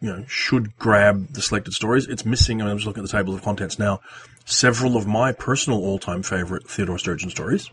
you 0.00 0.08
know, 0.08 0.24
should 0.28 0.76
grab 0.76 1.32
the 1.32 1.40
selected 1.40 1.72
stories. 1.72 2.06
It's 2.06 2.26
missing, 2.26 2.60
and 2.60 2.68
I'm 2.68 2.76
just 2.76 2.86
looking 2.86 3.02
at 3.02 3.10
the 3.10 3.16
table 3.16 3.34
of 3.34 3.42
contents 3.42 3.78
now, 3.78 4.00
several 4.44 4.96
of 4.98 5.06
my 5.06 5.32
personal 5.32 5.78
all-time 5.80 6.22
favorite 6.22 6.68
Theodore 6.68 6.98
Sturgeon 6.98 7.30
stories. 7.30 7.70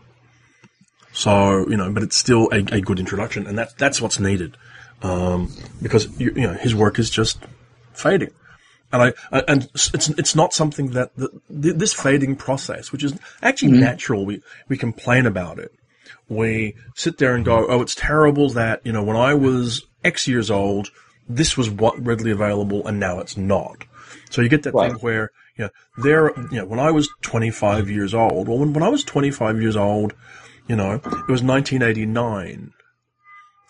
So, 1.12 1.68
you 1.68 1.76
know, 1.76 1.92
but 1.92 2.02
it's 2.02 2.16
still 2.16 2.48
a, 2.52 2.58
a 2.74 2.80
good 2.80 2.98
introduction, 2.98 3.46
and 3.46 3.58
that, 3.58 3.76
that's 3.78 4.00
what's 4.00 4.18
needed. 4.18 4.56
Um, 5.02 5.52
because, 5.82 6.08
you, 6.18 6.32
you 6.34 6.42
know, 6.46 6.54
his 6.54 6.74
work 6.74 6.98
is 6.98 7.10
just 7.10 7.38
fading. 7.92 8.30
And 8.92 9.02
I, 9.02 9.12
I- 9.30 9.44
and 9.48 9.68
it's, 9.74 10.08
it's 10.10 10.34
not 10.34 10.52
something 10.54 10.90
that, 10.92 11.14
the, 11.16 11.30
this 11.48 11.92
fading 11.92 12.36
process, 12.36 12.92
which 12.92 13.02
is 13.04 13.14
actually 13.42 13.72
natural, 13.72 14.24
we, 14.24 14.42
we 14.68 14.76
complain 14.76 15.26
about 15.26 15.58
it. 15.58 15.74
We 16.28 16.76
sit 16.94 17.18
there 17.18 17.34
and 17.34 17.44
go, 17.44 17.66
oh, 17.68 17.82
it's 17.82 17.94
terrible 17.94 18.48
that, 18.50 18.80
you 18.84 18.92
know, 18.92 19.02
when 19.02 19.16
I 19.16 19.34
was 19.34 19.82
X 20.04 20.28
years 20.28 20.50
old, 20.50 20.90
this 21.28 21.56
was 21.56 21.68
what 21.68 22.02
readily 22.04 22.30
available 22.30 22.86
and 22.86 22.98
now 23.00 23.18
it's 23.18 23.36
not. 23.36 23.84
So 24.30 24.40
you 24.40 24.48
get 24.48 24.62
that 24.62 24.74
Right. 24.74 24.92
thing 24.92 25.00
where, 25.00 25.30
you 25.56 25.64
know, 25.64 25.70
there, 25.98 26.32
you 26.50 26.58
know, 26.58 26.64
when 26.64 26.80
I 26.80 26.90
was 26.90 27.08
25 27.22 27.90
years 27.90 28.14
old, 28.14 28.48
well, 28.48 28.58
when, 28.58 28.72
when 28.72 28.82
I 28.82 28.88
was 28.88 29.04
25 29.04 29.60
years 29.60 29.76
old, 29.76 30.14
you 30.72 30.76
know, 30.76 30.92
it 30.94 31.28
was 31.28 31.42
1989. 31.42 32.72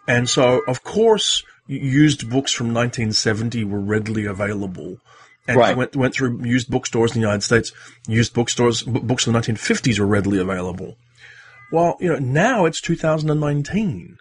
And 0.06 0.30
so, 0.30 0.60
of 0.68 0.84
course, 0.84 1.42
used 1.66 2.30
books 2.30 2.52
from 2.52 2.68
1970 2.68 3.64
were 3.64 3.80
readily 3.80 4.24
available. 4.24 4.98
And 5.48 5.56
Right. 5.56 5.76
went, 5.76 5.96
went 5.96 6.14
through 6.14 6.44
used 6.44 6.70
bookstores 6.70 7.10
in 7.10 7.20
the 7.20 7.26
United 7.26 7.42
States. 7.42 7.72
Used 8.06 8.34
bookstores, 8.34 8.84
books 8.84 9.24
from 9.24 9.32
the 9.32 9.40
1950s 9.40 9.98
were 9.98 10.06
readily 10.06 10.38
available. 10.38 10.96
Well, 11.72 11.96
you 11.98 12.08
know, 12.08 12.20
now 12.20 12.66
it's 12.66 12.80
2019. 12.80 14.18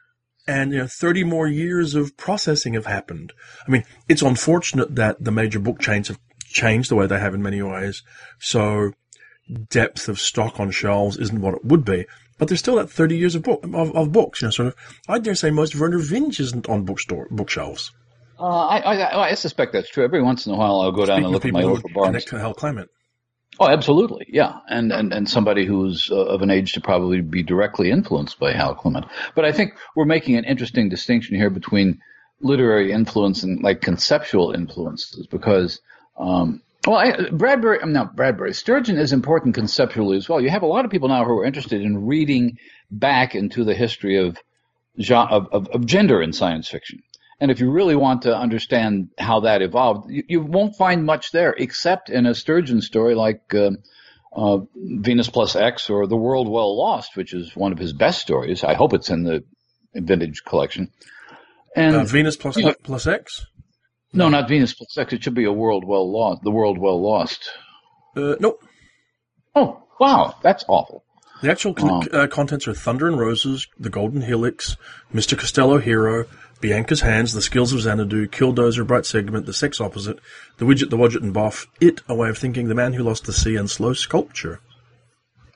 And, 0.48 0.72
you 0.72 0.80
know, 0.80 0.88
30 0.88 1.24
more 1.24 1.48
years 1.48 1.94
of 1.94 2.18
processing 2.18 2.74
have 2.74 2.88
happened. 2.88 3.32
I 3.68 3.70
mean, 3.70 3.84
it's 4.10 4.24
unfortunate 4.24 4.96
that 4.96 5.24
the 5.24 5.32
major 5.32 5.60
book 5.60 5.80
chains 5.80 6.08
have 6.08 6.18
changed 6.46 6.90
the 6.90 6.96
way 6.96 7.06
they 7.06 7.20
have 7.20 7.36
in 7.36 7.44
many 7.44 7.62
ways. 7.62 8.02
So 8.40 8.94
depth 9.70 10.08
of 10.08 10.20
stock 10.20 10.60
on 10.60 10.72
shelves 10.72 11.18
isn't 11.18 11.42
what 11.42 11.54
it 11.54 11.66
would 11.66 11.86
be. 11.86 12.08
But 12.42 12.48
there's 12.48 12.60
still 12.60 12.78
that 12.78 12.90
30 12.90 13.18
years 13.18 13.36
of 13.36 13.44
book, 13.44 13.64
of, 13.64 13.96
of 13.96 14.12
books, 14.12 14.42
you 14.42 14.48
know, 14.48 14.50
sort 14.50 14.70
of, 14.70 14.76
I 15.08 15.20
dare 15.20 15.36
say 15.36 15.52
most 15.52 15.76
Vernor 15.76 16.02
Vinge 16.02 16.40
isn't 16.40 16.68
on 16.68 16.86
bookstore, 16.86 17.28
bookshelves. 17.30 17.92
uh, 18.40 18.44
I, 18.44 18.80
I, 18.80 19.30
I 19.30 19.34
suspect 19.36 19.74
that's 19.74 19.92
true. 19.92 20.04
Every 20.04 20.24
once 20.24 20.48
in 20.48 20.54
a 20.54 20.58
while, 20.58 20.82
I'll 20.82 20.92
go 20.92 21.06
down 21.06 21.18
Speaking 21.18 21.26
and 21.26 21.26
of 21.28 21.32
look 21.34 21.46
at 21.46 21.54
my 21.54 21.62
local 21.62 21.92
Barnes. 21.94 22.08
connect 22.08 22.28
to 22.30 22.40
Hal 22.40 22.56
Clement. 22.56 22.90
Oh, 23.60 23.68
absolutely, 23.70 24.26
yeah, 24.28 24.56
and 24.68 24.92
and 24.92 25.14
and 25.14 25.30
somebody 25.30 25.68
who's 25.68 26.10
uh, 26.10 26.16
of 26.16 26.42
an 26.42 26.50
age 26.50 26.74
to 26.74 26.82
probably 26.82 27.22
be 27.22 27.44
directly 27.44 27.92
influenced 27.92 28.40
by 28.40 28.54
Hal 28.54 28.74
Clement. 28.74 29.06
But 29.36 29.46
I 29.46 29.52
think 29.52 29.74
we're 29.96 30.06
making 30.06 30.36
an 30.38 30.46
interesting 30.46 30.90
distinction 30.90 31.36
here 31.36 31.52
between 31.52 32.00
literary 32.40 32.92
influence 32.92 33.44
and 33.44 33.62
like 33.62 33.82
conceptual 33.82 34.52
influences, 34.54 35.28
because 35.28 35.80
um, 36.18 36.64
well, 36.88 36.98
I, 36.98 37.30
Bradbury, 37.30 37.80
I'm 37.82 37.94
not 37.94 38.16
Bradbury. 38.16 38.54
Sturgeon 38.54 38.98
is 38.98 39.14
important 39.14 39.56
conceptually 39.56 40.18
as 40.18 40.28
well. 40.28 40.42
You 40.42 40.50
have 40.50 40.64
a 40.64 40.68
lot 40.68 40.86
of 40.86 40.92
people 40.92 41.10
now 41.10 41.24
who 41.26 41.40
are 41.40 41.46
interested 41.46 41.82
in 41.82 42.06
reading 42.06 42.58
back 42.90 43.36
into 43.36 43.64
the 43.64 43.76
history 43.76 44.18
of 44.18 44.38
of, 45.10 45.68
of, 45.70 45.86
gender 45.86 46.22
in 46.22 46.34
science 46.34 46.68
fiction. 46.68 47.02
And 47.40 47.50
if 47.50 47.60
you 47.60 47.72
really 47.72 47.96
want 47.96 48.24
to 48.24 48.36
understand 48.38 49.10
how 49.18 49.40
that 49.42 49.62
evolved, 49.62 50.12
you, 50.12 50.24
you 50.28 50.42
won't 50.42 50.76
find 50.76 51.06
much 51.06 51.32
there 51.32 51.54
except 51.58 52.10
in 52.10 52.26
a 52.26 52.36
Sturgeon 52.36 52.82
story 52.82 53.16
like 53.16 53.42
uh, 53.54 53.72
uh, 54.36 54.60
Venus 54.76 55.30
Plus 55.30 55.56
X 55.56 55.90
or 55.90 56.08
The 56.08 56.18
World 56.18 56.50
Well 56.50 56.78
Lost, 56.78 57.16
which 57.16 57.34
is 57.34 57.56
one 57.56 57.72
of 57.72 57.80
his 57.80 57.94
best 57.94 58.22
stories. 58.22 58.64
I 58.64 58.74
hope 58.74 58.94
it's 58.94 59.10
in 59.10 59.24
the 59.24 59.44
vintage 59.94 60.44
collection. 60.46 60.92
And 61.76 61.96
Uh, 61.96 62.04
Venus 62.04 62.36
plus, 62.36 62.58
Yeah. 62.58 62.74
plus 62.84 63.08
X? 63.08 63.46
No, 64.14 64.30
not 64.30 64.48
Venus 64.50 64.74
Plus 64.74 64.98
X. 64.98 65.14
It 65.14 65.24
should 65.24 65.36
be 65.36 65.46
a 65.46 65.52
World 65.52 65.86
Well 65.86 66.12
Lost. 66.12 66.44
The 66.44 66.52
World 66.52 66.78
Well 66.78 67.02
Lost. 67.02 67.50
Uh, 68.16 68.36
nope. 68.40 68.64
Oh, 69.56 69.84
wow, 70.00 70.36
that's 70.44 70.66
awful. 70.68 71.04
The 71.42 71.50
actual 71.50 71.74
con- 71.74 72.08
uh, 72.12 72.28
contents 72.28 72.68
are 72.68 72.74
Thunder 72.74 73.08
and 73.08 73.20
Roses, 73.20 73.68
The 73.80 73.90
Golden 73.90 74.22
Helix, 74.22 74.78
Mr. 75.14 75.38
Costello 75.38 75.80
Hero, 75.80 76.26
Bianca's 76.62 77.02
Hands, 77.02 77.34
The 77.34 77.42
Skills 77.42 77.74
of 77.74 77.82
Xanadu, 77.82 78.28
Killdozer, 78.28 78.86
Bright 78.86 79.08
Segment, 79.08 79.48
The 79.48 79.54
Sex 79.54 79.82
Opposite, 79.82 80.20
The 80.58 80.66
Widget, 80.66 80.92
The 80.92 80.98
Wadget 80.98 81.24
and 81.24 81.34
Boff, 81.34 81.66
It, 81.80 82.02
A 82.08 82.14
Way 82.14 82.30
of 82.30 82.38
Thinking, 82.38 82.68
The 82.68 82.76
Man 82.76 82.94
Who 82.94 83.04
Lost 83.04 83.26
the 83.26 83.34
Sea, 83.34 83.56
and 83.56 83.70
Slow 83.70 83.94
Sculpture. 83.94 84.60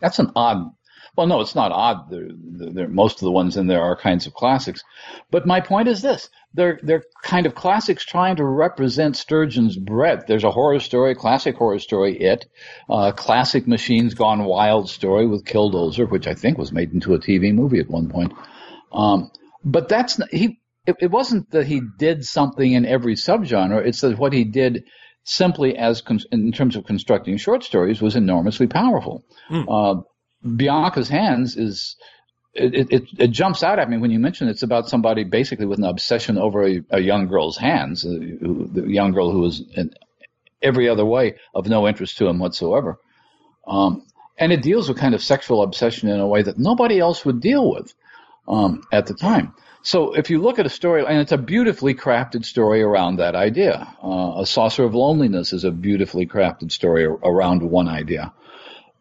That's 0.01 0.17
an 0.17 0.31
odd. 0.35 0.71
Well, 1.15 1.28
no, 1.28 1.41
it's 1.41 1.56
not 1.56 1.71
odd. 1.71 2.10
They're, 2.10 2.28
they're, 2.32 2.88
most 2.88 3.21
of 3.21 3.25
the 3.25 3.32
ones 3.32 3.56
in 3.56 3.67
there 3.67 3.82
are 3.82 3.95
kinds 3.95 4.28
of 4.28 4.34
classics. 4.34 4.84
But 5.32 5.45
my 5.45 5.62
point 5.62 5.88
is 5.88 6.01
this: 6.01 6.30
they're 6.54 6.80
they're 6.84 7.04
kind 7.23 7.45
of 7.45 7.56
classics 7.56 8.06
trying 8.06 8.38
to 8.38 8.43
represent 8.43 9.15
Sturgeon's 9.15 9.78
breadth. 9.78 10.28
There's 10.28 10.43
a 10.43 10.51
horror 10.51 10.80
story, 10.80 11.15
classic 11.15 11.56
horror 11.56 11.80
story, 11.80 12.17
It, 12.17 12.45
uh, 12.89 13.12
classic 13.12 13.67
Machines 13.67 14.13
Gone 14.13 14.43
Wild 14.43 14.89
story 14.89 15.28
with 15.28 15.45
Killdozer, 15.45 16.10
which 16.10 16.28
I 16.28 16.34
think 16.34 16.58
was 16.58 16.71
made 16.71 16.91
into 16.93 17.13
a 17.13 17.19
TV 17.19 17.54
movie 17.54 17.80
at 17.80 17.89
one 17.89 18.10
point. 18.10 18.34
Um, 18.91 19.32
but 19.63 19.88
that's 19.89 20.19
he. 20.32 20.60
It, 20.86 20.97
it 20.99 21.12
wasn't 21.12 21.49
that 21.51 21.65
he 21.65 21.82
did 21.97 22.25
something 22.25 22.71
in 22.71 22.86
every 22.86 23.15
subgenre. 23.15 23.86
It's 23.86 24.01
that 24.01 24.19
what 24.19 24.34
he 24.34 24.43
did 24.43 24.84
simply 25.23 25.75
as 25.75 26.01
con- 26.01 26.19
in 26.32 26.51
terms 26.51 26.75
of 26.75 26.86
constructing 26.86 27.38
short 27.38 27.63
stories 27.63 28.01
was 28.01 28.15
enormously 28.15 28.67
powerful. 28.67 29.25
Uh, 29.67 30.01
Bianca's 30.45 31.10
hands 31.10 31.58
is 31.58 31.95
it, 32.53 32.91
it, 32.91 33.03
it 33.17 33.31
jumps 33.31 33.63
out 33.63 33.79
at 33.79 33.89
me 33.89 33.97
when 33.97 34.12
you 34.12 34.19
mention 34.19 34.47
it's 34.47 34.63
about 34.63 34.88
somebody 34.88 35.23
basically 35.23 35.65
with 35.65 35.79
an 35.79 35.86
obsession 35.86 36.38
over 36.38 36.65
a, 36.65 36.81
a 36.89 36.99
young 37.01 37.27
girl's 37.27 37.58
hands, 37.58 38.05
uh, 38.05 38.10
who, 38.10 38.69
the 38.71 38.88
young 38.88 39.12
girl 39.12 39.31
who 39.31 39.39
was 39.39 39.62
in 39.75 39.93
every 40.62 40.88
other 40.88 41.05
way 41.05 41.36
of 41.53 41.67
no 41.67 41.88
interest 41.88 42.17
to 42.17 42.27
him 42.27 42.39
whatsoever. 42.39 42.97
Um, 43.67 44.05
and 44.38 44.51
it 44.51 44.62
deals 44.62 44.88
with 44.88 44.97
kind 44.97 45.15
of 45.15 45.23
sexual 45.23 45.63
obsession 45.63 46.10
in 46.10 46.19
a 46.19 46.27
way 46.27 46.41
that 46.43 46.58
nobody 46.58 46.99
else 46.99 47.25
would 47.25 47.41
deal 47.41 47.69
with 47.71 47.93
um, 48.47 48.84
at 48.91 49.08
the 49.08 49.13
time. 49.13 49.53
So 49.81 50.13
if 50.13 50.29
you 50.29 50.41
look 50.41 50.58
at 50.58 50.65
a 50.65 50.69
story, 50.69 51.05
and 51.05 51.19
it's 51.19 51.31
a 51.31 51.38
beautifully 51.38 51.93
crafted 51.93 52.45
story 52.45 52.81
around 52.81 53.17
that 53.17 53.36
idea. 53.36 53.88
Uh, 54.03 54.41
a 54.41 54.45
Saucer 54.45 54.84
of 54.84 54.95
Loneliness 54.95 55.53
is 55.53 55.63
a 55.63 55.71
beautifully 55.71 56.25
crafted 56.25 56.71
story 56.71 57.05
around 57.05 57.62
one 57.62 57.88
idea. 57.88 58.34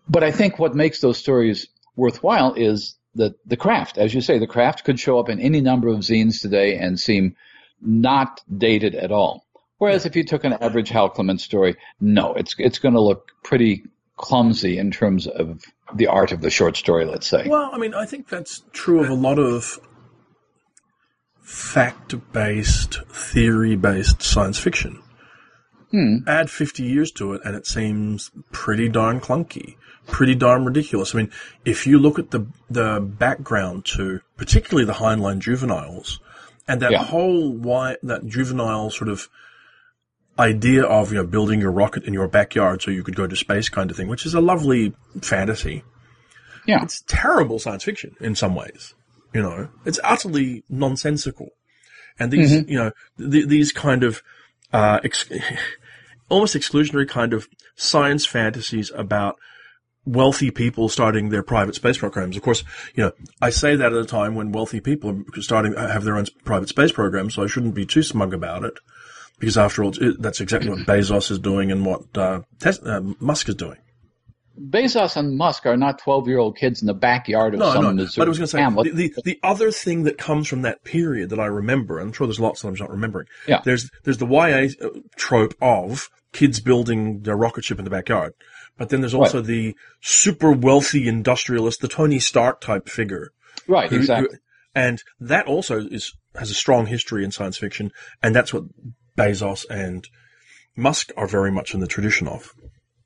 But 0.09 0.23
I 0.23 0.31
think 0.31 0.59
what 0.59 0.75
makes 0.75 1.01
those 1.01 1.19
stories 1.19 1.67
worthwhile 1.97 2.55
is 2.55 2.97
the, 3.15 3.35
the 3.47 3.57
craft. 3.57 3.99
As 3.99 4.13
you 4.13 4.21
say, 4.21 4.39
the 4.39 4.47
craft 4.47 4.85
could 4.85 5.01
show 5.01 5.19
up 5.19 5.29
in 5.29 5.41
any 5.41 5.61
number 5.61 5.89
of 5.89 5.99
zines 6.01 6.41
today 6.41 6.77
and 6.77 6.99
seem 6.99 7.37
not 7.81 8.41
dated 8.57 8.95
at 8.95 9.13
all. 9.13 9.45
Whereas 9.79 10.07
if 10.07 10.17
you 10.17 10.25
took 10.25 10.45
an 10.45 10.55
average 10.55 10.89
Hal 10.89 11.11
Clement 11.11 11.41
story, 11.41 11.77
no, 12.01 12.35
it's, 12.35 12.55
it's 12.59 12.79
going 12.79 12.95
to 12.95 13.01
look 13.01 13.33
pretty 13.43 13.85
clumsy 14.17 14.79
in 14.79 14.91
terms 14.91 15.27
of 15.27 15.63
the 15.95 16.07
art 16.07 16.33
of 16.33 16.41
the 16.41 16.51
short 16.51 16.77
story, 16.77 17.05
let's 17.05 17.27
say. 17.27 17.47
Well, 17.49 17.71
I 17.73 17.79
mean, 17.79 17.95
I 17.95 18.07
think 18.07 18.29
that's 18.29 18.63
true 18.73 19.03
of 19.03 19.11
a 19.11 19.15
lot 19.15 19.39
of 19.39 19.79
fact-based, 21.43 23.01
theory-based 23.11 24.23
science 24.23 24.59
fiction. 24.59 25.03
Add 26.27 26.51
50 26.51 26.83
years 26.83 27.11
to 27.13 27.35
it 27.35 27.43
and 27.45 27.55
it 27.55 27.67
seems 27.67 28.31
pretty 28.53 28.89
darn 28.89 29.21
clunky, 29.21 29.77
pretty 30.07 30.35
darn 30.35 30.65
ridiculous. 30.65 31.15
I 31.15 31.19
mean, 31.19 31.31
if 31.65 31.87
you 31.87 31.99
look 31.99 32.19
at 32.19 32.31
the, 32.31 32.47
the 32.71 33.01
background 33.01 33.85
to 33.97 34.21
particularly 34.37 34.85
the 34.87 34.95
Heinlein 34.95 35.39
juveniles 35.39 36.21
and 36.67 36.81
that 36.83 36.93
Yeah. 36.93 37.05
whole 37.05 37.53
why, 37.53 37.97
that 38.03 38.27
juvenile 38.27 38.91
sort 38.91 39.09
of 39.09 39.29
idea 40.39 40.83
of 40.85 41.13
you 41.13 41.19
know 41.19 41.27
building 41.27 41.61
your 41.61 41.71
rocket 41.71 42.05
in 42.05 42.13
your 42.13 42.27
backyard 42.27 42.83
so 42.83 42.91
you 42.91 43.05
could 43.05 43.15
go 43.15 43.27
to 43.27 43.37
space 43.37 43.69
kind 43.69 43.91
of 43.91 43.97
thing, 43.97 44.09
which 44.09 44.27
is 44.27 44.35
a 44.35 44.41
lovely 44.41 44.93
fantasy. 45.23 45.85
Yeah. 46.67 46.83
It's 46.83 47.03
terrible 47.07 47.59
science 47.59 47.85
fiction 47.85 48.17
in 48.21 48.35
some 48.35 48.55
ways. 48.55 48.95
You 49.33 49.43
know, 49.43 49.69
it's 49.85 50.01
utterly 50.03 50.65
nonsensical. 50.69 51.51
And 52.19 52.31
these, 52.31 52.53
Mm-hmm. 52.53 52.71
you 52.71 52.79
know, 52.79 52.93
th- 53.19 53.47
these 53.49 53.73
kind 53.73 54.03
of, 54.05 54.23
uh, 54.73 55.01
ex- 55.05 55.29
almost 56.29 56.57
exclusionary 56.57 57.09
kind 57.09 57.33
of 57.33 57.49
science 57.77 58.27
fantasies 58.27 58.91
about 58.95 59.37
wealthy 60.07 60.51
people 60.51 60.89
starting 60.89 61.31
their 61.31 61.43
private 61.43 61.75
space 61.75 61.99
programs. 61.99 62.37
Of 62.37 62.43
course, 62.43 62.63
you 62.95 63.05
know, 63.05 63.13
I 63.41 63.51
say 63.51 63.77
that 63.77 63.93
at 63.93 63.99
a 63.99 64.05
time 64.05 64.35
when 64.35 64.53
wealthy 64.53 64.81
people 64.81 65.23
are 65.37 65.43
starting, 65.43 65.75
have 65.75 66.05
their 66.05 66.17
own 66.17 66.27
private 66.45 66.69
space 66.69 66.93
programs, 66.93 67.35
so 67.35 67.45
I 67.45 67.47
shouldn't 67.47 67.75
be 67.75 67.87
too 67.87 68.03
smug 68.03 68.35
about 68.35 68.65
it. 68.65 68.79
Because 69.39 69.59
after 69.59 69.83
all, 69.83 69.93
that's 70.19 70.41
exactly 70.41 70.71
what 70.71 70.79
Bezos 70.87 71.31
is 71.31 71.39
doing 71.39 71.73
and 71.73 71.85
what, 71.85 72.03
uh, 72.17 72.41
uh, 72.65 73.01
Musk 73.19 73.49
is 73.49 73.57
doing. 73.57 73.79
Bezos 74.61 75.17
and 75.17 75.37
Musk 75.37 75.67
are 75.67 75.77
not 75.77 75.99
12 75.99 76.29
year 76.29 76.39
old 76.39 76.57
kids 76.57 76.81
in 76.81 76.87
the 76.87 76.95
backyard 76.95 77.55
of 77.55 77.61
No, 77.61 77.73
some 77.73 77.83
no. 77.83 77.93
Missouri 77.93 78.21
But 78.23 78.29
I 78.29 78.29
was 78.29 78.39
going 78.39 78.73
to 78.73 78.85
say 78.85 78.91
the, 78.91 79.09
the 79.15 79.23
the 79.25 79.41
other 79.43 79.71
thing 79.71 80.05
that 80.05 80.17
comes 80.19 80.47
from 80.47 80.63
that 80.63 80.85
period 80.85 81.31
that 81.31 81.41
I 81.41 81.47
remember. 81.47 81.99
And 81.99 82.09
I'm 82.09 82.13
sure 82.13 82.27
there's 82.27 82.39
lots 82.41 82.63
that 82.63 82.69
I'm 82.69 82.75
not 82.75 82.91
remembering. 82.91 83.27
Yeah. 83.49 83.63
There's 83.65 83.91
there's 84.05 84.19
the 84.19 84.27
YA 84.27 84.69
uh, 84.85 84.91
trope 85.17 85.55
of 85.61 86.09
kids 86.33 86.61
building 86.61 87.23
their 87.23 87.37
rocket 87.37 87.65
ship 87.65 87.79
in 87.79 87.85
the 87.85 87.91
backyard, 87.91 88.35
but 88.79 88.89
then 88.91 89.01
there's 89.01 89.15
also 89.15 89.41
the 89.41 89.75
super 90.01 90.53
wealthy 90.53 91.09
industrialist, 91.09 91.81
the 91.81 91.89
Tony 91.89 92.19
Stark 92.19 92.61
type 92.61 92.89
figure. 92.89 93.31
right, 93.69 93.91
who- 93.91 93.97
exactly. 93.97 94.29
who- 94.33 94.39
and 94.77 95.03
that 95.21 95.47
also 95.47 95.81
is 95.87 96.13
has 96.37 96.51
a 96.51 96.55
strong 96.55 96.87
history 96.87 97.25
in 97.25 97.31
science 97.31 97.57
fiction, 97.57 97.91
and 98.23 98.35
that's 98.35 98.53
what 98.53 98.65
Bezos 99.17 99.65
and 99.71 100.09
Musk 100.77 101.13
are 101.17 101.29
very 101.29 101.53
much 101.53 101.75
in 101.75 101.81
the 101.81 101.87
tradition 101.87 102.27
of. 102.27 102.53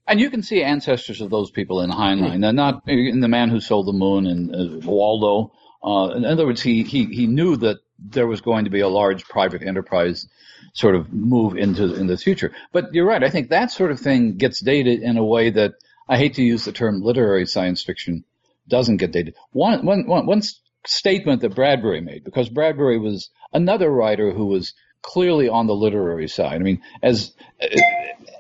And 0.08 0.18
you 0.18 0.30
can 0.30 0.42
see 0.42 0.62
ancestors 0.62 1.20
of 1.20 1.28
those 1.28 1.50
people 1.50 1.82
in 1.82 1.90
Heinlein. 1.90 2.40
They're 2.40 2.52
not 2.52 2.88
in 2.88 3.20
the 3.20 3.28
man 3.28 3.50
who 3.50 3.60
sold 3.60 3.86
the 3.86 3.92
moon 3.92 4.26
and 4.26 4.54
uh, 4.54 4.88
Waldo. 4.88 5.52
Uh, 5.84 6.16
in 6.16 6.24
other 6.24 6.46
words, 6.46 6.62
he, 6.62 6.82
he 6.82 7.04
he 7.04 7.26
knew 7.26 7.56
that 7.56 7.76
there 7.98 8.26
was 8.26 8.40
going 8.40 8.64
to 8.64 8.70
be 8.70 8.80
a 8.80 8.88
large 8.88 9.24
private 9.24 9.62
enterprise 9.62 10.26
sort 10.72 10.94
of 10.94 11.12
move 11.12 11.56
into 11.56 11.94
in 11.94 12.06
the 12.06 12.16
future. 12.16 12.52
But 12.72 12.94
you're 12.94 13.06
right. 13.06 13.22
I 13.22 13.30
think 13.30 13.50
that 13.50 13.70
sort 13.70 13.90
of 13.90 14.00
thing 14.00 14.38
gets 14.38 14.60
dated 14.60 15.02
in 15.02 15.18
a 15.18 15.24
way 15.24 15.50
that 15.50 15.74
I 16.08 16.16
hate 16.16 16.34
to 16.34 16.42
use 16.42 16.64
the 16.64 16.72
term 16.72 17.02
literary 17.02 17.46
science 17.46 17.82
fiction 17.84 18.24
doesn't 18.66 18.96
get 18.96 19.12
dated. 19.12 19.34
One 19.52 19.84
one 19.84 20.06
one 20.06 20.26
one 20.26 20.42
statement 20.86 21.42
that 21.42 21.54
Bradbury 21.54 22.00
made, 22.00 22.24
because 22.24 22.48
Bradbury 22.48 22.98
was 22.98 23.30
another 23.52 23.90
writer 23.90 24.32
who 24.32 24.46
was 24.46 24.72
clearly 25.02 25.48
on 25.48 25.66
the 25.66 25.74
literary 25.74 26.28
side. 26.28 26.60
I 26.60 26.64
mean, 26.64 26.82
as 27.02 27.34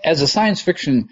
as 0.02 0.22
a 0.22 0.26
science 0.26 0.62
fiction 0.62 1.10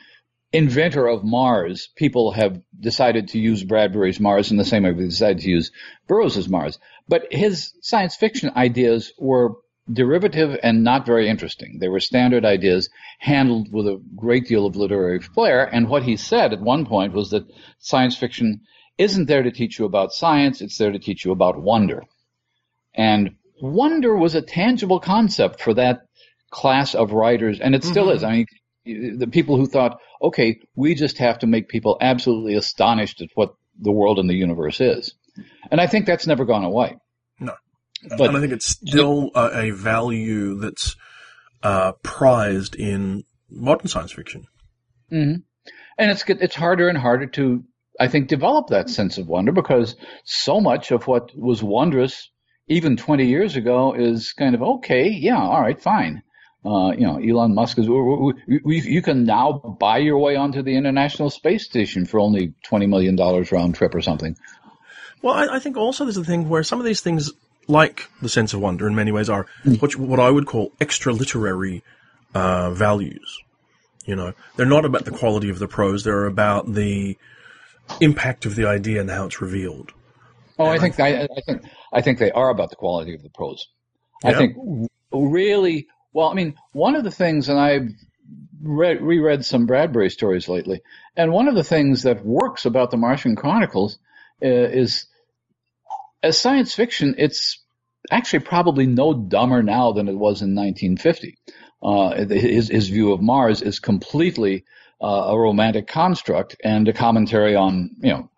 inventor 0.53 1.07
of 1.07 1.25
Mars, 1.25 1.89
people 1.97 2.33
have 2.33 2.61
decided 2.79 3.29
to 3.29 3.39
use 3.39 3.65
Bradbury's 3.65 4.21
Mars 4.21 4.51
in 4.51 4.57
the 4.57 4.65
same 4.65 4.85
way 4.85 4.93
we 4.93 5.05
decided 5.05 5.43
to 5.43 5.51
use 5.51 5.73
Burroughs's 6.07 6.49
Mars. 6.49 6.79
But 7.09 7.33
his 7.33 7.73
science 7.81 8.17
fiction 8.17 8.53
ideas 8.57 9.13
were 9.19 9.55
derivative 9.93 10.59
and 10.63 10.83
not 10.83 11.07
very 11.07 11.29
interesting. 11.29 11.79
They 11.79 11.89
were 11.89 12.01
standard 12.01 12.45
ideas 12.45 12.91
handled 13.19 13.73
with 13.73 13.87
a 13.87 14.03
great 14.17 14.47
deal 14.49 14.67
of 14.67 14.77
literary 14.77 15.21
flair. 15.21 15.65
And 15.65 15.89
what 15.89 16.03
he 16.03 16.17
said 16.17 16.53
at 16.53 16.61
one 16.61 16.87
point 16.87 17.13
was 17.13 17.31
that 17.31 17.45
science 17.79 18.17
fiction 18.17 18.63
isn't 18.99 19.27
there 19.27 19.43
to 19.43 19.51
teach 19.51 19.79
you 19.79 19.85
about 19.85 20.13
science, 20.13 20.61
it's 20.61 20.79
there 20.79 20.91
to 20.91 20.99
teach 20.99 21.25
you 21.25 21.31
about 21.31 21.61
wonder. 21.61 22.05
And 22.95 23.37
wonder 23.61 24.17
was 24.17 24.35
a 24.35 24.43
tangible 24.43 25.01
concept 25.01 25.61
for 25.61 25.75
that 25.75 26.07
class 26.51 26.95
of 26.95 27.13
writers, 27.13 27.61
and 27.61 27.75
it 27.75 27.85
still 27.85 28.07
mm-hmm. 28.07 28.17
is. 28.17 28.25
I 28.25 28.47
mean, 28.85 29.19
the 29.19 29.27
people 29.27 29.57
who 29.57 29.67
thought, 29.67 30.01
okay, 30.23 30.61
we 30.75 30.95
just 30.95 31.19
have 31.19 31.39
to 31.41 31.47
make 31.47 31.69
people 31.69 31.97
absolutely 32.01 32.55
astonished 32.55 33.21
at 33.21 33.29
what 33.35 33.55
the 33.81 33.93
world 33.93 34.19
and 34.19 34.29
the 34.29 34.35
universe 34.35 34.81
is. 34.81 35.15
And 35.71 35.81
I 35.81 35.87
think 35.87 36.07
that's 36.07 36.27
never 36.27 36.45
gone 36.45 36.65
away. 36.65 36.97
No. 37.41 37.55
But- 38.17 38.29
and 38.29 38.37
I 38.37 38.41
think 38.41 38.53
it's 38.53 38.67
still 38.67 39.31
a, 39.35 39.67
a 39.67 39.71
value 39.71 40.57
that's 40.59 40.97
uh, 41.63 41.93
prized 42.03 42.75
in 42.77 43.25
modern 43.51 43.89
science 43.89 44.13
fiction. 44.13 44.47
hmm 45.11 45.35
And 45.99 46.11
it's 46.11 46.25
it's 46.29 46.55
harder 46.55 46.89
and 46.89 46.99
harder 46.99 47.27
to, 47.27 47.65
I 47.99 48.09
think, 48.09 48.29
develop 48.29 48.69
that 48.69 48.91
sense 48.91 49.19
of 49.19 49.27
wonder 49.27 49.53
because 49.53 49.97
so 50.25 50.61
much 50.61 50.91
of 50.91 51.07
what 51.07 51.37
was 51.37 51.63
wondrous 51.63 52.31
even 52.69 52.97
20 52.97 53.27
years 53.27 53.57
ago 53.57 53.95
is 53.95 54.33
kind 54.33 54.55
of 54.55 54.63
okay, 54.63 55.09
yeah, 55.09 55.39
all 55.39 55.61
right, 55.63 55.81
fine. 55.81 56.23
Uh, 56.67 56.91
you 56.93 57.07
know, 57.07 57.19
Elon 57.19 57.55
Musk 57.55 57.79
is. 57.79 57.89
We, 57.89 58.61
we, 58.65 58.81
you 58.81 59.01
can 59.01 59.25
now 59.25 59.53
buy 59.53 59.99
your 59.99 60.19
way 60.19 60.35
onto 60.35 60.63
the 60.63 60.77
International 60.77 61.31
Space 61.31 61.65
Station 61.65 62.07
for 62.07 62.19
only 62.19 62.55
20 62.65 62.87
million 62.87 63.15
dollars 63.15 63.53
round 63.53 63.75
trip 63.77 63.95
or 63.95 64.01
something. 64.01 64.37
Well, 65.23 65.35
I, 65.35 65.57
I 65.57 65.59
think 65.61 65.77
also 65.77 66.05
there's 66.05 66.17
a 66.17 66.25
thing 66.25 66.49
where 66.49 66.65
some 66.65 66.81
of 66.81 66.85
these 66.85 67.01
things, 67.01 67.31
like 67.69 68.09
the 68.21 68.29
sense 68.29 68.53
of 68.53 68.61
wonder, 68.61 68.89
in 68.89 68.95
many 68.97 69.13
ways 69.13 69.29
are 69.29 69.47
what, 69.79 69.95
you- 69.95 70.03
what 70.03 70.19
I 70.19 70.29
would 70.31 70.47
call 70.47 70.73
extra 70.81 71.13
literary 71.13 71.85
uh, 72.35 72.71
values. 72.73 73.39
You 74.05 74.17
know, 74.17 74.33
they're 74.57 74.67
not 74.67 74.85
about 74.85 75.05
the 75.05 75.11
quality 75.13 75.51
of 75.51 75.59
the 75.59 75.69
prose; 75.69 76.03
they're 76.05 76.27
about 76.27 76.73
the 76.73 77.17
impact 78.01 78.45
of 78.47 78.57
the 78.57 78.67
idea 78.67 79.01
and 79.01 79.11
how 79.11 79.27
it's 79.27 79.41
revealed. 79.41 79.93
Oh, 80.59 80.67
I 80.67 80.79
think 80.79 80.99
I, 80.99 81.23
I 81.25 81.41
think 81.47 81.63
I 81.93 82.01
think 82.03 82.19
they 82.19 82.31
are 82.33 82.51
about 82.51 82.71
the 82.71 82.77
quality 82.77 83.15
of 83.15 83.23
the 83.23 83.29
prose. 83.31 83.69
I 84.25 84.33
think 84.35 84.57
really 85.13 85.87
well. 86.17 86.31
I 86.31 86.35
mean, 86.35 86.55
one 86.73 86.97
of 86.97 87.05
the 87.05 87.11
things, 87.11 87.51
and 87.51 87.95
read, 88.63 89.03
reread 89.03 89.45
some 89.45 89.67
Bradbury 89.67 90.09
stories 90.09 90.49
lately, 90.49 90.81
and 91.15 91.31
one 91.31 91.47
of 91.47 91.55
the 91.55 91.63
things 91.63 92.05
that 92.05 92.25
works 92.25 92.65
about 92.65 92.91
the 92.91 92.97
Martian 92.97 93.37
Chronicles 93.37 93.99
uh, 94.43 94.49
is, 94.49 95.07
as 96.23 96.41
science 96.41 96.75
fiction, 96.75 97.17
it's 97.19 97.63
actually 98.11 98.41
probably 98.41 98.87
no 98.87 99.13
dumber 99.13 99.63
now 99.63 99.93
than 99.93 100.09
it 100.09 100.15
was 100.15 100.41
in 100.41 100.55
1950. 100.55 101.37
Uh, 101.83 102.25
his, 102.25 102.69
his 102.69 102.89
view 102.89 103.13
of 103.13 103.21
Mars 103.21 103.61
is 103.61 103.79
completely 103.79 104.65
uh, 105.03 105.07
a 105.07 105.39
romantic 105.39 105.87
construct 105.87 106.57
and 106.65 106.89
a 106.89 106.95
commentary 106.95 107.55
on, 107.55 107.91
you 108.01 108.11
know, 108.11 108.31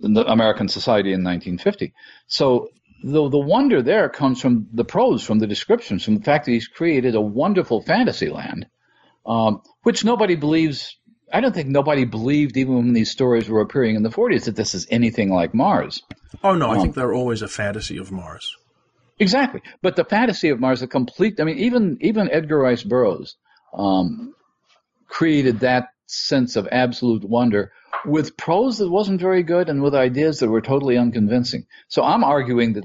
the 0.00 0.30
American 0.30 0.68
society 0.68 1.14
in 1.14 1.24
1950. 1.24 1.94
So 2.26 2.68
the 3.06 3.28
the 3.28 3.38
wonder 3.38 3.82
there 3.82 4.08
comes 4.08 4.40
from 4.40 4.66
the 4.72 4.84
prose, 4.84 5.22
from 5.22 5.38
the 5.38 5.46
descriptions, 5.46 6.04
from 6.04 6.16
the 6.16 6.24
fact 6.24 6.46
that 6.46 6.50
he's 6.50 6.66
created 6.66 7.14
a 7.14 7.20
wonderful 7.20 7.80
fantasy 7.80 8.28
land, 8.28 8.66
um, 9.24 9.62
which 9.82 10.04
nobody 10.04 10.34
believes. 10.34 10.96
I 11.32 11.40
don't 11.40 11.54
think 11.54 11.68
nobody 11.68 12.04
believed, 12.04 12.56
even 12.56 12.76
when 12.76 12.92
these 12.92 13.10
stories 13.10 13.48
were 13.48 13.60
appearing 13.60 13.96
in 13.96 14.02
the 14.02 14.10
40s, 14.10 14.44
that 14.44 14.56
this 14.56 14.74
is 14.74 14.86
anything 14.90 15.30
like 15.30 15.54
Mars. 15.54 16.02
Oh 16.42 16.54
no, 16.54 16.70
I 16.70 16.80
think 16.80 16.94
they're 16.94 17.14
always 17.14 17.42
a 17.42 17.48
fantasy 17.48 17.98
of 17.98 18.10
Mars. 18.10 18.56
Exactly, 19.18 19.62
but 19.82 19.94
the 19.94 20.04
fantasy 20.04 20.48
of 20.48 20.58
Mars, 20.58 20.80
the 20.80 20.88
complete. 20.88 21.40
I 21.40 21.44
mean, 21.44 21.58
even 21.58 21.98
even 22.00 22.28
Edgar 22.30 22.58
Rice 22.58 22.82
Burroughs 22.82 23.36
um, 23.72 24.34
created 25.06 25.60
that 25.60 25.90
sense 26.06 26.56
of 26.56 26.68
absolute 26.70 27.24
wonder 27.24 27.72
with 28.04 28.36
prose 28.36 28.78
that 28.78 28.90
wasn't 28.90 29.20
very 29.20 29.42
good 29.42 29.68
and 29.68 29.82
with 29.82 29.94
ideas 29.94 30.40
that 30.40 30.48
were 30.48 30.60
totally 30.60 30.96
unconvincing. 30.96 31.66
So 31.88 32.02
I'm 32.02 32.24
arguing 32.24 32.74
that 32.74 32.84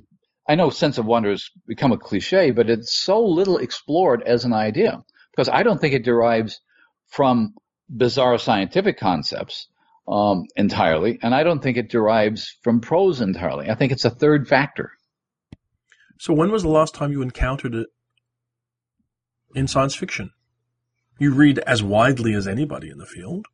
I 0.52 0.56
know 0.56 0.70
sense 0.70 0.98
of 0.98 1.06
wonder 1.06 1.30
has 1.30 1.50
become 1.66 1.94
a 1.94 1.98
cliche, 1.98 2.52
but 2.52 2.70
it's 2.70 2.94
so 2.94 3.24
little 3.26 3.58
explored 3.58 4.22
as 4.24 4.44
an 4.44 4.52
idea 4.52 5.02
because 5.32 5.48
I 5.48 5.64
don't 5.64 5.80
think 5.80 5.94
it 5.94 6.04
derives 6.04 6.60
from 7.08 7.54
bizarre 7.90 8.38
scientific 8.38 9.00
concepts 9.00 9.70
um, 10.10 10.44
entirely, 10.58 11.20
and 11.22 11.34
I 11.34 11.44
don't 11.44 11.64
think 11.64 11.78
it 11.78 11.90
derives 11.90 12.58
from 12.64 12.82
prose 12.82 13.22
entirely. 13.22 13.70
I 13.70 13.76
think 13.76 13.94
it's 13.94 14.04
a 14.04 14.10
third 14.10 14.46
factor. 14.50 14.92
So 16.20 16.34
when 16.34 16.52
was 16.52 16.64
the 16.64 16.70
last 16.70 16.96
time 16.96 17.14
you 17.14 17.22
encountered 17.22 17.74
it 17.74 17.88
in 19.56 19.70
science 19.70 19.96
fiction? 19.96 20.32
You 21.18 21.34
read 21.34 21.60
as 21.60 21.82
widely 21.82 22.34
as 22.34 22.46
anybody 22.46 22.90
in 22.90 22.98
the 22.98 23.06
field. 23.06 23.46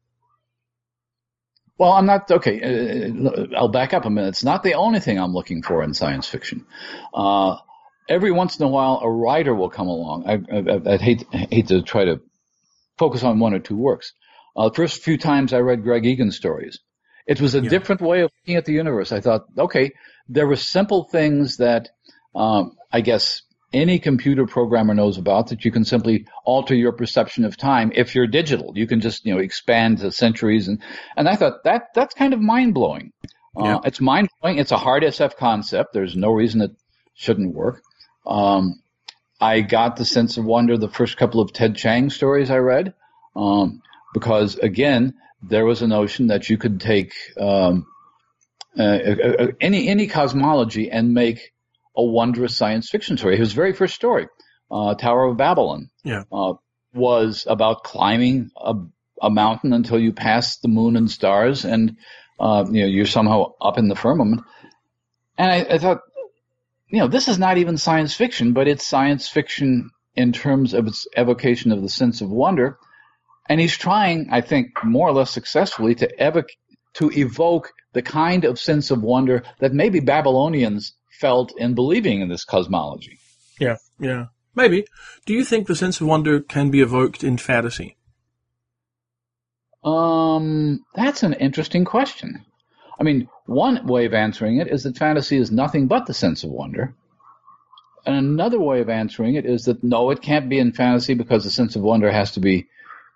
Well, 1.77 1.91
I'm 1.91 2.05
not 2.05 2.29
okay. 2.31 2.61
Uh, 2.61 3.45
I'll 3.55 3.67
back 3.67 3.93
up 3.93 4.05
a 4.05 4.09
minute. 4.09 4.29
It's 4.29 4.43
not 4.43 4.63
the 4.63 4.73
only 4.75 4.99
thing 4.99 5.19
I'm 5.19 5.33
looking 5.33 5.61
for 5.61 5.83
in 5.83 5.93
science 5.93 6.27
fiction. 6.27 6.65
Uh, 7.13 7.57
every 8.09 8.31
once 8.31 8.57
in 8.59 8.65
a 8.65 8.69
while, 8.69 8.99
a 9.03 9.09
writer 9.09 9.53
will 9.53 9.69
come 9.69 9.87
along. 9.87 10.25
I, 10.27 10.33
I, 10.55 10.93
I'd 10.93 11.01
hate 11.01 11.25
hate 11.31 11.67
to 11.67 11.81
try 11.83 12.05
to 12.05 12.21
focus 12.97 13.23
on 13.23 13.39
one 13.39 13.53
or 13.53 13.59
two 13.59 13.77
works. 13.77 14.13
Uh, 14.55 14.69
the 14.69 14.75
first 14.75 15.03
few 15.03 15.17
times 15.17 15.53
I 15.53 15.59
read 15.59 15.83
Greg 15.83 16.05
Egan 16.05 16.31
stories, 16.31 16.79
it 17.27 17.39
was 17.39 17.53
a 17.53 17.61
Yeah. 17.61 17.69
different 17.69 18.01
way 18.01 18.21
of 18.21 18.31
looking 18.41 18.55
at 18.55 18.65
the 18.65 18.73
universe. 18.73 19.11
I 19.11 19.21
thought, 19.21 19.43
okay, 19.57 19.91
there 20.27 20.47
were 20.47 20.55
simple 20.55 21.03
things 21.03 21.57
that 21.57 21.89
um, 22.33 22.75
I 22.91 23.01
guess 23.01 23.43
any 23.73 23.99
computer 23.99 24.45
programmer 24.45 24.93
knows 24.93 25.17
about 25.17 25.47
that 25.47 25.65
you 25.65 25.71
can 25.71 25.83
simply 25.83 26.25
alter 26.45 26.73
your 26.73 26.93
perception 26.93 27.43
of 27.45 27.57
time 27.57 27.91
if 27.93 28.15
you're 28.15 28.27
digital. 28.27 28.71
You 28.75 28.87
can 28.87 29.01
just 29.01 29.25
you 29.25 29.33
know 29.33 29.39
expand 29.39 29.97
the 29.99 30.11
centuries 30.11 30.67
and 30.67 30.81
and 31.15 31.27
I 31.27 31.35
thought 31.35 31.63
that 31.65 31.93
that's 31.93 32.15
kind 32.15 32.33
of 32.33 32.39
mind 32.39 32.73
blowing. 32.73 33.11
Uh, 33.55 33.79
It's 33.85 33.99
mind 33.99 34.29
blowing. 34.41 34.59
It's 34.59 34.71
a 34.71 34.77
hard 34.77 35.03
SF 35.03 35.35
concept. 35.35 35.93
There's 35.93 36.15
no 36.15 36.31
reason 36.31 36.61
it 36.61 36.71
shouldn't 37.15 37.55
work. 37.55 37.81
Um, 38.25 38.81
I 39.41 39.61
got 39.61 39.97
the 39.97 40.05
sense 40.05 40.37
of 40.37 40.45
wonder 40.45 40.77
the 40.77 40.89
first 40.89 41.17
couple 41.17 41.41
of 41.41 41.53
Ted 41.53 41.75
Chiang 41.75 42.09
stories 42.09 42.49
I 42.49 42.57
read, 42.57 42.93
um, 43.35 43.81
because 44.13 44.55
again, 44.57 45.13
there 45.41 45.65
was 45.65 45.81
a 45.81 45.87
notion 45.87 46.27
that 46.27 46.49
you 46.49 46.57
could 46.57 46.81
take 46.81 47.13
um, 47.39 47.85
uh, 48.77 48.83
uh, 48.83 49.33
uh, 49.39 49.47
any 49.59 49.87
any 49.87 50.07
cosmology 50.07 50.89
and 50.89 51.13
make 51.13 51.53
a 51.97 52.03
wondrous 52.03 52.55
science 52.55 52.89
fiction 52.89 53.17
story. 53.17 53.37
His 53.37 53.53
very 53.53 53.73
first 53.73 53.95
story, 53.95 54.27
uh, 54.71 54.93
Tower 54.95 55.25
of 55.25 55.37
Babylon, 55.37 55.89
Yeah. 56.03 56.23
uh, 56.31 56.53
was 56.93 57.45
about 57.49 57.83
climbing 57.83 58.51
a, 58.55 58.75
a 59.21 59.29
mountain 59.29 59.73
until 59.73 59.99
you 59.99 60.13
pass 60.13 60.57
the 60.59 60.67
moon 60.67 60.95
and 60.95 61.09
stars, 61.11 61.65
and 61.65 61.97
uh, 62.39 62.65
you 62.69 62.81
know 62.81 62.87
you're 62.87 63.05
somehow 63.07 63.53
up 63.59 63.77
in 63.77 63.87
the 63.89 63.95
firmament. 63.95 64.41
And 65.37 65.51
I, 65.51 65.75
I 65.75 65.77
thought, 65.79 66.01
you 66.87 66.99
know, 66.99 67.07
this 67.07 67.27
is 67.27 67.37
not 67.37 67.57
even 67.57 67.77
science 67.77 68.13
fiction, 68.15 68.53
but 68.53 68.67
it's 68.67 68.87
science 68.87 69.27
fiction 69.27 69.89
in 70.15 70.33
terms 70.33 70.73
of 70.73 70.87
its 70.87 71.07
evocation 71.17 71.71
of 71.71 71.81
the 71.81 71.89
sense 71.89 72.21
of 72.21 72.29
wonder. 72.29 72.77
And 73.49 73.59
he's 73.61 73.77
trying, 73.77 74.29
I 74.31 74.41
think, 74.41 74.67
more 74.83 75.07
or 75.07 75.13
less 75.13 75.31
successfully 75.31 75.95
to 75.95 76.07
evoc- 76.19 76.55
to 76.95 77.09
evoke 77.11 77.71
the 77.93 78.01
kind 78.01 78.45
of 78.45 78.59
sense 78.59 78.91
of 78.91 79.01
wonder 79.01 79.43
that 79.59 79.73
maybe 79.73 79.99
Babylonians 79.99 80.93
felt 81.19 81.53
in 81.57 81.73
believing 81.75 82.21
in 82.21 82.29
this 82.29 82.45
cosmology. 82.45 83.19
Yeah, 83.59 83.77
yeah. 83.99 84.25
Maybe. 84.55 84.85
Do 85.25 85.33
you 85.33 85.43
think 85.43 85.67
the 85.67 85.75
sense 85.75 86.01
of 86.01 86.07
wonder 86.07 86.39
can 86.39 86.71
be 86.71 86.81
evoked 86.81 87.23
in 87.23 87.37
fantasy? 87.37 87.97
Um, 89.83 90.83
that's 90.95 91.23
an 91.23 91.33
interesting 91.33 91.85
question. 91.85 92.45
I 92.99 93.03
mean, 93.03 93.29
one 93.45 93.85
way 93.85 94.05
of 94.05 94.13
answering 94.13 94.57
it 94.57 94.67
is 94.67 94.83
that 94.83 94.97
fantasy 94.97 95.37
is 95.37 95.51
nothing 95.51 95.87
but 95.87 96.07
the 96.07 96.13
sense 96.13 96.43
of 96.43 96.49
wonder. 96.49 96.95
And 98.05 98.15
another 98.15 98.59
way 98.59 98.79
of 98.81 98.89
answering 98.89 99.35
it 99.35 99.45
is 99.45 99.65
that 99.65 99.83
no, 99.83 100.09
it 100.11 100.21
can't 100.21 100.49
be 100.49 100.59
in 100.59 100.71
fantasy 100.71 101.13
because 101.13 101.43
the 101.43 101.51
sense 101.51 101.75
of 101.75 101.81
wonder 101.81 102.11
has 102.11 102.31
to 102.31 102.39
be 102.39 102.67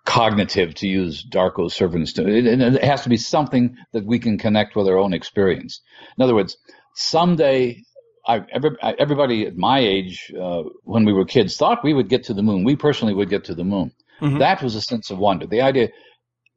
cognitive, 0.05 0.75
to 0.75 0.87
use 0.87 1.25
Darko 1.25 1.71
Suvin's. 1.71 2.13
To, 2.13 2.27
it, 2.27 2.45
it 2.45 2.83
has 2.83 3.03
to 3.03 3.09
be 3.09 3.17
something 3.17 3.77
that 3.93 4.05
we 4.05 4.19
can 4.19 4.37
connect 4.37 4.75
with 4.75 4.87
our 4.87 4.97
own 4.97 5.13
experience. 5.13 5.81
In 6.17 6.23
other 6.23 6.35
words, 6.35 6.57
someday, 6.95 7.83
I, 8.31 8.45
every, 8.51 8.71
everybody 8.81 9.45
at 9.45 9.57
my 9.57 9.79
age, 9.79 10.31
uh, 10.39 10.63
when 10.83 11.05
we 11.05 11.13
were 11.13 11.25
kids, 11.25 11.57
thought 11.57 11.83
we 11.83 11.93
would 11.93 12.09
get 12.09 12.23
to 12.25 12.33
the 12.33 12.43
moon. 12.43 12.63
We 12.63 12.75
personally 12.75 13.13
would 13.13 13.29
get 13.29 13.45
to 13.45 13.55
the 13.55 13.63
moon. 13.63 13.91
Mhm. 14.21 14.39
That 14.39 14.61
was 14.61 14.75
a 14.75 14.81
sense 14.81 15.09
of 15.11 15.17
wonder. 15.17 15.47
The 15.47 15.61
idea 15.61 15.89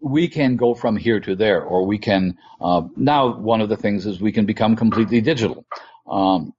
we 0.01 0.29
can 0.29 0.57
go 0.57 0.75
from 0.75 0.97
here 0.97 1.21
to 1.21 1.35
there, 1.35 1.63
or 1.63 1.87
we 1.87 1.99
can 1.99 2.37
uh, 2.61 2.83
now. 2.97 3.39
One 3.39 3.63
of 3.63 3.69
the 3.71 3.77
things 3.77 4.07
is 4.07 4.21
we 4.21 4.33
can 4.33 4.47
become 4.47 4.77
completely 4.77 5.21
digital. 5.23 5.65
Um, 6.09 6.53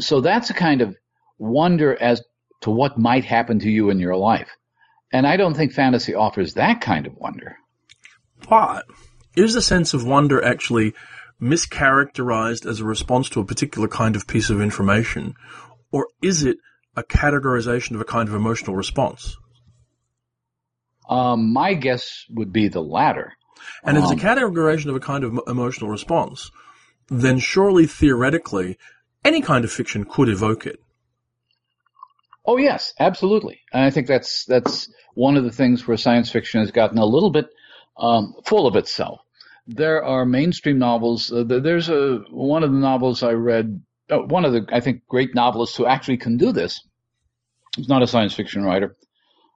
so 0.00 0.20
that's 0.20 0.50
a 0.50 0.54
kind 0.54 0.80
of 0.80 0.96
wonder 1.38 1.94
as 2.00 2.22
to 2.62 2.70
what 2.70 2.98
might 2.98 3.24
happen 3.24 3.58
to 3.60 3.70
you 3.70 3.90
in 3.90 3.98
your 4.00 4.16
life, 4.16 4.48
and 5.12 5.26
I 5.26 5.36
don't 5.36 5.54
think 5.54 5.72
fantasy 5.72 6.14
offers 6.14 6.54
that 6.54 6.80
kind 6.80 7.06
of 7.06 7.14
wonder. 7.16 7.56
But 8.48 8.86
is 9.36 9.54
the 9.54 9.62
sense 9.62 9.94
of 9.94 10.04
wonder 10.04 10.42
actually 10.42 10.94
mischaracterized 11.40 12.66
as 12.66 12.80
a 12.80 12.84
response 12.84 13.28
to 13.30 13.40
a 13.40 13.44
particular 13.44 13.88
kind 13.88 14.16
of 14.16 14.26
piece 14.26 14.50
of 14.50 14.60
information, 14.60 15.34
or 15.92 16.08
is 16.22 16.42
it 16.42 16.58
a 16.96 17.02
categorization 17.02 17.94
of 17.94 18.00
a 18.00 18.04
kind 18.04 18.28
of 18.28 18.34
emotional 18.34 18.76
response? 18.76 19.36
Um, 21.08 21.52
my 21.52 21.74
guess 21.74 22.24
would 22.30 22.52
be 22.52 22.68
the 22.68 22.82
latter. 22.82 23.32
And 23.82 23.96
if 23.96 24.04
Um, 24.04 24.12
it's 24.12 24.22
a 24.22 24.26
categorization 24.26 24.86
of 24.90 24.96
a 24.96 25.00
kind 25.00 25.24
of 25.24 25.40
emotional 25.46 25.90
response, 25.90 26.50
then 27.08 27.38
surely 27.38 27.86
theoretically 27.86 28.76
any 29.24 29.40
kind 29.40 29.64
of 29.64 29.72
fiction 29.72 30.04
could 30.04 30.28
evoke 30.28 30.66
it. 30.66 30.80
Oh 32.44 32.56
yes, 32.56 32.92
absolutely. 32.98 33.60
And 33.72 33.84
I 33.84 33.90
think 33.90 34.06
that's 34.06 34.44
that's 34.46 34.90
one 35.14 35.36
of 35.36 35.44
the 35.44 35.52
things 35.52 35.86
where 35.86 35.96
science 35.96 36.30
fiction 36.30 36.60
has 36.60 36.70
gotten 36.70 36.98
a 36.98 37.04
little 37.04 37.30
bit 37.30 37.46
um, 37.96 38.34
full 38.44 38.66
of 38.66 38.76
itself. 38.76 39.20
There 39.68 40.02
are 40.02 40.24
mainstream 40.24 40.78
novels. 40.78 41.30
Uh, 41.30 41.44
there's 41.44 41.90
a 41.90 42.24
one 42.30 42.64
of 42.64 42.72
the 42.72 42.78
novels 42.78 43.22
I 43.22 43.32
read. 43.32 43.82
Uh, 44.10 44.20
one 44.20 44.46
of 44.46 44.52
the 44.54 44.66
I 44.72 44.80
think 44.80 45.06
great 45.06 45.34
novelists 45.34 45.76
who 45.76 45.84
actually 45.84 46.16
can 46.16 46.38
do 46.38 46.52
this. 46.52 46.80
He's 47.76 47.88
not 47.88 48.02
a 48.02 48.06
science 48.06 48.34
fiction 48.34 48.64
writer. 48.64 48.96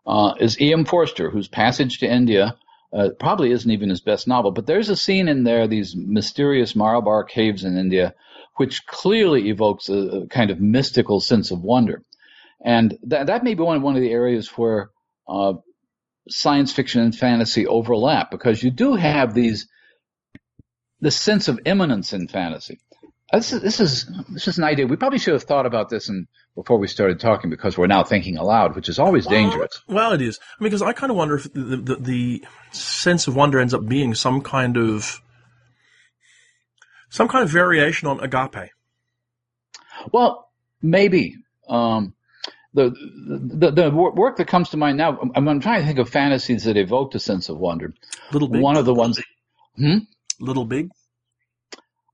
Uh, 0.06 0.34
is 0.38 0.60
E.M. 0.60 0.84
Forster, 0.84 1.30
whose 1.30 1.48
Passage 1.48 1.98
to 1.98 2.12
India 2.12 2.56
uh, 2.92 3.08
probably 3.18 3.52
isn't 3.52 3.70
even 3.70 3.88
his 3.88 4.02
best 4.02 4.28
novel, 4.28 4.50
but 4.50 4.66
there's 4.66 4.90
a 4.90 4.96
scene 4.96 5.28
in 5.28 5.44
there, 5.44 5.66
these 5.66 5.96
mysterious 5.96 6.74
Marabar 6.74 7.26
caves 7.26 7.64
in 7.64 7.78
India, 7.78 8.14
which 8.56 8.86
clearly 8.86 9.48
evokes 9.48 9.88
a, 9.88 9.94
a 9.94 10.26
kind 10.26 10.50
of 10.50 10.60
mystical 10.60 11.20
sense 11.20 11.50
of 11.50 11.62
wonder. 11.62 12.02
And 12.62 12.98
that, 13.04 13.28
that 13.28 13.44
may 13.44 13.54
be 13.54 13.62
one, 13.62 13.80
one 13.80 13.96
of 13.96 14.02
the 14.02 14.10
areas 14.10 14.48
where 14.58 14.90
uh, 15.26 15.54
science 16.28 16.72
fiction 16.72 17.00
and 17.00 17.16
fantasy 17.16 17.66
overlap 17.66 18.30
because 18.30 18.62
you 18.62 18.70
do 18.70 18.94
have 18.94 19.34
these 19.34 19.68
this 21.02 21.16
sense 21.16 21.48
of 21.48 21.60
imminence 21.66 22.14
in 22.14 22.28
fantasy. 22.28 22.78
This 23.32 23.52
is, 23.52 23.60
this 23.62 23.80
is 23.80 24.06
this 24.28 24.46
is 24.48 24.58
an 24.58 24.64
idea. 24.64 24.86
We 24.86 24.96
probably 24.96 25.18
should 25.18 25.32
have 25.32 25.42
thought 25.42 25.66
about 25.66 25.88
this 25.88 26.08
and 26.08 26.28
before 26.54 26.78
we 26.78 26.86
started 26.86 27.18
talking 27.18 27.48
because 27.50 27.78
we're 27.78 27.86
now 27.86 28.04
thinking 28.04 28.36
aloud, 28.36 28.76
which 28.76 28.90
is 28.90 28.98
always 28.98 29.26
dangerous. 29.26 29.82
Well, 29.88 30.12
it 30.12 30.20
is. 30.20 30.38
I 30.38 30.62
mean, 30.62 30.70
because 30.70 30.82
I 30.82 30.92
kind 30.92 31.10
of 31.10 31.16
wonder 31.16 31.36
if 31.36 31.52
the, 31.52 31.76
the, 31.76 31.96
the 31.96 32.44
sense 32.72 33.26
of 33.26 33.34
wonder 33.34 33.58
ends 33.58 33.72
up 33.72 33.86
being 33.86 34.14
some 34.14 34.42
kind 34.42 34.76
of 34.76 35.20
some 37.08 37.26
kind 37.28 37.42
of 37.42 37.50
variation 37.50 38.06
on 38.08 38.20
agape. 38.20 38.70
Well, 40.12 40.50
maybe. 40.82 41.36
Um, 41.68 42.14
the, 42.74 42.90
the 42.90 43.70
the 43.70 43.90
wor- 43.90 44.14
work 44.14 44.36
that 44.36 44.46
comes 44.46 44.70
to 44.70 44.76
mind 44.76 44.98
now, 44.98 45.18
I'm, 45.34 45.48
I'm 45.48 45.60
trying 45.60 45.80
to 45.80 45.86
think 45.86 45.98
of 45.98 46.08
fantasies 46.10 46.64
that 46.64 46.76
evoked 46.76 47.14
a 47.14 47.18
sense 47.18 47.48
of 47.48 47.56
wonder. 47.58 47.94
Little 48.30 48.48
big. 48.48 48.60
One 48.60 48.76
of 48.76 48.84
the 48.84 48.94
ones, 48.94 49.22
hmm? 49.76 49.98
Little 50.42 50.64
big. 50.64 50.90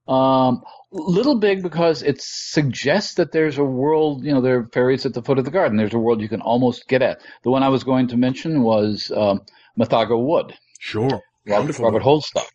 Um, 0.07 0.63
little 0.91 1.39
big 1.39 1.63
because 1.63 2.03
it 2.03 2.21
suggests 2.21 3.15
that 3.15 3.33
there's 3.33 3.57
a 3.59 3.65
world, 3.65 4.25
you 4.25 4.33
know, 4.33 4.41
there 4.43 4.59
are 4.59 4.69
fairies 4.73 5.07
at 5.07 5.15
the 5.15 5.23
foot 5.23 5.39
of 5.39 5.45
the 5.47 5.51
garden. 5.51 5.77
There's 5.79 5.95
a 5.95 5.99
world 5.99 6.21
you 6.21 6.29
can 6.29 6.43
almost 6.43 6.89
get 6.89 7.01
at. 7.03 7.21
The 7.43 7.51
one 7.51 7.63
I 7.63 7.69
was 7.71 7.85
going 7.85 8.09
to 8.09 8.17
mention 8.17 8.63
was 8.63 9.11
um, 9.15 9.41
Mythago 9.79 10.23
Wood, 10.23 10.55
Sure. 10.79 11.09
Robert, 11.09 11.23
Wonderful. 11.47 11.85
Robert 11.87 12.03
Holdstock. 12.03 12.47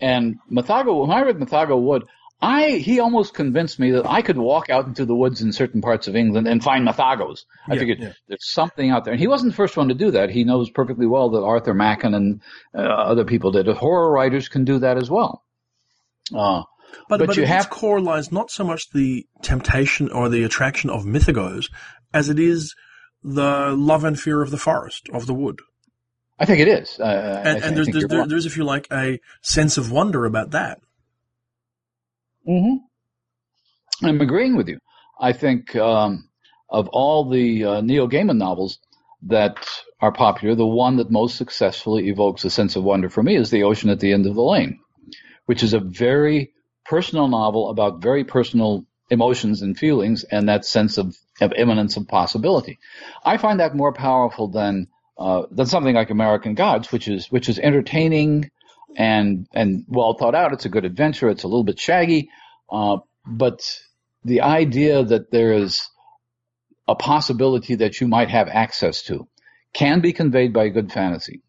And 0.00 0.36
Mythago, 0.50 1.00
when 1.00 1.10
I 1.10 1.22
read 1.22 1.36
Mythago 1.38 1.80
Wood, 1.80 2.04
I 2.40 2.72
he 2.72 3.00
almost 3.00 3.32
convinced 3.32 3.78
me 3.78 3.92
that 3.92 4.06
I 4.06 4.20
could 4.20 4.36
walk 4.36 4.68
out 4.68 4.86
into 4.86 5.06
the 5.06 5.14
woods 5.14 5.40
in 5.40 5.52
certain 5.52 5.80
parts 5.80 6.06
of 6.06 6.14
England 6.16 6.46
and 6.46 6.62
find 6.62 6.84
Mythagos. 6.86 7.44
I 7.66 7.74
Yeah, 7.74 7.80
figured 7.80 7.98
yeah. 8.00 8.12
there's 8.28 8.50
something 8.52 8.90
out 8.90 9.04
there, 9.04 9.12
and 9.14 9.20
he 9.20 9.26
wasn't 9.26 9.52
the 9.52 9.56
first 9.56 9.76
one 9.76 9.88
to 9.88 9.94
do 9.94 10.10
that. 10.10 10.28
He 10.30 10.44
knows 10.44 10.68
perfectly 10.68 11.06
well 11.06 11.30
that 11.30 11.42
Arthur 11.42 11.72
Machen 11.72 12.12
and 12.14 12.42
uh, 12.74 12.80
other 12.82 13.24
people 13.24 13.52
did. 13.52 13.66
Horror 13.68 14.10
writers 14.10 14.48
can 14.48 14.64
do 14.64 14.78
that 14.80 14.98
as 14.98 15.08
well. 15.10 15.42
Uh, 16.34 16.62
But, 17.08 17.18
But 17.20 17.26
but, 17.28 17.36
you 17.36 17.46
have- 17.46 17.70
core 17.70 18.00
lies 18.00 18.30
not 18.30 18.50
so 18.50 18.64
much 18.64 18.90
the 18.90 19.26
temptation 19.42 20.10
or 20.10 20.28
the 20.28 20.44
attraction 20.44 20.90
of 20.90 21.04
mythagos 21.04 21.70
as 22.12 22.28
it 22.28 22.38
is 22.38 22.74
the 23.22 23.74
love 23.76 24.04
and 24.04 24.18
fear 24.20 24.42
of 24.42 24.50
the 24.50 24.58
forest, 24.58 25.08
of 25.12 25.26
the 25.26 25.34
wood. 25.34 25.58
I 26.38 26.44
think 26.44 26.60
it 26.60 26.68
is. 26.68 27.00
Uh, 27.00 27.04
I, 27.04 27.48
And, 27.48 27.64
I 27.64 27.70
there's, 27.70 27.88
there's, 27.88 28.04
there, 28.06 28.26
there's, 28.26 28.46
if 28.46 28.56
you 28.58 28.64
like, 28.64 28.86
a 28.92 29.20
sense 29.40 29.78
of 29.78 29.90
wonder 29.90 30.26
about 30.26 30.50
that. 30.50 30.80
Hmm 32.46 32.76
I'm 34.02 34.20
agreeing 34.20 34.56
with 34.56 34.68
you. 34.68 34.78
I 35.20 35.32
think 35.32 35.74
um, 35.76 36.28
of 36.68 36.88
all 36.88 37.30
the 37.30 37.64
uh, 37.64 37.80
Neil 37.80 38.08
Gaiman 38.08 38.36
novels 38.36 38.78
that 39.22 39.56
are 40.00 40.12
popular, 40.12 40.54
the 40.54 40.66
one 40.66 40.96
that 40.96 41.10
most 41.10 41.36
successfully 41.36 42.08
evokes 42.08 42.44
a 42.44 42.50
sense 42.50 42.76
of 42.76 42.84
wonder 42.84 43.08
for 43.08 43.22
me 43.22 43.36
is 43.36 43.50
The 43.50 43.62
Ocean 43.64 43.90
at 43.90 44.00
the 44.00 44.12
End 44.12 44.26
of 44.26 44.34
the 44.34 44.42
Lane, 44.42 44.80
which 45.46 45.62
is 45.62 45.72
a 45.72 45.80
very 45.80 46.52
personal 46.84 47.28
novel 47.28 47.70
about 47.70 48.02
very 48.02 48.24
personal 48.24 48.84
emotions 49.10 49.62
and 49.62 49.78
feelings 49.78 50.24
and 50.24 50.48
that 50.48 50.64
sense 50.64 50.98
of, 50.98 51.16
of 51.40 51.52
imminence 51.54 51.96
of 51.96 52.06
possibility. 52.08 52.78
I 53.24 53.38
find 53.38 53.60
that 53.60 53.74
more 53.74 53.92
powerful 53.92 54.48
than 54.48 54.88
uh, 55.18 55.44
than 55.50 55.64
something 55.64 55.94
like 55.94 56.10
American 56.10 56.54
Gods, 56.54 56.92
which 56.92 57.08
is 57.08 57.32
which 57.32 57.48
is 57.48 57.58
entertaining 57.58 58.50
and 58.96 59.46
and 59.52 59.84
well 59.88 60.14
thought 60.14 60.34
out. 60.34 60.52
It's 60.52 60.64
a 60.64 60.70
good 60.70 60.84
adventure. 60.84 61.28
It's 61.28 61.44
a 61.44 61.48
little 61.48 61.64
bit 61.64 61.78
shaggy, 61.78 62.30
uh, 62.70 62.98
but 63.26 63.60
the 64.24 64.40
idea 64.40 65.04
that 65.04 65.30
there 65.30 65.52
is 65.52 65.88
a 66.88 66.94
possibility 66.94 67.76
that 67.76 68.00
you 68.00 68.08
might 68.08 68.30
have 68.30 68.48
access 68.48 69.02
to 69.02 69.28
can 69.72 70.00
be 70.00 70.12
conveyed 70.12 70.52
by 70.52 70.64
a 70.64 70.70
good 70.70 70.90
fantasy. 70.90 71.42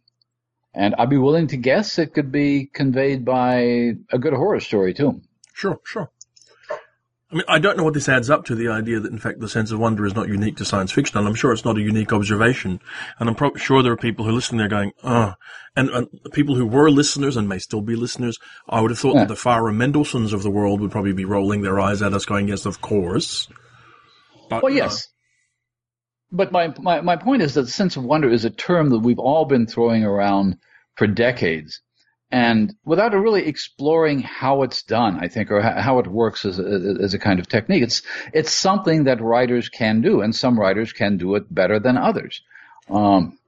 And 0.73 0.93
I'd 0.95 1.09
be 1.09 1.17
willing 1.17 1.47
to 1.47 1.57
guess 1.57 1.97
it 1.97 2.13
could 2.13 2.31
be 2.31 2.69
conveyed 2.71 3.25
by 3.25 3.93
a 4.11 4.19
good 4.19 4.33
horror 4.33 4.59
story 4.59 4.93
too. 4.93 5.21
Sure, 5.53 5.79
sure. 5.83 6.11
I 7.29 7.35
mean, 7.35 7.43
I 7.49 7.59
don't 7.59 7.75
know 7.77 7.83
what 7.83 7.93
this 7.93 8.07
adds 8.07 8.29
up 8.29 8.45
to, 8.45 8.55
the 8.55 8.69
idea 8.69 9.01
that 9.01 9.11
in 9.11 9.19
fact 9.19 9.41
the 9.41 9.49
sense 9.49 9.71
of 9.71 9.79
wonder 9.79 10.05
is 10.05 10.15
not 10.15 10.29
unique 10.29 10.55
to 10.57 10.65
science 10.65 10.93
fiction, 10.93 11.17
and 11.17 11.27
I'm 11.27 11.35
sure 11.35 11.51
it's 11.51 11.65
not 11.65 11.77
a 11.77 11.81
unique 11.81 12.13
observation. 12.13 12.79
And 13.19 13.27
I'm 13.27 13.35
pro- 13.35 13.55
sure 13.55 13.83
there 13.83 13.91
are 13.91 13.97
people 13.97 14.23
who 14.23 14.31
are 14.31 14.33
listening 14.33 14.59
there 14.59 14.69
going, 14.69 14.93
oh, 15.03 15.33
and, 15.75 15.89
and 15.89 16.07
people 16.31 16.55
who 16.55 16.65
were 16.65 16.89
listeners 16.89 17.35
and 17.35 17.49
may 17.49 17.59
still 17.59 17.81
be 17.81 17.97
listeners, 17.97 18.37
I 18.69 18.79
would 18.79 18.91
have 18.91 18.99
thought 18.99 19.15
Yeah. 19.15 19.25
that 19.25 19.27
the 19.27 19.33
Farah 19.33 19.75
Mendlesohns 19.75 20.31
of 20.31 20.41
the 20.41 20.49
world 20.49 20.79
would 20.79 20.91
probably 20.91 21.11
be 21.11 21.25
rolling 21.25 21.63
their 21.63 21.81
eyes 21.81 22.01
at 22.01 22.13
us 22.13 22.23
going, 22.25 22.47
yes, 22.47 22.65
of 22.65 22.79
course. 22.79 23.49
But, 24.49 24.63
Well, 24.63 24.71
yes. 24.71 25.09
but 26.31 26.53
my, 26.53 26.73
my, 26.79 27.01
my 27.01 27.17
point 27.17 27.41
is 27.41 27.55
that 27.55 27.63
the 27.63 27.67
sense 27.71 27.97
of 27.97 28.05
wonder 28.05 28.29
is 28.29 28.45
a 28.45 28.49
term 28.49 28.89
that 28.91 28.99
we've 28.99 29.19
all 29.19 29.43
been 29.43 29.67
throwing 29.67 30.05
around 30.05 30.55
for 30.95 31.07
decades. 31.07 31.81
And 32.29 32.75
without 32.83 33.13
really 33.13 33.47
exploring 33.47 34.19
how 34.19 34.63
it's 34.63 34.83
done, 34.83 35.17
I 35.21 35.29
think, 35.29 35.49
or 35.49 35.61
how 35.61 35.99
it 35.99 36.07
works 36.07 36.43
as 36.43 36.59
a, 36.59 36.97
as 37.01 37.13
a 37.13 37.19
kind 37.19 37.39
of 37.39 37.47
technique, 37.47 37.83
it's, 37.83 38.01
it's 38.33 38.53
something 38.53 39.05
that 39.05 39.21
writers 39.21 39.69
can 39.69 40.01
do, 40.01 40.21
and 40.21 40.35
some 40.35 40.59
writers 40.59 40.91
can 40.91 41.17
do 41.17 41.35
it 41.35 41.53
better 41.53 41.79
than 41.79 41.97
others. 41.97 42.41
Um, 42.89 43.39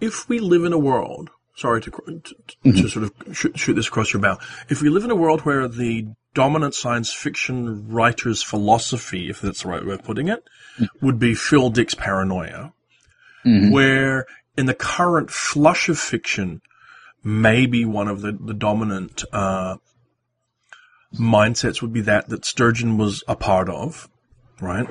if 0.00 0.28
we 0.30 0.38
live 0.38 0.64
in 0.64 0.72
a 0.72 0.78
world, 0.78 1.28
sorry 1.56 1.82
to, 1.82 1.90
to, 1.90 1.96
mm-hmm. 2.64 2.70
to 2.70 2.88
sort 2.88 3.04
of 3.04 3.36
shoot, 3.36 3.58
shoot 3.58 3.74
this 3.74 3.88
across 3.88 4.14
your 4.14 4.22
bow, 4.22 4.38
if 4.70 4.80
we 4.80 4.88
live 4.88 5.04
in 5.04 5.10
a 5.10 5.16
world 5.16 5.42
where 5.42 5.68
the 5.68 6.06
dominant 6.32 6.74
science 6.74 7.12
fiction 7.12 7.88
writer's 7.88 8.42
philosophy, 8.42 9.28
if 9.28 9.42
that's 9.42 9.62
the 9.62 9.68
right 9.68 9.84
way 9.84 9.94
of 9.94 10.02
putting 10.02 10.28
it, 10.28 10.42
mm-hmm. 10.78 11.06
would 11.06 11.18
be 11.18 11.34
Phil 11.34 11.68
Dick's 11.68 11.94
paranoia, 11.94 12.72
mm-hmm. 13.44 13.70
where 13.70 14.26
in 14.56 14.66
the 14.66 14.74
current 14.74 15.30
flush 15.30 15.88
of 15.88 15.98
fiction, 15.98 16.62
maybe 17.24 17.84
one 17.86 18.06
of 18.06 18.20
the, 18.20 18.32
the 18.32 18.54
dominant 18.54 19.24
uh, 19.32 19.76
mindsets 21.18 21.80
would 21.80 21.92
be 21.92 22.02
that 22.02 22.28
that 22.28 22.44
Sturgeon 22.44 22.98
was 22.98 23.24
a 23.26 23.34
part 23.34 23.68
of, 23.68 24.08
right? 24.60 24.86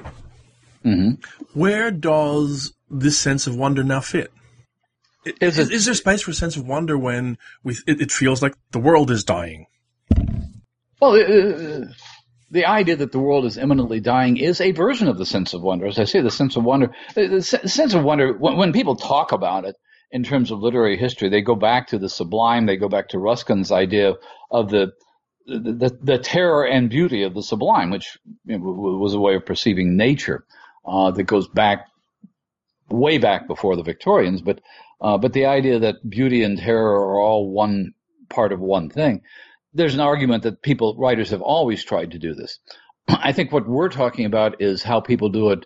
Mm-hmm. 0.84 1.12
Where 1.54 1.92
does 1.92 2.74
this 2.90 3.18
sense 3.18 3.48
of 3.48 3.56
wonder 3.56 3.84
now 3.84 4.02
fit? 4.02 4.32
Is, 5.40 5.58
is, 5.58 5.70
is, 5.70 5.86
there 5.86 5.94
space 5.94 6.22
for 6.22 6.32
a 6.32 6.34
sense 6.34 6.58
of 6.58 6.68
wonder 6.68 6.98
when 6.98 7.38
we, 7.64 7.78
it, 7.88 8.02
it 8.02 8.12
feels 8.12 8.42
like 8.42 8.56
the 8.72 8.80
world 8.80 9.10
is 9.10 9.24
dying? 9.24 9.68
Well, 11.00 11.14
uh, 11.14 11.86
the 12.52 12.66
idea 12.66 12.98
that 12.98 13.14
the 13.14 13.20
world 13.20 13.46
is 13.46 13.58
imminently 13.58 14.02
dying 14.02 14.36
is 14.36 14.60
a 14.60 14.72
version 14.72 15.08
of 15.08 15.18
the 15.18 15.26
sense 15.26 15.54
of 15.54 15.62
wonder. 15.62 15.86
As 15.86 15.98
I 15.98 16.04
say, 16.04 16.20
the 16.20 16.30
sense 16.30 16.58
of 16.58 16.66
wonder, 16.66 16.94
the 17.16 17.42
sense 17.42 17.94
of 17.94 18.04
wonder, 18.04 18.34
when, 18.34 18.58
when 18.58 18.74
people 18.74 18.98
talk 18.98 19.32
about 19.32 19.64
it 19.64 19.76
in 20.14 20.24
terms 20.24 20.52
of 20.52 20.60
literary 20.60 20.96
history, 20.96 21.28
they 21.28 21.42
go 21.42 21.56
back 21.56 21.88
to 21.88 21.98
the 21.98 22.08
sublime, 22.08 22.68
they 22.68 22.78
go 22.78 22.88
back 22.88 23.10
to 23.10 23.18
Ruskin's 23.18 23.72
idea 23.72 24.14
of 24.50 24.70
the 24.70 24.94
the, 25.46 25.98
the, 26.02 26.18
terror 26.18 26.66
and 26.66 26.90
beauty 26.90 27.24
of 27.24 27.34
the 27.34 27.44
sublime, 27.44 27.90
which 27.90 28.18
was 28.46 29.14
a 29.14 29.20
way 29.20 29.36
of 29.36 29.46
perceiving 29.46 29.98
nature 29.98 30.46
uh, 30.86 31.12
that 31.12 31.24
goes 31.24 31.50
back 31.50 31.88
way 32.90 33.18
back 33.18 33.46
before 33.46 33.76
the 33.76 33.84
Victorians. 33.84 34.42
But 34.42 34.62
uh, 35.02 35.18
but 35.18 35.34
the 35.34 35.48
idea 35.48 35.80
that 35.80 36.10
beauty 36.10 36.44
and 36.44 36.58
terror 36.58 36.94
are 36.94 37.20
all 37.20 37.50
one 37.50 37.94
part 38.30 38.54
of 38.54 38.62
one 38.62 38.90
thing, 38.90 39.24
there's 39.74 39.96
an 39.96 40.00
argument 40.00 40.44
that 40.44 40.62
people, 40.62 40.96
writers 40.98 41.32
have 41.32 41.42
always 41.42 41.84
tried 41.84 42.12
to 42.12 42.20
do 42.20 42.34
this. 42.34 42.60
I 43.08 43.34
think 43.34 43.52
what 43.52 43.68
we're 43.68 43.90
talking 43.90 44.26
about 44.26 44.62
is 44.62 44.82
how 44.82 45.02
people 45.02 45.28
do 45.28 45.50
it 45.50 45.66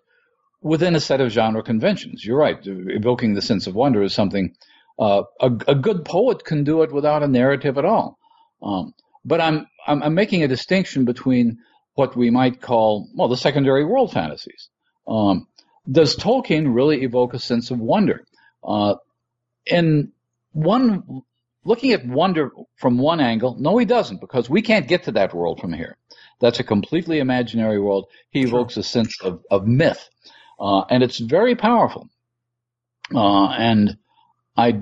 within 0.68 0.96
a 0.96 1.00
set 1.00 1.22
of 1.22 1.32
genre 1.32 1.64
conventions. 1.64 2.24
You're 2.24 2.38
right. 2.38 2.60
Evoking 2.66 3.34
the 3.34 3.42
sense 3.42 3.68
of 3.68 3.76
wonder 3.76 4.04
is 4.04 4.14
something, 4.14 4.56
uh, 5.00 5.24
a, 5.40 5.48
a, 5.68 5.76
good 5.76 6.06
poet 6.06 6.44
can 6.44 6.64
do 6.64 6.82
it 6.82 6.92
without 6.92 7.24
a 7.24 7.28
narrative 7.28 7.78
at 7.78 7.86
all. 7.86 8.18
Um, 8.62 8.94
but 9.24 9.40
I'm, 9.42 9.68
I'm, 9.86 10.04
I'm, 10.04 10.16
making 10.16 10.44
a 10.44 10.48
distinction 10.48 11.06
between 11.06 11.60
what 11.94 12.16
we 12.16 12.30
might 12.30 12.62
call, 12.62 13.08
well, 13.16 13.28
the 13.28 13.38
secondary 13.38 13.86
world 13.86 14.12
fantasies. 14.12 14.70
Um, 15.08 15.48
does 15.90 16.16
Tolkien 16.16 16.74
really 16.74 17.04
evoke 17.04 17.34
a 17.34 17.40
sense 17.40 17.72
of 17.72 17.80
wonder? 17.80 18.26
Uh, 18.64 18.96
in 19.66 20.12
one 20.52 21.24
looking 21.64 21.92
at 21.92 22.06
wonder 22.06 22.52
from 22.78 22.98
one 22.98 23.20
angle, 23.20 23.56
no, 23.60 23.78
he 23.78 23.86
doesn't, 23.86 24.22
because 24.22 24.50
we 24.50 24.62
can't 24.62 24.88
get 24.88 25.04
to 25.04 25.12
that 25.12 25.34
world 25.34 25.60
from 25.60 25.74
here. 25.74 25.98
That's 26.40 26.60
a 26.60 26.64
completely 26.64 27.20
imaginary 27.20 27.80
world. 27.80 28.06
He 28.30 28.42
evokes 28.42 28.78
a 28.78 28.84
sense 28.84 29.22
of, 29.22 29.44
of 29.52 29.68
myth, 29.68 30.10
uh, 30.60 30.82
and 30.90 31.04
it's 31.04 31.18
very 31.18 31.56
powerful. 31.56 32.10
Uh, 33.14 33.48
and 33.48 33.98
I, 34.56 34.82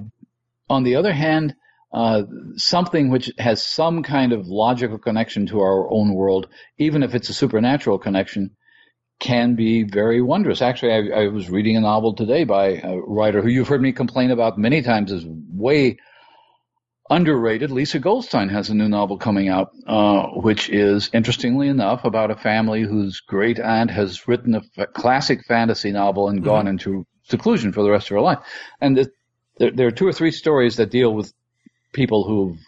on 0.69 0.83
the 0.83 0.95
other 0.95 1.13
hand, 1.13 1.55
uh, 1.93 2.23
something 2.55 3.09
which 3.09 3.31
has 3.38 3.63
some 3.63 4.03
kind 4.03 4.33
of 4.33 4.47
logical 4.47 4.97
connection 4.97 5.47
to 5.47 5.59
our 5.61 5.89
own 5.89 6.13
world, 6.13 6.49
even 6.77 7.03
if 7.03 7.15
it's 7.15 7.29
a 7.29 7.33
supernatural 7.33 7.97
connection, 7.99 8.55
can 9.19 9.55
be 9.55 9.83
very 9.83 10.21
wondrous. 10.21 10.61
Actually, 10.61 11.13
I, 11.13 11.21
I, 11.21 11.27
was 11.27 11.49
reading 11.49 11.77
a 11.77 11.81
novel 11.81 12.13
today 12.13 12.43
by 12.43 12.81
a 12.83 12.97
writer 12.97 13.41
who 13.41 13.47
you've 13.47 13.69
heard 13.69 13.81
me 13.81 13.93
complain 13.93 14.29
about 14.29 14.57
many 14.57 14.81
times 14.81 15.11
is 15.11 15.25
way 15.25 15.97
underrated. 17.10 17.72
Lisa 17.72 18.00
Goldstein 18.00 18.50
has 18.50 18.70
a 18.70 18.76
new 18.76 18.89
novel 18.89 19.18
coming 19.18 19.48
out, 19.48 19.72
uh, 19.86 20.28
which 20.28 20.70
is 20.70 21.10
interestingly 21.13 21.68
enough 21.68 22.04
about 22.04 22.32
a 22.32 22.36
family 22.36 22.82
whose 22.82 23.20
great 23.20 23.60
aunt 23.60 23.91
has 23.91 24.28
written 24.28 24.56
a 24.56 24.62
f- 24.78 24.94
classic 24.94 25.46
fantasy 25.46 25.91
novel 25.91 26.30
and 26.30 26.39
mm-hmm. 26.39 26.50
gone 26.50 26.68
into 26.68 27.06
seclusion 27.24 27.74
for 27.74 27.84
the 27.84 27.91
rest 27.91 28.08
of 28.08 28.15
her 28.15 28.22
life. 28.22 28.39
And 28.82 28.98
it, 28.98 29.12
there, 29.58 29.72
there 29.72 29.88
are 29.88 29.91
two 29.91 30.08
or 30.08 30.13
three 30.13 30.32
stories 30.32 30.78
that 30.78 30.89
deal 30.89 31.13
with 31.13 31.34
people 31.94 32.24
who've 32.24 32.60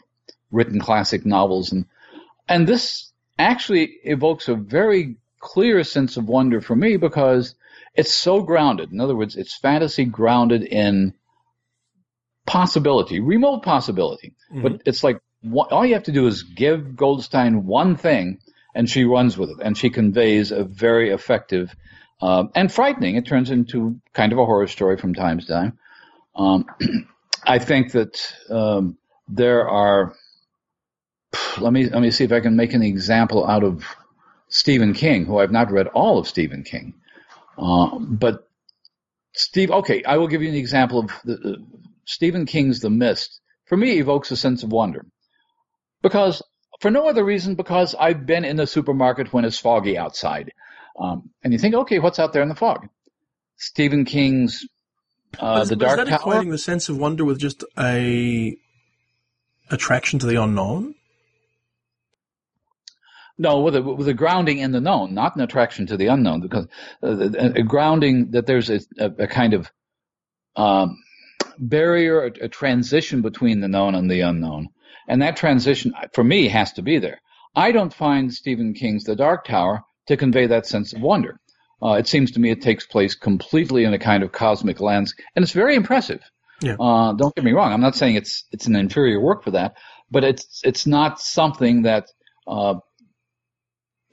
written 0.52 0.80
classic 0.80 1.26
novels 1.26 1.74
and 1.74 1.86
and 2.48 2.66
this 2.66 3.12
actually 3.38 3.98
evokes 4.04 4.48
a 4.48 4.56
very 4.56 5.18
clear 5.40 5.84
sense 5.84 6.18
of 6.18 6.28
wonder 6.28 6.62
for 6.62 6.76
me 6.76 6.98
because 6.98 7.56
it's 7.94 8.14
so 8.14 8.42
grounded. 8.42 8.92
In 8.92 9.02
other 9.02 9.16
words, 9.16 9.36
it's 9.36 9.58
fantasy 9.58 10.06
grounded 10.06 10.64
in 10.64 11.14
possibility, 12.48 13.20
remote 13.20 13.62
possibility. 13.62 14.34
Mm-hmm. 14.52 14.62
But 14.64 14.82
it's 14.86 15.04
like 15.04 15.20
all 15.54 15.86
you 15.86 15.94
have 15.94 16.04
to 16.04 16.12
do 16.12 16.26
is 16.26 16.44
give 16.44 16.96
Goldstein 16.96 17.66
one 17.68 17.96
thing, 17.96 18.40
and 18.74 18.90
she 18.90 19.04
runs 19.04 19.38
with 19.38 19.52
it, 19.52 19.58
and 19.62 19.78
she 19.78 19.92
conveys 19.92 20.52
a 20.52 20.64
very 20.64 21.12
effective 21.12 21.76
uh, 22.22 22.46
and 22.56 22.72
frightening. 22.72 23.16
It 23.16 23.28
turns 23.28 23.52
into 23.52 24.00
kind 24.14 24.32
of 24.32 24.40
a 24.40 24.46
horror 24.46 24.68
story 24.68 24.98
from 24.98 25.14
time 25.14 25.40
to 25.40 25.46
time. 25.46 25.78
Um, 26.36 26.66
I 27.46 27.60
think 27.60 27.92
that 27.92 28.34
um, 28.50 28.98
there 29.28 29.70
are. 29.70 30.16
Let 31.60 31.74
me 31.74 31.90
let 31.90 32.02
me 32.02 32.12
see 32.12 32.24
if 32.24 32.32
I 32.32 32.40
can 32.40 32.56
make 32.56 32.74
an 32.74 32.84
example 32.84 33.46
out 33.46 33.64
of 33.64 33.84
Stephen 34.48 34.94
King, 34.94 35.26
who 35.26 35.40
I've 35.40 35.52
not 35.52 35.72
read 35.72 35.88
all 35.88 36.20
of 36.20 36.28
Stephen 36.28 36.64
King, 36.64 36.94
uh, 37.58 37.98
but 38.00 38.48
Steve. 39.34 39.72
Okay, 39.72 40.04
I 40.04 40.18
will 40.18 40.28
give 40.28 40.42
you 40.42 40.50
an 40.50 40.56
example 40.56 41.00
of 41.00 41.12
the, 41.26 41.58
Stephen 42.08 42.46
King's 42.46 42.80
The 42.80 42.90
Mist. 42.90 43.40
For 43.66 43.78
me, 43.78 44.00
evokes 44.00 44.32
a 44.32 44.38
sense 44.38 44.64
of 44.64 44.72
wonder 44.72 45.06
because 46.02 46.42
for 46.80 46.90
no 46.90 47.08
other 47.08 47.24
reason 47.24 47.56
because 47.56 47.96
I've 48.00 48.26
been 48.26 48.46
in 48.46 48.56
the 48.56 48.66
supermarket 48.66 49.34
when 49.34 49.46
it's 49.46 49.60
foggy 49.60 49.98
outside, 49.98 50.52
um, 51.00 51.30
and 51.44 51.54
you 51.54 51.60
think, 51.60 51.76
okay, 51.76 52.00
what's 52.00 52.18
out 52.18 52.34
there 52.34 52.42
in 52.42 52.50
the 52.50 52.56
fog? 52.56 52.88
Stephen 53.58 54.06
King's 54.06 54.66
uh, 55.40 55.60
is, 55.64 55.70
The 55.70 55.76
Dark 55.76 56.00
is 56.00 56.06
that 56.06 56.22
Tower. 56.22 56.36
equating 56.36 56.52
the 56.52 56.58
sense 56.58 56.88
of 56.88 56.98
wonder 56.98 57.26
with 57.26 57.40
just 57.40 57.64
a 57.78 58.56
attraction 59.70 60.20
to 60.20 60.26
the 60.26 60.42
unknown? 60.42 60.96
No, 63.38 63.60
with 63.60 63.76
a, 63.76 63.82
with 63.82 64.08
a 64.08 64.14
grounding 64.14 64.60
in 64.60 64.72
the 64.72 64.82
known, 64.82 65.14
not 65.14 65.36
an 65.36 65.42
attraction 65.42 65.88
to 65.88 65.98
the 65.98 66.08
unknown, 66.08 66.42
because 66.42 66.68
uh, 67.04 67.30
a, 67.38 67.60
a 67.60 67.64
grounding 67.64 68.32
that 68.32 68.48
there's 68.48 68.70
a, 68.70 68.80
a, 68.98 69.12
a 69.24 69.28
kind 69.28 69.54
of 69.54 69.70
um, 70.56 70.98
barrier, 71.60 72.24
a, 72.24 72.46
a, 72.46 72.50
transition 72.50 73.22
between 73.22 73.60
the 73.62 73.68
known 73.68 73.96
and 73.96 74.10
the 74.10 74.22
unknown, 74.22 74.70
and 75.08 75.22
that 75.22 75.38
transition 75.38 75.94
for 76.14 76.24
me 76.24 76.48
has 76.48 76.74
to 76.74 76.82
be 76.82 77.00
there. 77.00 77.22
I 77.56 77.72
don't 77.72 77.94
find 77.94 78.34
Stephen 78.34 78.74
King's 78.74 79.04
The 79.04 79.16
Dark 79.16 79.46
Tower 79.46 79.84
to 80.08 80.18
convey 80.18 80.48
that 80.48 80.66
sense 80.66 80.94
of 80.94 81.02
wonder. 81.02 81.40
Uh, 81.82 81.94
it 81.94 82.08
seems 82.08 82.32
to 82.32 82.40
me 82.40 82.50
it 82.52 82.62
takes 82.62 82.86
place 82.86 83.16
completely 83.16 83.84
in 83.84 83.94
a 83.94 84.00
kind 84.00 84.24
of 84.24 84.32
cosmic 84.32 84.80
lens, 84.80 85.14
and 85.36 85.44
it's 85.44 85.52
very 85.52 85.76
impressive. 85.76 86.22
Yeah. 86.62 86.76
Uh, 86.80 87.14
don't 87.14 87.36
get 87.36 87.46
me 87.46 87.52
wrong. 87.52 87.72
I'm 87.72 87.82
not 87.82 87.96
saying 87.96 88.16
it's 88.16 88.46
it's 88.52 88.66
an 88.66 88.76
inferior 88.76 89.20
work 89.20 89.44
for 89.44 89.52
that, 89.52 89.76
but 90.10 90.24
it's 90.24 90.62
it's 90.64 90.88
not 90.88 91.20
something 91.20 91.84
that 91.84 92.08
uh, 92.48 92.76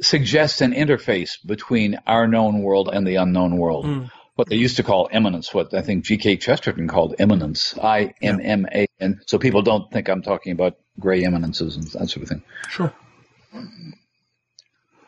suggests 0.00 0.60
an 0.60 0.72
interface 0.72 1.38
between 1.44 1.98
our 2.06 2.26
known 2.26 2.62
world 2.62 2.90
and 2.92 3.06
the 3.06 3.16
unknown 3.16 3.56
world. 3.56 3.86
Mm. 3.86 4.10
What 4.36 4.48
they 4.48 4.56
used 4.56 4.76
to 4.76 4.82
call 4.82 5.08
eminence, 5.12 5.54
what 5.54 5.72
I 5.74 5.82
think 5.82 6.04
G.K. 6.04 6.38
Chesterton 6.38 6.88
called 6.88 7.14
immanence, 7.20 7.78
I 7.78 8.14
M 8.20 8.40
M 8.42 8.66
A 8.72 8.86
N. 8.98 9.20
So 9.26 9.38
people 9.38 9.62
don't 9.62 9.90
think 9.92 10.08
I'm 10.08 10.22
talking 10.22 10.52
about 10.52 10.76
gray 10.98 11.24
eminences 11.24 11.76
and 11.76 11.86
that 11.86 12.08
sort 12.08 12.24
of 12.24 12.28
thing. 12.28 12.42
Sure. 12.68 12.92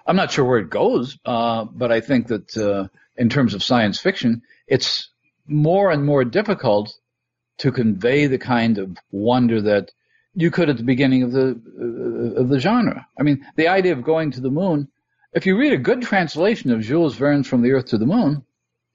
I'm 0.07 0.17
not 0.17 0.31
sure 0.31 0.45
where 0.45 0.59
it 0.59 0.71
goes, 0.71 1.19
uh, 1.25 1.65
but 1.65 1.91
I 1.91 2.01
think 2.01 2.29
that 2.29 2.57
uh, 2.57 2.87
in 3.17 3.29
terms 3.29 3.55
of 3.55 3.65
science 3.65 3.99
fiction, 3.99 4.43
it's 4.69 5.09
more 5.47 5.91
and 5.91 6.05
more 6.05 6.25
difficult 6.25 6.97
to 7.59 7.73
convey 7.73 8.27
the 8.27 8.39
kind 8.39 8.79
of 8.79 8.97
wonder 9.11 9.63
that 9.63 9.91
you 10.35 10.51
could 10.51 10.69
at 10.69 10.77
the 10.77 10.85
beginning 10.85 11.23
of 11.25 11.33
the 11.33 11.61
uh, 11.81 12.41
of 12.43 12.49
the 12.49 12.61
genre. 12.61 13.07
I 13.19 13.23
mean, 13.23 13.45
the 13.57 13.69
idea 13.69 13.93
of 13.93 14.05
going 14.05 14.31
to 14.33 14.41
the 14.41 14.51
moon. 14.51 14.89
If 15.33 15.47
you 15.47 15.59
read 15.59 15.73
a 15.73 15.79
good 15.79 16.03
translation 16.03 16.71
of 16.71 16.81
Jules 16.81 17.17
Verne's 17.17 17.49
From 17.49 17.63
the 17.63 17.73
Earth 17.73 17.87
to 17.87 17.99
the 17.99 18.07
Moon, 18.07 18.46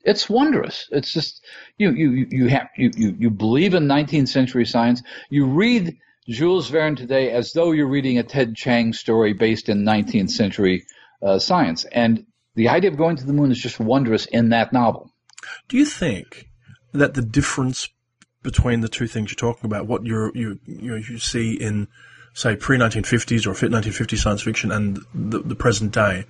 it's 0.03 0.29
wondrous. 0.29 0.87
It's 0.91 1.11
just 1.11 1.45
you 1.77 1.91
you 1.91 2.27
you 2.29 2.47
have 2.47 2.69
you 2.77 2.91
you, 2.95 3.15
you 3.19 3.29
believe 3.29 3.73
in 3.73 3.87
19th 3.87 4.29
century 4.29 4.65
science. 4.65 5.01
You 5.29 5.45
read 5.45 5.97
Jules 6.27 6.69
Verne 6.69 6.95
today 6.95 7.31
as 7.31 7.53
though 7.53 7.71
you're 7.71 7.89
reading 7.89 8.17
a 8.17 8.23
Ted 8.23 8.55
Chiang 8.55 8.93
story 8.93 9.33
based 9.33 9.69
in 9.69 9.83
19th 9.83 10.31
century 10.31 10.85
uh, 11.21 11.39
science, 11.39 11.85
and 11.85 12.25
the 12.55 12.69
idea 12.69 12.91
of 12.91 12.97
going 12.97 13.15
to 13.17 13.25
the 13.25 13.33
moon 13.33 13.51
is 13.51 13.59
just 13.59 13.79
wondrous 13.79 14.25
in 14.25 14.49
that 14.49 14.73
novel. 14.73 15.11
Do 15.67 15.77
you 15.77 15.85
think 15.85 16.49
that 16.93 17.13
the 17.13 17.21
difference 17.21 17.89
between 18.43 18.81
the 18.81 18.89
two 18.89 19.07
things 19.07 19.31
you're 19.31 19.53
talking 19.53 19.65
about, 19.65 19.87
what 19.87 20.05
you 20.05 20.31
you 20.33 20.59
you 20.65 21.19
see 21.19 21.53
in 21.53 21.87
say 22.33 22.55
pre 22.55 22.77
1950s 22.77 23.45
or 23.45 23.53
fit 23.53 23.71
1950 23.71 24.17
science 24.17 24.41
fiction 24.41 24.71
and 24.71 24.99
the, 25.13 25.39
the 25.39 25.55
present 25.55 25.93
day, 25.93 26.25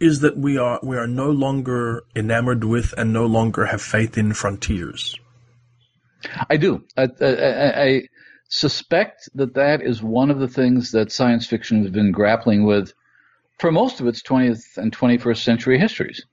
is 0.00 0.20
that 0.20 0.36
we 0.36 0.58
are 0.58 0.78
we 0.82 0.96
are 0.96 1.06
no 1.06 1.30
longer 1.30 2.04
enamored 2.14 2.64
with 2.64 2.92
and 2.96 3.12
no 3.12 3.26
longer 3.26 3.66
have 3.66 3.82
faith 3.82 4.18
in 4.18 4.32
frontiers. 4.32 5.16
I 6.50 6.56
do. 6.56 6.84
I, 6.96 7.08
I, 7.20 7.82
I, 7.82 8.02
suspect 8.48 9.28
that 9.34 9.54
that 9.54 9.82
is 9.82 10.00
one 10.02 10.30
of 10.30 10.38
the 10.38 10.48
things 10.48 10.92
that 10.92 11.10
science 11.10 11.46
fiction 11.48 11.82
has 11.82 11.90
been 11.90 12.12
grappling 12.12 12.64
with 12.64 12.92
for 13.58 13.72
most 13.72 14.00
of 14.00 14.06
its 14.06 14.22
20th 14.22 14.76
and 14.76 14.96
21st 14.96 15.42
century 15.42 15.78
histories. 15.80 16.24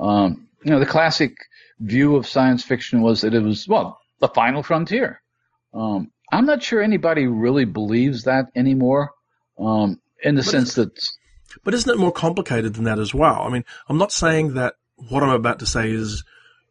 Um, 0.00 0.48
you 0.64 0.72
know, 0.72 0.80
the 0.80 0.86
classic 0.86 1.36
view 1.78 2.16
of 2.16 2.26
science 2.26 2.64
fiction 2.64 3.02
was 3.02 3.20
that 3.20 3.34
it 3.34 3.42
was 3.42 3.68
well 3.68 4.00
the 4.20 4.28
final 4.28 4.62
frontier. 4.62 5.22
Um, 5.72 6.10
I'm 6.32 6.46
not 6.46 6.62
sure 6.62 6.82
anybody 6.82 7.26
really 7.26 7.64
believes 7.64 8.24
that 8.24 8.46
anymore. 8.54 9.12
Um, 9.58 10.00
in 10.22 10.34
the 10.34 10.42
but 10.42 10.50
sense 10.50 10.74
that 10.74 10.98
but 11.64 11.74
isn't 11.74 11.90
it 11.90 11.98
more 11.98 12.12
complicated 12.12 12.74
than 12.74 12.84
that 12.84 12.98
as 12.98 13.14
well? 13.14 13.42
I 13.42 13.48
mean, 13.48 13.64
I'm 13.88 13.98
not 13.98 14.12
saying 14.12 14.54
that 14.54 14.74
what 15.08 15.22
I'm 15.22 15.30
about 15.30 15.58
to 15.60 15.66
say 15.66 15.90
is 15.90 16.24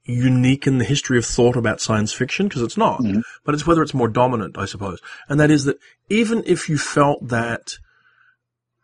unique 0.05 0.67
in 0.67 0.77
the 0.77 0.85
history 0.85 1.17
of 1.17 1.25
thought 1.25 1.55
about 1.55 1.81
science 1.81 2.11
fiction, 2.11 2.47
because 2.47 2.61
it's 2.61 2.77
not. 2.77 3.01
Mm-hmm. 3.01 3.21
But 3.43 3.53
it's 3.55 3.67
whether 3.67 3.81
it's 3.81 3.93
more 3.93 4.07
dominant, 4.07 4.57
I 4.57 4.65
suppose. 4.65 4.99
And 5.27 5.39
that 5.39 5.51
is 5.51 5.65
that 5.65 5.79
even 6.09 6.43
if 6.45 6.69
you 6.69 6.77
felt 6.77 7.27
that 7.27 7.77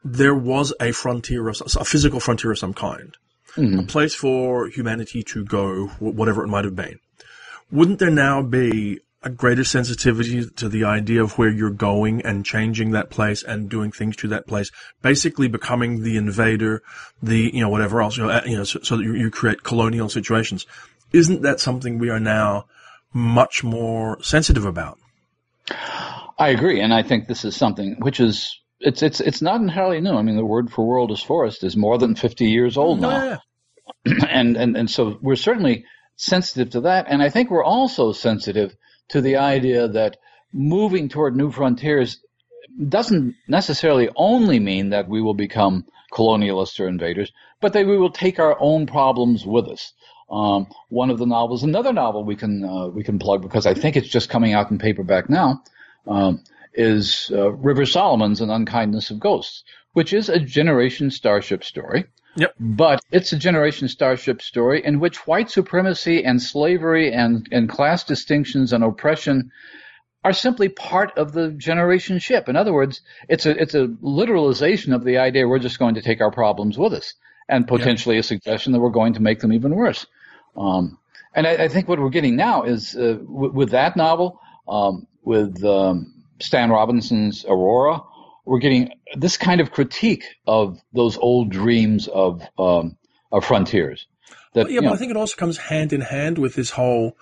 there 0.04 0.36
was 0.36 0.74
a 0.80 0.91
frontier, 0.91 1.48
of, 1.48 1.62
a 1.76 1.86
physical 1.86 2.20
frontier 2.20 2.52
of 2.52 2.60
some 2.60 2.74
kind, 2.74 3.18
mm-hmm. 3.56 3.80
a 3.80 3.84
place 3.84 4.14
for 4.14 4.68
humanity 4.68 5.24
to 5.24 5.43
go, 5.46 5.88
whatever 6.00 6.43
it 6.43 6.48
might 6.48 6.66
have 6.66 6.76
been, 6.76 7.00
wouldn't 7.72 8.00
there 8.00 8.12
now 8.12 8.41
be 8.43 9.00
a 9.26 9.30
greater 9.30 9.63
sensitivity 9.63 10.45
to 10.45 10.69
the 10.69 10.84
idea 10.84 11.23
of 11.23 11.36
where 11.39 11.49
you're 11.49 11.71
going 11.71 12.21
and 12.21 12.45
changing 12.45 12.91
that 12.91 13.09
place 13.09 13.41
and 13.41 13.67
doing 13.67 13.91
things 13.91 14.15
to 14.17 14.28
that 14.28 14.45
place, 14.45 14.71
basically 15.01 15.47
becoming 15.47 16.03
the 16.03 16.15
invader, 16.15 16.84
the, 17.23 17.49
you 17.51 17.59
know, 17.59 17.69
whatever 17.69 18.03
else, 18.03 18.17
you 18.17 18.23
know, 18.23 18.30
uh, 18.30 18.41
you 18.45 18.55
know 18.55 18.63
so, 18.63 18.80
so 18.84 18.97
that 18.97 19.03
you, 19.03 19.15
you 19.15 19.32
create 19.32 19.63
colonial 19.63 20.09
situations. 20.09 20.67
Isn't 21.11 21.41
that 21.41 21.59
something 21.59 21.97
we 21.97 22.11
are 22.11 22.19
now 22.19 22.67
much 23.13 23.63
more 23.63 24.21
sensitive 24.21 24.63
about? 24.63 24.99
I 26.38 26.49
agree. 26.49 26.80
And 26.80 26.93
I 26.93 27.01
think 27.01 27.28
this 27.28 27.45
is 27.45 27.55
something 27.55 27.95
which 28.01 28.19
is, 28.19 28.59
it's, 28.80 29.01
it's, 29.01 29.21
it's 29.21 29.41
not 29.41 29.59
entirely 29.59 30.01
new. 30.01 30.13
I 30.13 30.21
mean, 30.21 30.36
the 30.36 30.45
word 30.45 30.71
for 30.71 30.86
world 30.86 31.11
is 31.11 31.23
forest 31.23 31.63
is 31.63 31.76
more 31.76 31.97
than 31.97 32.13
50 32.13 32.45
years 32.45 32.78
old 32.78 33.03
oh, 33.03 33.09
now. 33.09 33.39
Yeah. 34.05 34.26
and, 34.30 34.55
and, 34.55 34.78
and 34.78 34.89
so 34.89 35.17
we're 35.19 35.36
certainly 35.36 35.86
sensitive 36.15 36.71
to 36.71 36.82
that. 36.82 37.07
And 37.09 37.23
I 37.23 37.30
think 37.32 37.49
we're 37.49 37.63
also 37.63 38.11
sensitive 38.11 38.76
to 39.10 39.22
the 39.22 39.38
idea 39.38 39.88
that 39.88 40.18
moving 40.53 41.10
toward 41.10 41.36
new 41.36 41.51
frontiers 41.51 42.20
doesn't 42.89 43.36
necessarily 43.47 44.10
only 44.16 44.60
mean 44.60 44.89
that 44.89 45.08
we 45.08 45.22
will 45.22 45.34
become 45.34 45.86
colonialists 46.12 46.80
or 46.80 46.88
invaders, 46.88 47.32
but 47.62 47.74
that 47.74 47.86
we 47.86 47.97
will 47.97 48.12
take 48.12 48.39
our 48.39 48.58
own 48.60 48.86
problems 48.86 49.45
with 49.45 49.68
us. 49.68 49.93
Um, 50.30 50.68
one 50.89 51.10
of 51.10 51.20
the 51.20 51.26
novels, 51.26 51.64
another 51.64 51.93
novel 51.93 52.24
we 52.24 52.36
can 52.36 52.64
uh, 52.64 52.88
we 52.88 53.03
can 53.03 53.20
plug 53.20 53.41
because 53.43 53.68
I 53.68 53.76
think 53.76 53.95
it's 53.95 54.08
just 54.08 54.30
coming 54.30 54.53
out 54.53 54.72
in 54.72 54.80
paperback 54.80 55.30
now, 55.30 55.62
um, 56.08 56.43
is 56.74 57.30
uh, 57.32 57.51
Rivers 57.51 57.91
Solomon's 57.91 58.41
*An 58.41 58.49
Unkindness 58.49 59.12
of 59.12 59.20
Ghosts*, 59.20 59.64
which 59.93 60.14
is 60.14 60.30
a 60.30 60.39
Generation 60.39 61.12
Starship 61.12 61.64
story. 61.64 62.06
Yep. 62.36 62.56
But 62.60 63.02
it's 63.12 63.32
a 63.32 63.38
Generation 63.38 63.88
Starship 63.88 64.42
story 64.42 64.84
in 64.84 65.00
which 65.00 65.26
white 65.26 65.50
supremacy 65.50 66.24
and 66.24 66.42
slavery 66.42 67.14
and, 67.14 67.48
and 67.52 67.70
class 67.70 68.04
distinctions 68.04 68.74
and 68.74 68.84
oppression 68.84 69.52
are 70.26 70.34
simply 70.34 70.70
part 70.70 71.18
of 71.18 71.34
the 71.34 71.52
generation 71.52 72.18
ship. 72.20 72.50
In 72.50 72.56
other 72.56 72.74
words, 72.74 73.02
it's 73.30 73.46
a 73.46 73.52
it's 73.52 73.76
a 73.76 73.88
literalization 74.02 74.94
of 74.94 75.04
the 75.04 75.20
idea 75.20 75.48
we're 75.48 75.60
just 75.60 75.78
going 75.78 75.96
to 75.96 76.02
take 76.02 76.20
our 76.20 76.32
problems 76.32 76.80
with 76.80 76.94
us, 76.94 77.14
and 77.48 77.68
potentially 77.68 78.18
a 78.18 78.24
suggestion 78.24 78.74
that 78.74 78.80
we're 78.80 78.90
going 78.90 79.14
to 79.14 79.22
make 79.22 79.40
them 79.40 79.54
even 79.54 79.76
worse. 79.76 80.08
Um, 80.58 80.98
and 81.36 81.46
I, 81.46 81.66
I, 81.66 81.68
think 81.68 81.88
what 81.88 82.00
we're 82.00 82.10
getting 82.10 82.36
now 82.36 82.64
is 82.64 82.96
uh, 82.96 83.20
w- 83.20 83.52
with 83.52 83.72
that 83.72 83.96
novel, 83.96 84.40
um, 84.68 85.06
with 85.24 85.64
um, 85.64 86.24
Stan 86.40 86.72
Robinson's 86.72 87.46
Aurora, 87.46 88.02
we're 88.46 88.60
getting 88.60 88.91
this 89.16 89.38
kind 89.38 89.60
of 89.60 89.72
critique 89.72 90.24
of 90.48 90.80
those 90.93 91.18
old 91.18 91.50
dreams 91.50 92.08
of 92.08 92.41
um, 92.58 92.98
of 93.32 93.43
frontiers. 93.43 94.08
That, 94.54 94.72
yeah, 94.72 94.80
but 94.80 94.86
know, 94.86 94.93
I 94.93 94.98
think 94.98 95.12
it 95.12 95.18
also 95.18 95.36
comes 95.36 95.58
hand 95.58 95.91
in 95.91 96.02
hand 96.02 96.38
with 96.38 96.56
this 96.56 96.70
whole 96.70 97.18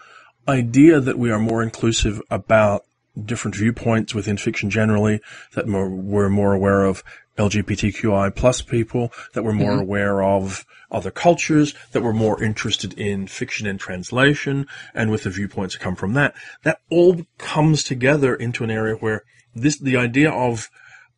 idea 0.47 0.99
that 0.99 1.17
we 1.17 1.31
are 1.31 1.39
more 1.39 1.63
inclusive 1.63 2.21
about 2.29 2.83
different 3.21 3.55
viewpoints 3.55 4.13
within 4.13 4.37
fiction 4.37 4.69
generally, 4.69 5.19
that 5.53 5.67
more, 5.67 5.89
we're 5.89 6.29
more 6.29 6.53
aware 6.53 6.83
of 6.83 7.03
LGBTQI 7.37 8.35
plus 8.35 8.61
people, 8.61 9.11
that 9.33 9.43
we're 9.43 9.53
more 9.53 9.71
mm-hmm. 9.71 9.81
aware 9.81 10.21
of 10.23 10.65
other 10.91 11.11
cultures, 11.11 11.73
that 11.91 12.03
we're 12.03 12.13
more 12.13 12.43
interested 12.43 12.93
in 12.93 13.27
fiction 13.27 13.65
and 13.65 13.79
translation, 13.79 14.67
and 14.93 15.09
with 15.09 15.23
the 15.23 15.29
viewpoints 15.29 15.75
that 15.75 15.81
come 15.81 15.95
from 15.95 16.13
that. 16.13 16.35
That 16.63 16.79
all 16.89 17.21
comes 17.37 17.83
together 17.83 18.35
into 18.35 18.63
an 18.63 18.69
area 18.69 18.95
where 18.95 19.23
this, 19.55 19.79
the 19.79 19.97
idea 19.97 20.31
of 20.31 20.69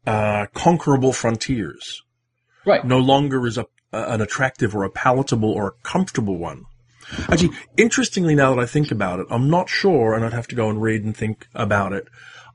uh, 0.05 0.47
conquerable 0.53 1.13
frontiers. 1.13 2.01
Right. 2.65 2.83
No 2.83 2.99
longer 2.99 3.45
is 3.47 3.57
a, 3.57 3.65
an 3.91 4.21
attractive 4.21 4.75
or 4.75 4.83
a 4.83 4.89
palatable 4.89 5.51
or 5.51 5.67
a 5.67 5.87
comfortable 5.87 6.37
one. 6.37 6.65
Actually, 7.29 7.51
interestingly, 7.77 8.33
now 8.33 8.55
that 8.55 8.61
I 8.61 8.65
think 8.65 8.91
about 8.91 9.19
it, 9.19 9.27
I'm 9.29 9.49
not 9.49 9.69
sure, 9.69 10.15
and 10.15 10.25
I'd 10.25 10.33
have 10.33 10.47
to 10.47 10.55
go 10.55 10.69
and 10.69 10.81
read 10.81 11.03
and 11.03 11.15
think 11.15 11.47
about 11.53 11.93
it. 11.93 12.07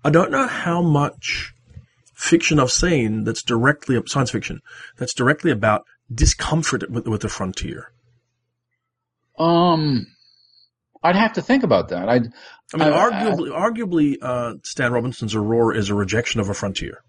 I 0.04 0.10
don't 0.10 0.32
know 0.32 0.46
how 0.46 0.82
much 0.82 1.54
fiction 2.14 2.58
I've 2.58 2.72
seen 2.72 3.24
that's 3.24 3.42
directly 3.42 3.98
science 4.06 4.30
fiction 4.30 4.60
that's 4.98 5.14
directly 5.14 5.50
about 5.50 5.84
discomfort 6.12 6.90
with, 6.90 7.06
with 7.06 7.22
the 7.22 7.28
frontier. 7.28 7.92
Um, 9.38 10.06
I'd 11.02 11.16
have 11.16 11.34
to 11.34 11.42
think 11.42 11.62
about 11.62 11.88
that. 11.88 12.08
I'd, 12.08 12.26
I 12.74 12.76
mean, 12.76 12.92
I, 12.92 13.10
arguably, 13.10 13.54
I, 13.54 13.70
arguably, 13.70 14.16
uh, 14.20 14.54
Stan 14.64 14.92
Robinson's 14.92 15.34
Aurora 15.34 15.76
is 15.76 15.88
a 15.88 15.94
rejection 15.94 16.40
of 16.40 16.48
a 16.50 16.54
frontier. 16.54 17.02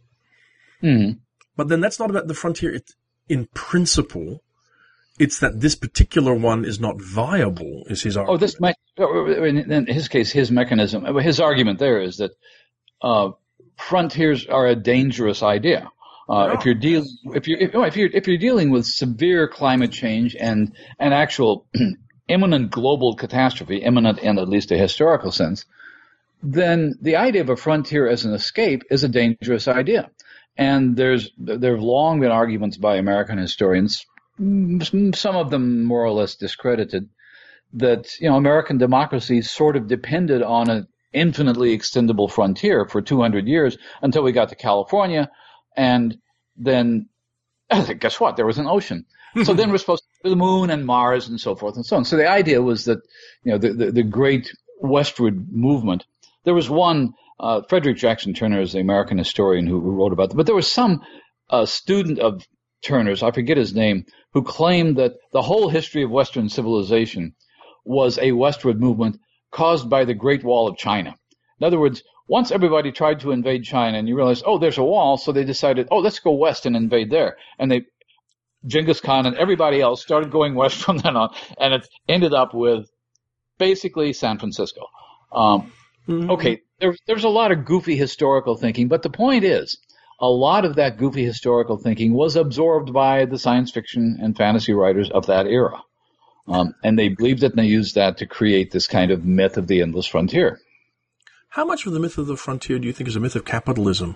Mm. 0.81 1.19
But 1.55 1.67
then 1.67 1.81
that's 1.81 1.99
not 1.99 2.09
about 2.09 2.27
the 2.27 2.33
frontier 2.33 2.73
it, 2.73 2.91
in 3.29 3.47
principle. 3.53 4.41
It's 5.19 5.39
that 5.39 5.59
this 5.59 5.75
particular 5.75 6.33
one 6.33 6.65
is 6.65 6.79
not 6.79 6.99
viable, 6.99 7.83
is 7.87 8.01
his 8.01 8.17
argument. 8.17 8.41
Oh, 8.41 8.45
this 8.45 8.59
might, 8.59 8.75
in 8.97 9.85
his 9.87 10.07
case, 10.07 10.31
his 10.31 10.49
mechanism, 10.49 11.05
his 11.19 11.39
argument 11.39 11.79
there 11.79 12.01
is 12.01 12.17
that 12.17 12.31
uh, 13.01 13.31
frontiers 13.77 14.47
are 14.47 14.67
a 14.67 14.75
dangerous 14.75 15.43
idea. 15.43 15.91
Uh, 16.29 16.55
if 16.57 16.65
you're 16.65 16.75
dealing, 16.75 17.09
if 17.35 17.47
you 17.47 17.57
if, 17.59 17.75
if, 17.75 17.97
you're 17.97 18.09
if 18.13 18.27
you're 18.27 18.37
dealing 18.37 18.69
with 18.69 18.85
severe 18.85 19.47
climate 19.47 19.91
change 19.91 20.35
and 20.39 20.73
an 20.97 21.11
actual 21.13 21.67
imminent 22.27 22.71
global 22.71 23.15
catastrophe, 23.15 23.77
imminent 23.77 24.19
in 24.19 24.39
at 24.39 24.47
least 24.47 24.71
a 24.71 24.77
historical 24.77 25.31
sense, 25.31 25.65
then 26.41 26.95
the 27.01 27.17
idea 27.17 27.41
of 27.41 27.49
a 27.49 27.57
frontier 27.57 28.07
as 28.07 28.23
an 28.23 28.33
escape 28.33 28.83
is 28.89 29.03
a 29.03 29.09
dangerous 29.09 29.67
idea. 29.67 30.09
And 30.57 30.95
there's 30.95 31.31
there 31.37 31.75
have 31.75 31.83
long 31.83 32.19
been 32.19 32.31
arguments 32.31 32.77
by 32.77 32.97
American 32.97 33.37
historians, 33.37 34.05
some 34.37 35.35
of 35.35 35.49
them 35.49 35.83
more 35.83 36.03
or 36.03 36.11
less 36.11 36.35
discredited, 36.35 37.09
that 37.73 38.19
you 38.19 38.29
know 38.29 38.35
American 38.35 38.77
democracy 38.77 39.41
sort 39.41 39.75
of 39.75 39.87
depended 39.87 40.43
on 40.43 40.69
an 40.69 40.87
infinitely 41.13 41.77
extendable 41.77 42.31
frontier 42.31 42.85
for 42.85 43.01
200 43.01 43.47
years 43.47 43.77
until 44.01 44.23
we 44.23 44.31
got 44.31 44.49
to 44.49 44.55
California, 44.55 45.29
and 45.75 46.17
then 46.57 47.07
guess 47.99 48.19
what? 48.19 48.35
There 48.35 48.45
was 48.45 48.57
an 48.57 48.67
ocean. 48.67 49.05
so 49.43 49.53
then 49.53 49.71
we're 49.71 49.77
supposed 49.77 50.03
to 50.03 50.23
go 50.23 50.29
the 50.29 50.35
moon 50.35 50.69
and 50.69 50.85
Mars 50.85 51.29
and 51.29 51.39
so 51.39 51.55
forth 51.55 51.75
and 51.75 51.85
so 51.85 51.95
on. 51.95 52.05
So 52.05 52.17
the 52.17 52.29
idea 52.29 52.61
was 52.61 52.85
that 52.85 52.99
you 53.43 53.51
know 53.51 53.57
the 53.57 53.73
the, 53.73 53.91
the 53.91 54.03
great 54.03 54.53
westward 54.79 55.51
movement. 55.51 56.05
There 56.43 56.53
was 56.53 56.69
one 56.69 57.13
uh, 57.39 57.61
Frederick 57.67 57.97
Jackson 57.97 58.33
Turner 58.33 58.61
is 58.61 58.73
the 58.73 58.79
American 58.79 59.17
historian 59.17 59.65
who, 59.65 59.81
who 59.81 59.91
wrote 59.91 60.13
about 60.13 60.31
it. 60.31 60.37
But 60.37 60.45
there 60.45 60.55
was 60.55 60.71
some 60.71 61.01
uh, 61.49 61.65
student 61.65 62.19
of 62.19 62.45
Turner's, 62.83 63.23
I 63.23 63.31
forget 63.31 63.57
his 63.57 63.73
name, 63.73 64.05
who 64.33 64.43
claimed 64.43 64.97
that 64.97 65.13
the 65.33 65.41
whole 65.41 65.69
history 65.69 66.03
of 66.03 66.11
Western 66.11 66.49
civilization 66.49 67.35
was 67.83 68.19
a 68.19 68.31
westward 68.31 68.79
movement 68.79 69.19
caused 69.51 69.89
by 69.89 70.05
the 70.05 70.13
Great 70.13 70.43
Wall 70.43 70.67
of 70.67 70.77
China. 70.77 71.15
In 71.59 71.65
other 71.65 71.79
words, 71.79 72.03
once 72.27 72.51
everybody 72.51 72.91
tried 72.91 73.19
to 73.19 73.31
invade 73.31 73.63
China 73.63 73.97
and 73.97 74.07
you 74.07 74.15
realize, 74.15 74.43
oh, 74.45 74.57
there's 74.57 74.77
a 74.77 74.83
wall, 74.83 75.17
so 75.17 75.31
they 75.31 75.43
decided, 75.43 75.87
oh, 75.91 75.99
let's 75.99 76.19
go 76.19 76.31
west 76.31 76.65
and 76.65 76.75
invade 76.75 77.09
there. 77.09 77.37
And 77.59 77.71
they, 77.71 77.81
Genghis 78.65 79.01
Khan 79.01 79.25
and 79.25 79.35
everybody 79.35 79.81
else 79.81 80.01
started 80.01 80.31
going 80.31 80.55
west 80.55 80.77
from 80.83 80.97
then 80.99 81.17
on, 81.17 81.33
and 81.59 81.73
it 81.73 81.87
ended 82.07 82.33
up 82.33 82.53
with 82.53 82.89
basically 83.57 84.13
San 84.13 84.39
Francisco. 84.39 84.85
Um, 85.31 85.71
mm-hmm. 86.11 86.31
Okay, 86.31 86.61
there, 86.79 86.95
there's 87.07 87.23
a 87.23 87.29
lot 87.29 87.51
of 87.51 87.65
goofy 87.65 87.95
historical 87.95 88.55
thinking, 88.55 88.87
but 88.87 89.01
the 89.01 89.09
point 89.09 89.43
is, 89.43 89.77
a 90.19 90.29
lot 90.29 90.65
of 90.65 90.75
that 90.75 90.97
goofy 90.97 91.25
historical 91.25 91.77
thinking 91.77 92.13
was 92.13 92.35
absorbed 92.35 92.93
by 92.93 93.25
the 93.25 93.39
science 93.39 93.71
fiction 93.71 94.19
and 94.21 94.37
fantasy 94.37 94.73
writers 94.73 95.09
of 95.09 95.25
that 95.27 95.47
era. 95.47 95.81
Um, 96.47 96.75
and 96.83 96.97
they 96.97 97.09
believed 97.09 97.43
it 97.43 97.51
and 97.51 97.59
they 97.59 97.65
used 97.65 97.95
that 97.95 98.17
to 98.17 98.25
create 98.25 98.71
this 98.71 98.87
kind 98.87 99.11
of 99.11 99.25
myth 99.25 99.57
of 99.57 99.67
the 99.67 99.81
endless 99.81 100.05
frontier. 100.05 100.59
How 101.49 101.65
much 101.65 101.85
of 101.85 101.93
the 101.93 101.99
myth 101.99 102.17
of 102.17 102.27
the 102.27 102.37
frontier 102.37 102.79
do 102.79 102.87
you 102.87 102.93
think 102.93 103.07
is 103.07 103.15
a 103.15 103.19
myth 103.19 103.35
of 103.35 103.45
capitalism? 103.45 104.15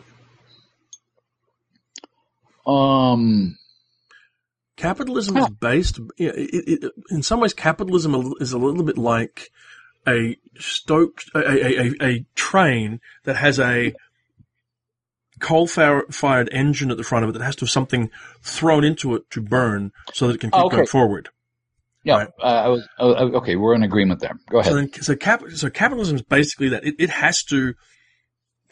Um, 2.65 3.57
capitalism 4.77 5.37
is 5.37 5.49
based, 5.49 5.99
it, 6.17 6.83
it, 6.83 6.91
in 7.09 7.23
some 7.23 7.39
ways, 7.39 7.53
capitalism 7.53 8.33
is 8.39 8.53
a 8.53 8.57
little 8.57 8.83
bit 8.83 8.97
like 8.97 9.49
a 10.07 10.37
stoked, 10.57 11.29
a, 11.33 11.39
a, 11.39 11.79
a, 11.79 11.93
a 12.01 12.25
train 12.35 12.99
that 13.23 13.35
has 13.35 13.59
a 13.59 13.93
coal 15.39 15.67
fired 15.67 16.49
engine 16.51 16.91
at 16.91 16.97
the 16.97 17.03
front 17.03 17.23
of 17.23 17.29
it 17.29 17.33
that 17.33 17.43
has 17.43 17.55
to 17.57 17.65
have 17.65 17.69
something 17.69 18.09
thrown 18.41 18.83
into 18.83 19.15
it 19.15 19.29
to 19.31 19.41
burn 19.41 19.91
so 20.13 20.27
that 20.27 20.35
it 20.35 20.39
can 20.39 20.51
keep 20.51 20.63
okay. 20.63 20.77
going 20.77 20.87
forward. 20.87 21.29
Yeah, 22.03 22.17
right? 22.17 22.27
uh, 22.39 22.45
I 22.45 22.67
was 22.67 22.87
uh, 22.99 23.37
okay. 23.37 23.55
We're 23.55 23.73
in 23.73 23.81
agreement 23.81 24.19
there. 24.19 24.37
Go 24.49 24.59
ahead. 24.59 24.71
So, 24.71 24.75
then, 24.75 24.93
so, 24.93 25.15
cap, 25.15 25.43
so 25.55 25.69
capitalism 25.71 26.17
is 26.17 26.21
basically 26.21 26.69
that 26.69 26.85
it, 26.85 26.95
it 26.99 27.09
has 27.09 27.43
to 27.45 27.73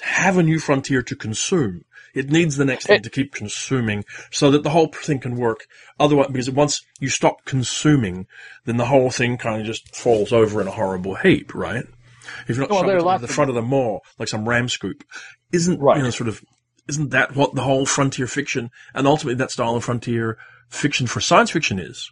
have 0.02 0.38
a 0.38 0.44
new 0.44 0.60
frontier 0.60 1.02
to 1.02 1.16
consume. 1.16 1.84
It 2.14 2.30
needs 2.30 2.58
the 2.58 2.66
next 2.66 2.86
thing 2.86 3.02
to 3.02 3.10
keep 3.10 3.34
consuming 3.34 4.06
so 4.32 4.52
that 4.52 4.64
the 4.64 4.70
whole 4.70 4.88
thing 4.88 5.20
can 5.20 5.36
work. 5.36 5.66
Otherwise, 6.00 6.28
because 6.28 6.50
once 6.50 6.82
you 7.00 7.10
stop 7.10 7.44
consuming, 7.46 8.28
then 8.66 8.78
the 8.78 8.86
whole 8.86 9.10
thing 9.10 9.38
kind 9.38 9.60
of 9.60 9.66
just 9.66 9.96
falls 9.96 10.32
over 10.32 10.62
in 10.62 10.68
a 10.68 10.72
horrible 10.72 11.16
heap, 11.16 11.56
right? 11.56 11.86
If 12.48 12.56
you're 12.56 12.68
not 12.68 12.70
well, 12.70 13.10
at 13.10 13.22
the 13.22 13.28
front 13.28 13.50
of 13.50 13.56
the 13.56 13.62
mall, 13.62 14.02
like 14.20 14.28
some 14.28 14.48
ram 14.48 14.70
scoop, 14.70 15.04
isn't, 15.52 15.80
right. 15.80 15.98
you 15.98 16.04
know, 16.04 16.10
sort 16.12 16.28
of, 16.28 16.44
isn't 16.88 17.10
that 17.12 17.36
what 17.36 17.56
the 17.56 17.62
whole 17.62 17.86
frontier 17.86 18.28
fiction 18.28 18.70
and 18.94 19.08
ultimately 19.08 19.36
that 19.36 19.52
style 19.52 19.76
of 19.76 19.84
frontier 19.84 20.38
fiction 20.70 21.08
for 21.08 21.20
science 21.20 21.52
fiction 21.52 21.80
is? 21.80 22.12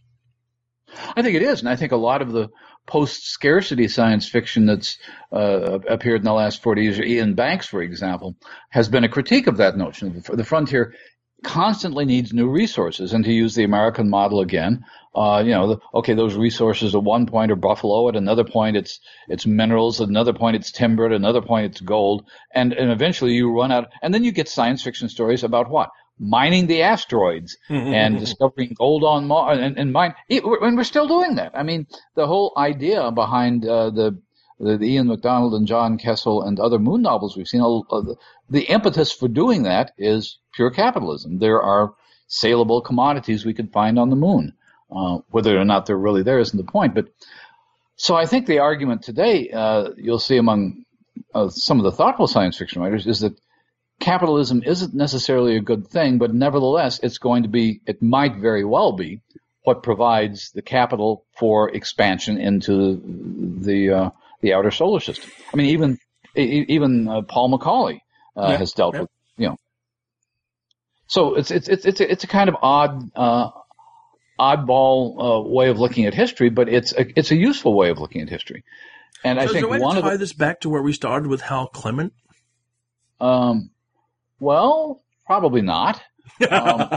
I 1.15 1.21
think 1.21 1.35
it 1.35 1.41
is, 1.41 1.59
and 1.59 1.69
I 1.69 1.75
think 1.75 1.91
a 1.91 1.97
lot 1.97 2.21
of 2.21 2.31
the 2.31 2.49
post-scarcity 2.91 3.87
science 3.87 4.27
fiction 4.27 4.65
that's 4.65 4.97
uh, 5.31 5.79
appeared 5.87 6.19
in 6.19 6.25
the 6.25 6.33
last 6.33 6.61
40 6.61 6.83
years, 6.83 6.99
Iain 6.99 7.35
Banks, 7.35 7.65
for 7.65 7.81
example, 7.81 8.35
has 8.69 8.89
been 8.89 9.05
a 9.05 9.09
critique 9.09 9.47
of 9.47 9.55
that 9.57 9.77
notion. 9.77 10.21
The 10.29 10.43
frontier 10.43 10.93
constantly 11.41 12.03
needs 12.03 12.33
new 12.33 12.49
resources, 12.49 13.13
and 13.13 13.23
to 13.23 13.31
use 13.31 13.55
the 13.55 13.63
American 13.63 14.09
model 14.09 14.41
again, 14.41 14.83
uh, 15.15 15.41
you 15.43 15.51
know, 15.51 15.79
okay, 15.93 16.15
those 16.15 16.35
resources 16.35 16.93
at 16.93 17.01
one 17.01 17.27
point 17.27 17.49
are 17.49 17.55
buffalo, 17.55 18.09
at 18.09 18.17
another 18.17 18.43
point 18.43 18.75
it's 18.75 18.99
it's 19.29 19.45
minerals, 19.45 20.01
at 20.01 20.09
another 20.09 20.33
point 20.33 20.57
it's 20.57 20.69
timber, 20.69 21.05
at 21.05 21.13
another 21.13 21.41
point 21.41 21.67
it's 21.67 21.79
gold, 21.79 22.25
and 22.53 22.73
and 22.73 22.91
eventually 22.91 23.31
you 23.31 23.57
run 23.57 23.71
out, 23.71 23.87
and 24.01 24.13
then 24.13 24.25
you 24.25 24.33
get 24.33 24.49
science 24.49 24.83
fiction 24.83 25.07
stories 25.07 25.45
about 25.45 25.69
what 25.69 25.91
mining 26.21 26.67
the 26.67 26.83
asteroids 26.83 27.57
mm-hmm. 27.67 27.93
and 27.93 28.19
discovering 28.19 28.75
gold 28.77 29.03
on 29.03 29.25
Mars 29.25 29.57
and, 29.59 29.77
and 29.77 29.91
mine. 29.91 30.13
And 30.29 30.77
we're 30.77 30.83
still 30.83 31.07
doing 31.07 31.35
that. 31.35 31.51
I 31.55 31.63
mean, 31.63 31.87
the 32.15 32.27
whole 32.27 32.53
idea 32.55 33.11
behind 33.11 33.65
uh, 33.65 33.89
the, 33.89 34.21
the, 34.59 34.77
the 34.77 34.85
Ian 34.85 35.07
McDonald 35.07 35.55
and 35.55 35.65
John 35.65 35.97
Kessel 35.97 36.43
and 36.43 36.59
other 36.59 36.77
moon 36.77 37.01
novels 37.01 37.35
we've 37.35 37.47
seen, 37.47 37.61
uh, 37.61 38.01
the 38.49 38.63
impetus 38.63 39.11
for 39.11 39.27
doing 39.27 39.63
that 39.63 39.93
is 39.97 40.37
pure 40.53 40.69
capitalism. 40.69 41.39
There 41.39 41.61
are 41.61 41.95
saleable 42.27 42.81
commodities 42.81 43.43
we 43.43 43.55
can 43.55 43.67
find 43.67 43.97
on 43.97 44.11
the 44.11 44.15
moon. 44.15 44.53
Uh, 44.95 45.19
whether 45.29 45.57
or 45.57 45.65
not 45.65 45.85
they're 45.85 45.97
really 45.97 46.21
there 46.21 46.39
isn't 46.39 46.57
the 46.57 46.71
point. 46.71 46.93
But 46.93 47.07
so 47.95 48.13
I 48.15 48.25
think 48.25 48.45
the 48.45 48.59
argument 48.59 49.01
today, 49.03 49.49
uh, 49.49 49.91
you'll 49.97 50.19
see 50.19 50.37
among 50.37 50.83
uh, 51.33 51.49
some 51.49 51.79
of 51.79 51.85
the 51.85 51.93
thoughtful 51.93 52.27
science 52.27 52.57
fiction 52.57 52.81
writers, 52.81 53.07
is 53.07 53.21
that 53.21 53.33
capitalism 54.01 54.63
isn't 54.65 54.93
necessarily 54.93 55.55
a 55.55 55.61
good 55.61 55.87
thing, 55.87 56.17
but 56.17 56.33
nevertheless, 56.33 56.99
it's 57.01 57.19
going 57.19 57.43
to 57.43 57.49
be, 57.49 57.81
it 57.85 58.01
might 58.01 58.35
very 58.35 58.65
well 58.65 58.91
be, 58.91 59.21
what 59.63 59.83
provides 59.83 60.51
the 60.51 60.61
capital 60.61 61.23
for 61.37 61.69
expansion 61.69 62.37
into 62.37 62.99
the 63.63 63.91
uh, 63.91 64.09
the 64.41 64.53
outer 64.53 64.71
solar 64.71 64.99
system. 64.99 65.29
I 65.53 65.57
mean, 65.57 65.67
even 65.67 65.97
even 66.35 67.07
uh, 67.07 67.21
Paul 67.21 67.57
McAuley 67.57 67.99
uh, 68.35 68.47
yeah, 68.49 68.57
has 68.57 68.73
dealt 68.73 68.95
yeah. 68.95 69.01
with, 69.01 69.09
you 69.37 69.47
know. 69.49 69.57
So 71.07 71.35
it's 71.35 71.51
it's 71.51 71.69
it's 71.69 71.85
it's 71.85 72.01
a, 72.01 72.11
it's 72.11 72.23
a 72.23 72.27
kind 72.27 72.49
of 72.49 72.55
odd 72.61 73.11
uh, 73.15 73.51
oddball 74.39 75.45
uh, 75.45 75.47
way 75.47 75.69
of 75.69 75.79
looking 75.79 76.05
at 76.07 76.15
history, 76.15 76.49
but 76.49 76.67
it's 76.67 76.91
a, 76.93 77.05
it's 77.17 77.31
a 77.31 77.35
useful 77.35 77.75
way 77.75 77.91
of 77.91 77.99
looking 77.99 78.21
at 78.21 78.29
history. 78.29 78.63
And 79.23 79.37
so 79.37 79.45
I 79.45 79.47
think 79.47 79.69
one 79.69 79.97
of 79.97 80.03
tie 80.03 80.13
the, 80.13 80.17
this 80.17 80.33
back 80.33 80.61
to 80.61 80.69
where 80.69 80.81
we 80.81 80.93
started 80.93 81.27
with 81.27 81.41
Hal 81.41 81.67
Clement. 81.67 82.13
Um, 83.19 83.69
well, 84.41 85.01
probably 85.25 85.61
not. 85.61 86.01
Um, 86.49 86.89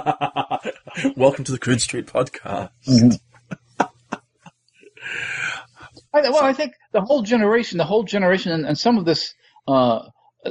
Welcome 1.17 1.45
to 1.45 1.53
the 1.53 1.59
Coode 1.61 1.81
Street 1.81 2.07
podcast. 2.07 2.71
Mm-hmm. 2.89 3.83
I, 6.15 6.21
well, 6.31 6.45
I 6.45 6.55
think 6.55 6.73
the 6.93 7.03
whole 7.03 7.23
generation, 7.23 7.77
the 7.77 7.85
whole 7.85 8.05
generation, 8.05 8.53
and, 8.53 8.65
and 8.65 8.79
some 8.79 8.97
of 8.97 9.05
this, 9.05 9.35
uh, 9.69 10.09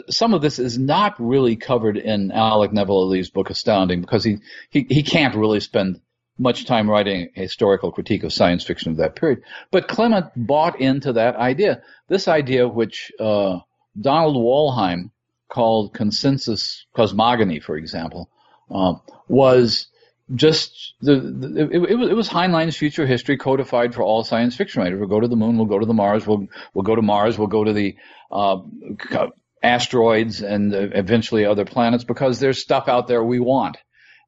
some 0.10 0.36
of 0.36 0.41
this 0.41 0.60
is 0.60 0.78
not 0.78 1.16
really 1.18 1.56
covered 1.56 1.98
in 1.98 2.32
Alec 2.32 2.72
Nevala-Lee's 2.72 3.32
book 3.32 3.50
Astounding 3.50 4.02
because 4.02 4.24
he, 4.24 4.38
he, 4.70 4.86
he 4.88 5.02
can't 5.02 5.36
really 5.36 5.62
spend 5.62 6.00
much 6.38 6.66
time 6.66 6.89
writing 6.89 7.30
a 7.36 7.41
historical 7.41 7.91
critique 7.91 8.24
of 8.24 8.34
science 8.34 8.64
fiction 8.64 8.91
of 8.91 8.98
that 8.98 9.16
period. 9.16 9.41
But 9.72 9.88
Clement 9.88 10.28
bought 10.36 10.80
into 10.80 11.14
that 11.14 11.38
idea. 11.38 11.82
This 12.08 12.28
idea, 12.28 12.68
which 12.68 13.12
uh, 13.20 13.60
Donald 14.00 14.36
Wollheim 14.36 15.10
called 15.54 15.93
consensus 15.93 16.86
cosmogony, 16.95 17.60
for 17.60 17.78
example, 17.78 18.28
um, 18.72 19.01
was 19.28 19.88
just 20.34 20.95
the, 21.01 21.16
the 21.20 21.70
it, 21.72 21.91
it, 21.91 21.95
was, 21.95 22.10
it 22.10 22.16
was 22.16 22.28
Heinlein's 22.28 22.76
future 22.76 23.06
history 23.06 23.38
codified 23.38 23.93
for 23.93 24.01
all 24.01 24.24
science 24.24 24.56
fiction 24.56 24.82
writers. 24.82 24.99
We'll 24.99 25.10
go 25.10 25.20
to 25.20 25.28
the 25.28 25.36
moon, 25.36 25.58
we'll 25.58 25.68
go 25.68 25.78
to 25.78 25.86
the 25.86 25.93
Mars, 25.93 26.26
we'll 26.26 26.47
we'll 26.74 26.84
go 26.84 26.95
to 26.95 27.04
Mars, 27.04 27.38
we'll 27.38 27.47
go 27.47 27.64
to 27.64 27.72
the 27.72 27.95
uh, 28.32 28.62
asteroids 29.62 30.41
and 30.41 30.74
eventually 30.74 31.45
other 31.45 31.66
planets 31.66 32.04
because 32.04 32.39
there's 32.39 32.60
stuff 32.60 32.88
out 32.88 33.08
there 33.08 33.24
we 33.24 33.39
want, 33.39 33.78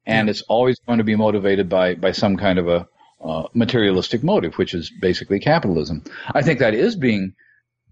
and 0.06 0.30
it's 0.30 0.42
always 0.42 0.78
going 0.86 0.98
to 0.98 1.04
be 1.04 1.16
motivated 1.16 1.68
by 1.68 1.96
by 1.96 2.12
some 2.12 2.36
kind 2.36 2.60
of 2.60 2.68
a 2.68 2.86
uh, 3.20 3.48
materialistic 3.52 4.22
motive, 4.22 4.54
which 4.54 4.74
is 4.74 4.92
basically 5.00 5.40
capitalism. 5.40 6.04
I 6.32 6.42
think 6.42 6.60
that 6.60 6.74
is 6.74 6.94
being 6.94 7.34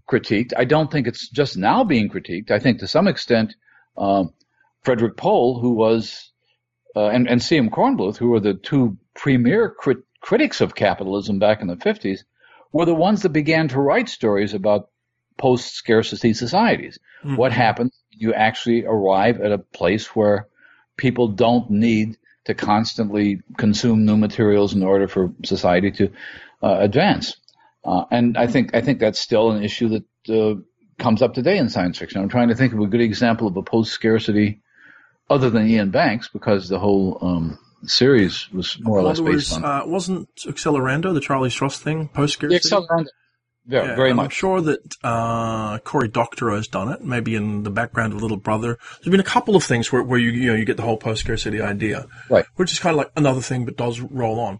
critiqued. 0.09 0.53
I 0.55 0.65
don't 0.65 0.91
think 0.91 1.07
it's 1.07 1.29
just 1.29 1.57
now 1.57 1.83
being 1.83 2.09
critiqued. 2.09 2.51
I 2.51 2.59
think 2.59 2.79
to 2.79 2.87
some 2.87 3.07
extent, 3.07 3.55
uh, 3.97 4.25
Frederik 4.83 5.17
Pohl, 5.17 5.59
who 5.59 5.73
was, 5.73 6.31
uh, 6.95 7.07
and, 7.07 7.27
and 7.27 7.41
C.M. 7.41 7.69
Kornbluth, 7.69 8.17
who 8.17 8.29
were 8.29 8.39
the 8.39 8.53
two 8.53 8.97
premier 9.15 9.69
crit- 9.69 10.05
critics 10.21 10.61
of 10.61 10.75
capitalism 10.75 11.39
back 11.39 11.61
in 11.61 11.67
the 11.67 11.75
50s, 11.75 12.19
were 12.71 12.85
the 12.85 12.93
ones 12.93 13.23
that 13.23 13.29
began 13.29 13.67
to 13.69 13.79
write 13.79 14.09
stories 14.09 14.53
about 14.53 14.89
post 15.37 15.73
scarcity 15.73 16.33
societies. 16.33 16.99
Mm-hmm. 17.23 17.35
What 17.35 17.51
happens? 17.51 17.97
You 18.11 18.33
actually 18.33 18.85
arrive 18.85 19.41
at 19.41 19.51
a 19.51 19.57
place 19.57 20.15
where 20.15 20.47
people 20.97 21.27
don't 21.27 21.69
need 21.69 22.17
to 22.45 22.53
constantly 22.53 23.41
consume 23.57 24.05
new 24.05 24.17
materials 24.17 24.73
in 24.73 24.83
order 24.83 25.07
for 25.07 25.33
society 25.43 25.91
to 25.91 26.11
uh, 26.63 26.77
advance. 26.79 27.37
Uh, 27.85 28.05
and 28.09 28.37
I 28.37 28.47
think 28.47 28.75
I 28.75 28.81
think 28.81 28.99
that's 28.99 29.19
still 29.19 29.51
an 29.51 29.63
issue 29.63 29.89
that 29.89 30.33
uh, 30.33 30.59
comes 30.97 31.21
up 31.21 31.33
today 31.33 31.57
in 31.57 31.69
science 31.69 31.99
fiction. 31.99 32.21
I'm 32.21 32.29
trying 32.29 32.49
to 32.49 32.55
think 32.55 32.73
of 32.73 32.79
a 32.79 32.87
good 32.87 33.01
example 33.01 33.47
of 33.47 33.55
a 33.57 33.61
post 33.61 33.91
scarcity, 33.91 34.61
other 35.29 35.49
than 35.49 35.63
Iain 35.63 35.91
Banks, 35.91 36.27
because 36.27 36.67
the 36.67 36.79
whole 36.79 37.19
um, 37.21 37.59
series 37.83 38.51
was 38.51 38.79
more 38.81 38.99
or 38.99 39.03
less 39.03 39.19
based 39.19 39.51
was, 39.51 39.53
on. 39.53 39.65
Uh, 39.65 39.85
wasn't 39.85 40.35
Accelerando 40.45 41.13
the 41.13 41.21
Charlie 41.21 41.49
Stross 41.49 41.77
thing 41.77 42.07
post 42.07 42.33
scarcity? 42.33 42.67
Accelerando. 42.67 43.07
Yeah, 43.67 43.83
yeah, 43.83 43.95
very 43.95 44.13
much. 44.13 44.25
I'm 44.25 44.29
sure 44.29 44.61
that 44.61 44.95
uh, 45.03 45.79
Cory 45.79 46.07
Doctorow 46.07 46.55
has 46.55 46.67
done 46.67 46.91
it, 46.91 47.01
maybe 47.01 47.35
in 47.35 47.63
the 47.63 47.71
background 47.71 48.13
of 48.13 48.21
Little 48.21 48.37
Brother. 48.37 48.77
There's 48.97 49.11
been 49.11 49.19
a 49.19 49.23
couple 49.23 49.55
of 49.55 49.63
things 49.63 49.91
where, 49.91 50.03
where 50.03 50.19
you 50.19 50.29
you 50.31 50.47
know 50.47 50.55
you 50.55 50.65
get 50.65 50.77
the 50.77 50.83
whole 50.83 50.97
post 50.97 51.21
scarcity 51.21 51.61
idea, 51.61 52.07
right? 52.29 52.45
Which 52.55 52.71
is 52.71 52.79
kind 52.79 52.93
of 52.93 52.97
like 52.97 53.11
another 53.15 53.41
thing, 53.41 53.65
but 53.65 53.75
does 53.75 53.99
roll 53.99 54.39
on. 54.39 54.59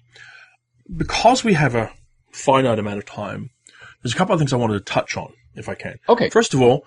Because 0.96 1.44
we 1.44 1.54
have 1.54 1.76
a 1.76 1.92
finite 2.36 2.80
amount 2.80 2.98
of 2.98 3.06
time, 3.06 3.50
there's 4.02 4.14
a 4.14 4.18
couple 4.18 4.34
of 4.34 4.40
things 4.40 4.54
I 4.54 4.58
wanted 4.58 4.74
to 4.74 4.94
touch 4.94 5.18
on, 5.18 5.34
if 5.56 5.70
I 5.70 5.76
can. 5.76 5.98
Okay. 6.08 6.30
First 6.30 6.54
of 6.54 6.62
all, 6.62 6.86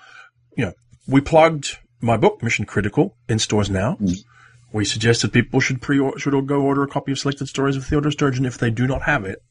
you 0.57 0.64
know, 0.64 0.72
we 1.07 1.20
plugged 1.20 1.78
my 2.01 2.16
book, 2.16 2.42
Mission 2.42 2.64
Critical, 2.64 3.16
in 3.28 3.38
stores 3.38 3.70
now. 3.70 3.96
Mm. 4.01 4.24
We 4.72 4.84
suggested 4.84 5.32
people 5.32 5.61
should 5.61 5.80
pre 5.80 6.01
should 6.18 6.46
go 6.46 6.61
order 6.61 6.82
a 6.82 6.88
copy 6.88 7.12
of 7.12 7.18
Selected 7.18 7.49
Stories 7.49 7.76
of 7.76 7.86
Theodore 7.86 8.12
Sturgeon 8.12 8.44
if 8.44 8.59
they 8.59 8.70
do 8.70 8.86
not 8.86 9.03
have 9.03 9.24
it. 9.24 9.42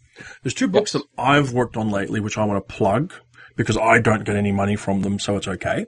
There's 0.43 0.53
two 0.53 0.67
books 0.67 0.93
that 0.93 1.03
I've 1.17 1.53
worked 1.53 1.77
on 1.77 1.89
lately, 1.89 2.19
which 2.19 2.37
I 2.37 2.45
want 2.45 2.65
to 2.65 2.73
plug 2.73 3.13
because 3.55 3.77
I 3.77 3.99
don't 3.99 4.23
get 4.23 4.35
any 4.35 4.51
money 4.51 4.75
from 4.75 5.01
them, 5.01 5.19
so 5.19 5.35
it's 5.35 5.47
okay. 5.47 5.87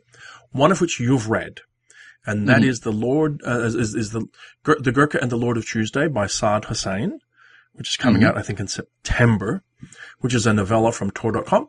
One 0.51 0.71
of 0.71 0.81
which 0.81 0.99
you've 0.99 1.29
read, 1.29 1.61
and 2.25 2.49
that 2.49 2.61
mm-hmm. 2.61 2.69
is 2.69 2.79
the 2.79 2.91
Lord 2.91 3.41
uh, 3.45 3.61
is, 3.61 3.75
is 3.75 4.11
the 4.11 4.25
the 4.79 4.91
Gurkha 4.91 5.19
and 5.21 5.31
the 5.31 5.37
Lord 5.37 5.57
of 5.57 5.67
Tuesday 5.67 6.07
by 6.07 6.25
Saad 6.25 6.65
Hossain 6.65 7.19
which 7.73 7.91
is 7.91 7.97
coming 7.97 8.21
mm-hmm. 8.21 8.31
out, 8.31 8.37
I 8.37 8.41
think, 8.41 8.59
in 8.59 8.67
September, 8.67 9.63
which 10.19 10.33
is 10.33 10.45
a 10.45 10.53
novella 10.53 10.91
from 10.91 11.11
Tor.com. 11.11 11.67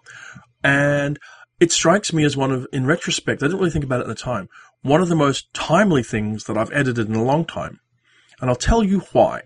And 0.62 1.18
it 1.58 1.72
strikes 1.72 2.12
me 2.12 2.24
as 2.24 2.36
one 2.36 2.52
of, 2.52 2.66
in 2.72 2.86
retrospect, 2.86 3.42
I 3.42 3.46
didn't 3.46 3.58
really 3.58 3.70
think 3.70 3.84
about 3.84 4.00
it 4.00 4.04
at 4.04 4.08
the 4.08 4.14
time, 4.14 4.48
one 4.82 5.00
of 5.02 5.08
the 5.08 5.16
most 5.16 5.52
timely 5.52 6.02
things 6.02 6.44
that 6.44 6.56
I've 6.56 6.72
edited 6.72 7.08
in 7.08 7.14
a 7.14 7.22
long 7.24 7.44
time. 7.44 7.80
And 8.40 8.48
I'll 8.48 8.56
tell 8.56 8.82
you 8.82 9.00
why. 9.12 9.42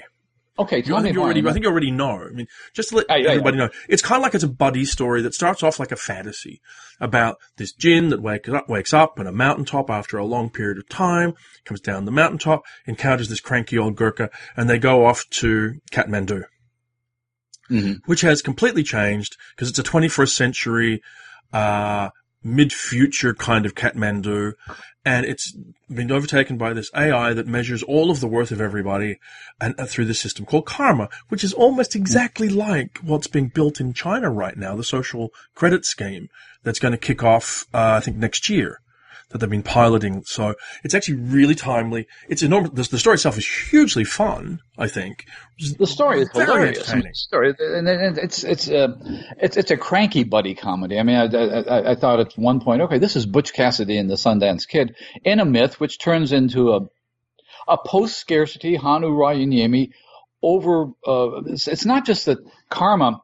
Okay, 0.56 0.76
You- 0.76 0.82
tell 0.84 0.96
I 0.96 0.98
me 1.00 1.02
think 1.06 1.14
you 1.14 1.18
more. 1.18 1.24
already, 1.26 1.48
I 1.48 1.52
think 1.52 1.64
you 1.64 1.70
already 1.70 1.90
know. 1.90 2.20
I 2.24 2.28
mean, 2.30 2.46
just 2.74 2.90
to 2.90 2.96
let 2.98 3.10
everybody 3.10 3.56
know, 3.56 3.70
it's 3.88 4.02
kind 4.02 4.20
of 4.20 4.22
like 4.22 4.36
it's 4.36 4.44
a 4.44 4.48
buddy 4.48 4.84
story 4.84 5.20
that 5.22 5.34
starts 5.34 5.64
off 5.64 5.80
like 5.80 5.90
a 5.90 5.96
fantasy 5.96 6.60
about 7.00 7.38
this 7.56 7.72
jinn 7.72 8.10
that 8.10 8.22
wakes 8.22 8.48
up, 8.48 8.68
wakes 8.68 8.94
up 8.94 9.18
on 9.18 9.26
a 9.26 9.32
mountaintop 9.32 9.90
after 9.90 10.16
a 10.16 10.24
long 10.24 10.50
period 10.50 10.78
of 10.78 10.88
time, 10.88 11.34
comes 11.64 11.80
down 11.80 12.04
the 12.04 12.12
mountaintop, 12.12 12.62
encounters 12.86 13.28
this 13.28 13.40
cranky 13.40 13.76
old 13.76 13.96
Gurkha, 13.96 14.30
and 14.56 14.70
they 14.70 14.78
go 14.78 15.04
off 15.06 15.24
to 15.30 15.72
Kathmandu, 15.90 16.44
Mhm. 17.70 18.00
which 18.06 18.20
has 18.20 18.42
completely 18.42 18.82
changed 18.82 19.36
because 19.54 19.68
it's 19.70 19.78
a 19.78 19.82
21st 19.82 20.36
century, 20.36 21.02
uh, 21.52 22.10
mid-future 22.42 23.32
kind 23.34 23.64
of 23.64 23.74
Kathmandu, 23.74 24.52
and 25.04 25.24
it's 25.24 25.56
been 25.88 26.12
overtaken 26.12 26.58
by 26.58 26.74
this 26.74 26.90
AI 26.94 27.32
that 27.32 27.46
measures 27.46 27.82
all 27.82 28.10
of 28.10 28.20
the 28.20 28.28
worth 28.28 28.50
of 28.50 28.60
everybody 28.60 29.18
and 29.60 29.74
uh, 29.78 29.86
through 29.86 30.04
this 30.04 30.20
system 30.20 30.44
called 30.44 30.66
karma, 30.66 31.08
which 31.28 31.42
is 31.42 31.54
almost 31.54 31.96
exactly 31.96 32.48
like 32.48 32.98
what's 32.98 33.26
being 33.26 33.48
built 33.48 33.80
in 33.80 33.94
China 33.94 34.30
right 34.30 34.56
now, 34.56 34.76
the 34.76 34.84
social 34.84 35.30
credit 35.54 35.86
scheme 35.86 36.28
that's 36.62 36.78
going 36.78 36.92
to 36.92 36.98
kick 36.98 37.22
off, 37.22 37.66
uh, 37.72 37.94
I 37.96 38.00
think 38.00 38.18
next 38.18 38.50
year 38.50 38.80
that 39.30 39.38
they've 39.38 39.50
been 39.50 39.62
piloting. 39.62 40.22
So 40.26 40.54
it's 40.84 40.94
actually 40.94 41.16
really 41.16 41.54
timely. 41.54 42.06
It's 42.28 42.42
enormous. 42.42 42.70
The, 42.70 42.82
the 42.92 42.98
story 42.98 43.14
itself 43.14 43.36
is 43.38 43.46
hugely 43.46 44.04
fun, 44.04 44.60
I 44.78 44.88
think. 44.88 45.26
The 45.78 45.86
story 45.86 46.20
is 46.22 46.28
Very 46.34 46.46
hilarious. 46.46 46.88
I 46.88 46.94
mean, 46.96 47.06
entertaining. 47.06 47.14
story, 47.14 47.54
and 47.58 47.88
and 47.88 48.18
it's 48.18 48.44
it's 48.44 48.68
uh, 48.68 48.88
it's 49.38 49.56
it's 49.56 49.70
a 49.70 49.76
cranky 49.76 50.24
buddy 50.24 50.54
comedy. 50.54 50.98
I 50.98 51.02
mean, 51.02 51.16
I, 51.16 51.24
I, 51.26 51.90
I- 51.92 51.94
thought 51.94 52.20
at 52.20 52.32
one 52.36 52.60
point, 52.60 52.82
okay, 52.82 52.98
this 52.98 53.16
is 53.16 53.24
Butch 53.26 53.52
Cassidy 53.52 53.98
and 53.98 54.10
the 54.10 54.14
Sundance 54.16 54.66
Kid 54.68 54.94
in 55.24 55.40
a 55.40 55.44
myth 55.44 55.78
which 55.80 55.98
turns 55.98 56.32
into 56.32 56.72
a 56.72 56.80
a 57.66 57.78
post 57.78 58.18
scarcity 58.18 58.76
Hannu 58.76 59.10
Rajaniemi 59.10 59.90
over. 60.42 60.86
Uh, 61.06 61.42
it's, 61.46 61.66
it's 61.68 61.84
not 61.86 62.04
just 62.04 62.26
that 62.26 62.38
karma 62.68 63.20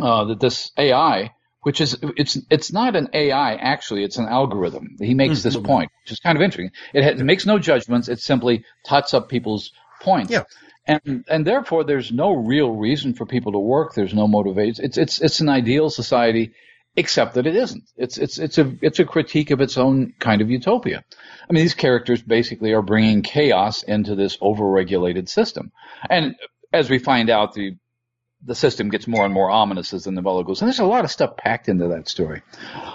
uh, 0.00 0.24
that 0.26 0.40
this 0.40 0.70
AI, 0.78 1.32
which 1.62 1.80
is 1.80 1.96
it's 2.16 2.38
it's 2.50 2.72
not 2.72 2.96
an 2.96 3.08
AI 3.12 3.54
actually, 3.54 4.04
it's 4.04 4.18
an 4.18 4.26
algorithm. 4.26 4.96
He 4.98 5.14
makes 5.14 5.40
mm, 5.40 5.42
this 5.42 5.56
mm-hmm. 5.56 5.66
point, 5.66 5.90
which 6.04 6.12
is 6.12 6.20
kind 6.20 6.36
of 6.36 6.42
interesting. 6.42 6.72
It, 6.92 7.04
ha- 7.04 7.10
it 7.10 7.24
makes 7.24 7.46
no 7.46 7.58
judgments. 7.58 8.08
It 8.08 8.20
simply 8.20 8.64
tots 8.84 9.14
up 9.14 9.28
people's 9.28 9.72
points. 10.00 10.30
Yeah. 10.30 10.44
And 10.86 11.24
and 11.28 11.46
therefore, 11.46 11.84
there's 11.84 12.10
no 12.10 12.32
real 12.32 12.72
reason 12.72 13.14
for 13.14 13.24
people 13.24 13.52
to 13.52 13.58
work. 13.58 13.94
There's 13.94 14.14
no 14.14 14.26
motivation. 14.26 14.84
It's 14.84 14.98
it's 14.98 15.20
it's 15.20 15.40
an 15.40 15.48
ideal 15.48 15.90
society, 15.90 16.52
except 16.96 17.34
that 17.34 17.46
it 17.46 17.54
isn't. 17.54 17.84
It's 17.96 18.18
it's 18.18 18.38
it's 18.38 18.58
a 18.58 18.74
it's 18.82 18.98
a 18.98 19.04
critique 19.04 19.52
of 19.52 19.60
its 19.60 19.78
own 19.78 20.14
kind 20.18 20.42
of 20.42 20.50
utopia. 20.50 21.04
I 21.48 21.52
mean, 21.52 21.62
these 21.62 21.74
characters 21.74 22.20
basically 22.20 22.72
are 22.72 22.82
bringing 22.82 23.22
chaos 23.22 23.84
into 23.84 24.16
this 24.16 24.36
overregulated 24.38 25.28
system, 25.28 25.70
and 26.10 26.34
as 26.72 26.90
we 26.90 26.98
find 26.98 27.30
out, 27.30 27.54
the 27.54 27.76
the 28.44 28.54
system 28.54 28.88
gets 28.88 29.06
more 29.06 29.24
and 29.24 29.32
more 29.32 29.50
ominous 29.50 29.92
as 29.92 30.04
the 30.04 30.10
novella 30.10 30.44
goes. 30.44 30.60
And 30.60 30.68
there's 30.68 30.78
a 30.80 30.84
lot 30.84 31.04
of 31.04 31.10
stuff 31.10 31.36
packed 31.36 31.68
into 31.68 31.88
that 31.88 32.08
story. 32.08 32.42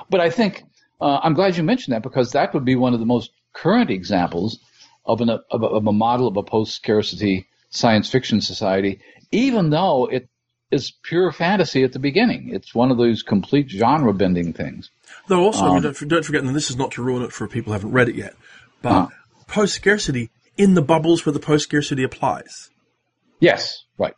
But 0.09 0.19
I 0.19 0.29
think 0.29 0.63
uh, 0.99 1.19
I'm 1.23 1.33
glad 1.33 1.55
you 1.57 1.63
mentioned 1.63 1.93
that 1.95 2.03
because 2.03 2.31
that 2.31 2.53
would 2.53 2.65
be 2.65 2.75
one 2.75 2.93
of 2.93 2.99
the 2.99 3.05
most 3.05 3.31
current 3.53 3.89
examples 3.89 4.59
of, 5.05 5.21
an, 5.21 5.29
of, 5.29 5.41
a, 5.63 5.65
of 5.65 5.87
a 5.87 5.93
model 5.93 6.27
of 6.27 6.35
a 6.37 6.43
post-scarcity 6.43 7.47
science 7.69 8.09
fiction 8.09 8.41
society, 8.41 8.99
even 9.31 9.69
though 9.69 10.05
it 10.07 10.27
is 10.69 10.91
pure 11.03 11.31
fantasy 11.31 11.83
at 11.83 11.93
the 11.93 11.99
beginning. 11.99 12.49
It's 12.53 12.75
one 12.75 12.91
of 12.91 12.97
those 12.97 13.23
complete 13.23 13.69
genre-bending 13.69 14.51
things. 14.53 14.89
Though 15.27 15.43
also, 15.43 15.63
I 15.63 15.67
Um, 15.67 15.73
mean, 15.75 15.83
don't, 15.83 16.07
don't 16.09 16.25
forget, 16.25 16.43
and 16.43 16.53
this 16.55 16.69
is 16.69 16.75
not 16.75 16.91
to 16.93 17.03
ruin 17.03 17.23
it 17.23 17.31
for 17.31 17.47
people 17.47 17.71
who 17.71 17.73
haven't 17.79 17.91
read 17.93 18.09
it 18.09 18.15
yet, 18.15 18.33
but 18.81 18.91
Uh. 18.91 19.07
post 19.47 19.75
scarcity 19.75 20.29
in 20.57 20.73
the 20.73 20.81
bubbles 20.81 21.25
where 21.25 21.31
the 21.31 21.39
post 21.39 21.63
scarcity 21.63 22.03
applies. 22.03 22.69
Yes, 23.39 23.83
right. 23.97 24.15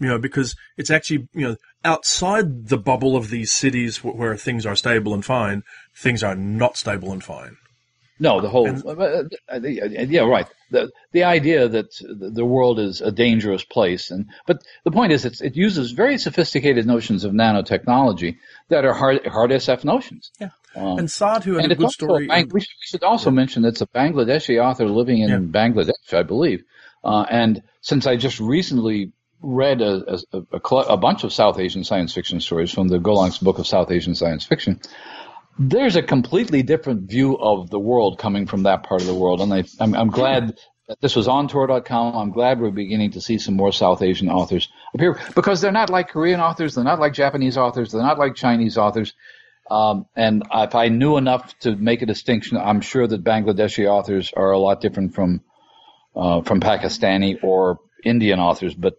You 0.00 0.08
know, 0.08 0.18
because 0.18 0.56
it's 0.78 0.90
actually, 0.90 1.28
you 1.34 1.46
know, 1.46 1.56
outside 1.84 2.68
the 2.68 2.78
bubble 2.78 3.16
of 3.16 3.30
these 3.30 3.52
cities 3.52 3.98
wh- 3.98 4.16
where 4.16 4.36
things 4.36 4.64
are 4.66 4.74
stable 4.74 5.12
and 5.14 5.24
fine, 5.24 5.62
things 5.94 6.22
are 6.22 6.34
not 6.34 6.76
stable 6.76 7.12
and 7.12 7.22
fine. 7.22 7.56
No, 8.22 8.40
the 8.42 8.50
whole 8.50 8.68
uh, 8.68 9.24
uh, 9.50 9.60
yeah, 9.60 10.20
right. 10.20 10.46
The 10.70 10.90
the 11.12 11.24
idea 11.24 11.68
that 11.68 11.86
the 12.34 12.44
world 12.44 12.78
is 12.78 13.00
a 13.00 13.10
dangerous 13.10 13.64
place, 13.64 14.10
and 14.10 14.26
but 14.46 14.62
the 14.84 14.90
point 14.90 15.12
is, 15.12 15.24
it's, 15.24 15.40
it 15.40 15.56
uses 15.56 15.92
very 15.92 16.18
sophisticated 16.18 16.86
notions 16.86 17.24
of 17.24 17.32
nanotechnology 17.32 18.36
that 18.68 18.84
are 18.84 18.92
hard 18.92 19.26
hard 19.26 19.50
SF 19.52 19.84
notions. 19.84 20.30
Yeah. 20.38 20.50
Um, 20.76 20.98
and 20.98 21.10
Sadhu 21.10 21.54
had 21.54 21.64
and 21.64 21.72
a 21.72 21.76
good 21.76 21.90
story. 21.90 22.26
Bang- 22.26 22.50
we 22.52 22.60
should, 22.60 22.68
we 22.68 22.86
should 22.86 23.02
also 23.04 23.30
mention 23.30 23.64
it's 23.64 23.80
a 23.80 23.86
Bangladeshi 23.86 24.62
author 24.62 24.86
living 24.86 25.20
in 25.22 25.30
Yeah. 25.30 25.38
Bangladesh, 25.38 26.12
I 26.12 26.22
believe. 26.22 26.62
Uh, 27.02 27.24
and 27.30 27.62
since 27.80 28.06
I 28.06 28.16
just 28.16 28.38
recently 28.38 29.12
read 29.42 29.80
a, 29.80 30.14
a, 30.32 30.38
a, 30.52 30.60
cl- 30.66 30.88
a 30.88 30.96
bunch 30.96 31.24
of 31.24 31.32
South 31.32 31.58
Asian 31.58 31.84
science 31.84 32.12
fiction 32.14 32.40
stories 32.40 32.70
from 32.72 32.88
the 32.88 32.98
Gollancz 32.98 33.42
Book 33.42 33.58
of 33.58 33.66
South 33.66 33.90
Asian 33.90 34.14
Science 34.14 34.44
Fiction, 34.44 34.80
there's 35.58 35.96
a 35.96 36.02
completely 36.02 36.62
different 36.62 37.02
view 37.02 37.36
of 37.36 37.70
the 37.70 37.78
world 37.78 38.18
coming 38.18 38.46
from 38.46 38.64
that 38.64 38.82
part 38.82 39.00
of 39.00 39.06
the 39.06 39.14
world. 39.14 39.40
And 39.40 39.52
I, 39.52 39.64
I'm, 39.78 39.94
I'm 39.94 40.10
glad 40.10 40.56
that 40.88 41.00
this 41.00 41.14
was 41.14 41.28
on 41.28 41.48
Tor.com. 41.48 42.16
I'm 42.16 42.30
glad 42.32 42.60
we're 42.60 42.70
beginning 42.70 43.12
to 43.12 43.20
see 43.20 43.38
some 43.38 43.54
more 43.54 43.72
South 43.72 44.02
Asian 44.02 44.28
authors 44.28 44.68
appear 44.94 45.18
because 45.34 45.60
they're 45.60 45.72
not 45.72 45.90
like 45.90 46.08
Korean 46.08 46.40
authors, 46.40 46.74
they're 46.74 46.84
not 46.84 46.98
like 46.98 47.12
Japanese 47.12 47.56
authors, 47.56 47.92
they're 47.92 48.02
not 48.02 48.18
like 48.18 48.34
Chinese 48.34 48.76
authors. 48.78 49.14
Um, 49.70 50.06
and 50.16 50.42
if 50.52 50.74
I 50.74 50.88
knew 50.88 51.16
enough 51.16 51.56
to 51.60 51.76
make 51.76 52.02
a 52.02 52.06
distinction, 52.06 52.56
I'm 52.56 52.80
sure 52.80 53.06
that 53.06 53.22
Bangladeshi 53.22 53.86
authors 53.86 54.32
are 54.36 54.50
a 54.50 54.58
lot 54.58 54.80
different 54.80 55.14
from 55.14 55.42
uh, 56.16 56.42
from 56.42 56.60
Pakistani 56.60 57.38
or 57.44 57.78
Indian 58.04 58.40
authors. 58.40 58.74
But 58.74 58.94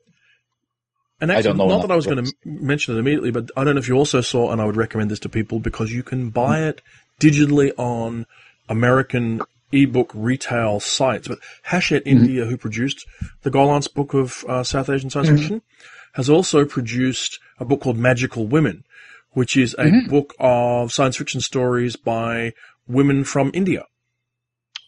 And 1.22 1.32
I 1.32 1.36
actually, 1.36 1.50
don't 1.50 1.70
know 1.70 1.78
not 1.78 1.82
that 1.84 1.92
I 1.92 1.96
was 1.96 2.08
going 2.08 2.26
to 2.26 2.34
mention 2.44 2.96
it 2.96 3.00
immediately, 3.00 3.30
but 3.30 3.52
I 3.56 3.64
don't 3.64 3.76
know 3.76 3.80
if 3.80 3.88
you 3.88 3.96
also 3.96 4.22
saw, 4.22 4.52
and 4.52 4.60
I 4.60 4.66
would 4.66 4.76
recommend 4.76 5.12
this 5.12 5.20
to 5.20 5.30
people 5.30 5.60
because 5.60 5.94
you 5.94 6.02
can 6.02 6.32
buy 6.32 6.64
it 6.64 6.82
digitally 7.20 7.72
on 7.78 8.26
American 8.68 9.42
ebook 9.72 10.12
retail 10.16 10.80
sites. 10.80 11.28
But 11.28 11.38
Hachette 11.64 12.06
mm-hmm. 12.06 12.26
India, 12.26 12.46
who 12.46 12.58
produced 12.58 13.06
the 13.44 13.52
Gollancz 13.52 13.94
book 13.94 14.16
of 14.16 14.44
uh, 14.48 14.64
South 14.64 14.90
Asian 14.90 15.12
science 15.12 15.30
mm-hmm. 15.30 15.38
fiction, 15.38 15.62
has 16.14 16.28
also 16.28 16.66
produced 16.66 17.40
a 17.60 17.66
book 17.66 17.82
called 17.82 17.98
Magical 17.98 18.48
Women, 18.48 18.84
which 19.32 19.56
is 19.56 19.76
a 19.76 19.86
mm-hmm. 19.86 20.10
book 20.10 20.34
of 20.40 20.92
science 20.92 21.18
fiction 21.18 21.40
stories 21.40 21.96
by 21.96 22.54
women 22.88 23.24
from 23.24 23.52
India. 23.54 23.86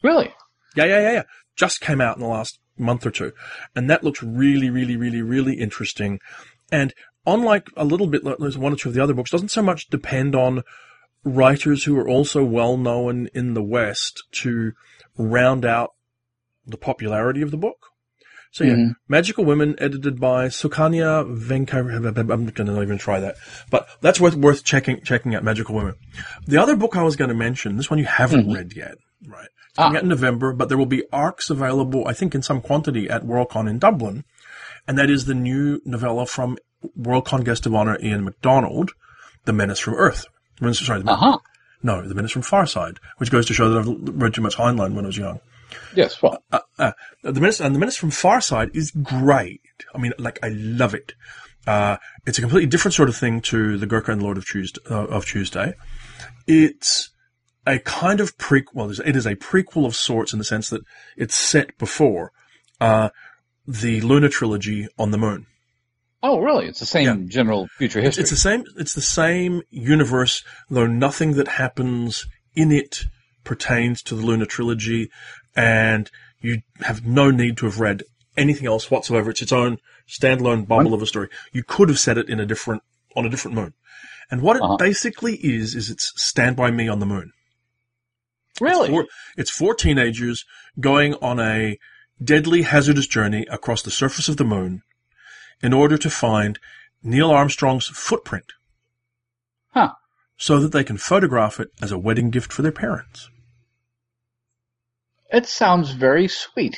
really, 0.01 0.33
Yeah, 0.75 0.85
yeah, 0.85 0.99
yeah, 0.99 1.11
yeah. 1.11 1.23
Just 1.55 1.79
came 1.79 2.01
out 2.01 2.17
in 2.17 2.23
the 2.23 2.27
last 2.27 2.59
month 2.77 3.05
or 3.05 3.11
two. 3.11 3.31
And 3.75 3.89
that 3.89 4.03
looks 4.03 4.23
really, 4.23 4.69
really, 4.69 4.95
really, 4.95 5.21
really 5.21 5.55
interesting. 5.55 6.19
And 6.71 6.93
unlike 7.25 7.67
a 7.77 7.85
little 7.85 8.07
bit, 8.07 8.23
like 8.23 8.37
there's 8.39 8.57
one 8.57 8.73
or 8.73 8.75
two 8.75 8.89
of 8.89 8.95
the 8.95 9.03
other 9.03 9.13
books, 9.13 9.31
doesn't 9.31 9.51
so 9.51 9.61
much 9.61 9.87
depend 9.89 10.35
on 10.35 10.63
writers 11.23 11.83
who 11.85 11.97
are 11.97 12.07
also 12.09 12.43
well 12.43 12.77
known 12.77 13.27
in 13.33 13.53
the 13.53 13.63
West 13.63 14.23
to 14.31 14.73
round 15.17 15.65
out 15.65 15.91
the 16.65 16.77
popularity 16.77 17.41
of 17.41 17.51
the 17.51 17.57
book. 17.57 17.77
So 18.51 18.63
yeah, 18.63 18.73
Mhm. 18.73 18.95
Magical 19.07 19.45
Women, 19.45 19.75
edited 19.79 20.19
by 20.19 20.47
Sukanya 20.47 21.25
Venkar. 21.25 21.79
I'm 21.95 22.25
going 22.25 22.53
to 22.53 22.63
not 22.65 22.83
even 22.83 22.99
try 22.99 23.19
that, 23.19 23.35
but 23.71 23.87
that's 24.01 24.19
worth 24.19 24.35
worth 24.35 24.63
checking 24.63 25.01
checking 25.01 25.33
out. 25.33 25.43
Magical 25.43 25.73
Women. 25.75 25.95
The 26.45 26.57
other 26.61 26.75
book 26.75 26.95
I 26.95 27.01
was 27.01 27.15
going 27.15 27.29
to 27.29 27.35
mention, 27.35 27.77
this 27.77 27.89
one 27.89 27.97
you 27.99 28.05
haven't 28.05 28.53
read 28.53 28.73
yet, 28.75 28.95
right? 29.27 29.47
It's 29.73 29.77
coming 29.79 29.95
Ah. 29.95 29.97
out 29.97 30.03
in 30.03 30.09
November, 30.09 30.53
but 30.53 30.69
there 30.69 30.77
will 30.77 30.85
be 30.85 31.03
arcs 31.11 31.49
available, 31.49 32.07
I 32.07 32.13
think, 32.13 32.35
in 32.35 32.43
some 32.43 32.61
quantity 32.61 33.09
at 33.09 33.23
Worldcon 33.25 33.67
in 33.67 33.79
Dublin, 33.79 34.23
and 34.87 34.99
that 34.99 35.09
is 35.09 35.25
the 35.25 35.33
new 35.33 35.81
novella 35.83 36.27
from 36.27 36.57
Worldcon 36.99 37.43
guest 37.43 37.65
of 37.65 37.73
honor 37.73 37.97
Ian 37.99 38.23
McDonald, 38.23 38.91
"The 39.45 39.53
Menace 39.53 39.79
from 39.79 39.95
Earth." 39.95 40.27
Sorry, 40.73 41.01
the, 41.01 41.11
uh 41.11 41.15
huh. 41.15 41.37
no, 41.81 42.07
"The 42.07 42.13
Menace 42.13 42.31
from 42.31 42.43
Farside," 42.43 42.97
which 43.17 43.31
goes 43.31 43.47
to 43.47 43.53
show 43.55 43.69
that 43.69 43.79
I've 43.79 44.21
read 44.21 44.35
too 44.35 44.41
much 44.43 44.57
Heinlein 44.57 44.93
when 44.93 45.05
I 45.05 45.07
was 45.07 45.17
young. 45.17 45.39
Yes, 45.95 46.21
well, 46.21 46.43
Uh, 46.77 46.91
the 47.23 47.33
Menace 47.41 47.59
and 47.59 47.73
the 47.73 47.79
Menace 47.79 47.97
from 47.97 48.11
Farside 48.11 48.69
is 48.75 48.91
great. 48.91 49.61
I 49.95 49.97
mean, 49.97 50.13
like 50.19 50.37
I 50.43 50.49
love 50.49 50.93
it. 50.93 51.13
Uh, 51.65 51.97
it's 52.27 52.37
a 52.37 52.41
completely 52.41 52.67
different 52.67 52.93
sort 52.93 53.09
of 53.09 53.15
thing 53.15 53.41
to 53.41 53.77
the 53.79 53.87
Gurkha 53.87 54.11
and 54.11 54.21
Lord 54.21 54.37
of 54.37 54.45
Tuesday. 54.45 54.81
Uh, 54.87 55.05
of 55.05 55.25
Tuesday. 55.25 55.73
It's 56.45 57.09
a 57.65 57.79
kind 57.79 58.19
of 58.19 58.37
prequel. 58.37 58.73
Well, 58.73 58.91
it 58.91 59.15
is 59.15 59.25
a 59.25 59.35
prequel 59.35 59.85
of 59.85 59.95
sorts 59.95 60.33
in 60.33 60.39
the 60.39 60.45
sense 60.45 60.69
that 60.69 60.81
it's 61.17 61.35
set 61.35 61.77
before 61.77 62.31
uh, 62.81 63.09
the 63.67 64.01
Lunar 64.01 64.29
trilogy 64.29 64.87
on 64.97 65.11
the 65.11 65.17
Moon. 65.17 65.45
oh, 66.21 66.39
really? 66.39 66.65
It's 66.67 66.79
the 66.79 66.85
same 66.85 67.29
general 67.29 67.67
future 67.77 68.01
history. 68.01 68.21
It's 68.21 68.31
the 68.31 68.37
same. 68.37 68.63
It's 68.77 68.93
the 68.93 69.01
same 69.01 69.61
universe, 69.69 70.43
though 70.69 70.87
nothing 70.87 71.33
that 71.33 71.47
happens 71.47 72.25
in 72.55 72.71
it 72.71 73.05
pertains 73.43 74.01
to 74.03 74.15
the 74.15 74.25
Lunar 74.25 74.45
trilogy, 74.45 75.09
and 75.55 76.09
you 76.41 76.61
have 76.81 77.05
no 77.05 77.29
need 77.31 77.57
to 77.57 77.65
have 77.65 77.79
read 77.79 78.03
anything 78.37 78.67
else 78.67 78.89
whatsoever. 78.91 79.29
It's 79.31 79.41
its 79.41 79.51
own 79.51 79.77
standalone 80.07 80.67
bubble 80.67 80.93
of 80.93 81.01
a 81.01 81.05
story. 81.05 81.29
You 81.51 81.63
could 81.63 81.89
have 81.89 81.99
set 81.99 82.17
it 82.17 82.29
in 82.29 82.39
a 82.39 82.45
different 82.45 82.83
on 83.15 83.25
a 83.25 83.29
different 83.29 83.55
moon, 83.55 83.73
and 84.31 84.41
what 84.41 84.55
it 84.57 84.61
Uh-huh. 84.63 84.77
basically 84.77 85.35
is 85.35 85.75
is 85.75 85.89
it's 85.89 86.11
Stand 86.21 86.55
by 86.55 86.71
Me 86.71 86.87
on 86.87 86.99
the 86.99 87.05
Moon. 87.05 87.31
Really? 88.61 88.89
Four, 88.89 89.05
it's 89.37 89.49
four 89.51 89.73
teenagers 89.75 90.45
going 90.79 91.13
on 91.15 91.39
a 91.39 91.77
deadly 92.23 92.61
hazardous 92.63 93.07
journey 93.07 93.45
across 93.49 93.81
the 93.81 93.91
surface 93.91 94.29
of 94.29 94.37
the 94.37 94.43
moon 94.45 94.81
in 95.61 95.73
order 95.73 95.97
to 95.97 96.09
find 96.09 96.59
Neil 97.01 97.31
Armstrong's 97.31 97.87
footprint. 97.87 98.53
Huh. 99.69 99.93
So 100.37 100.59
that 100.59 100.71
they 100.71 100.83
can 100.83 100.97
photograph 100.97 101.59
it 101.59 101.69
as 101.81 101.91
a 101.91 101.97
wedding 101.97 102.29
gift 102.29 102.51
for 102.53 102.61
their 102.61 102.71
parents. 102.71 103.29
It 105.31 105.45
sounds 105.47 105.91
very 105.91 106.27
sweet. 106.27 106.77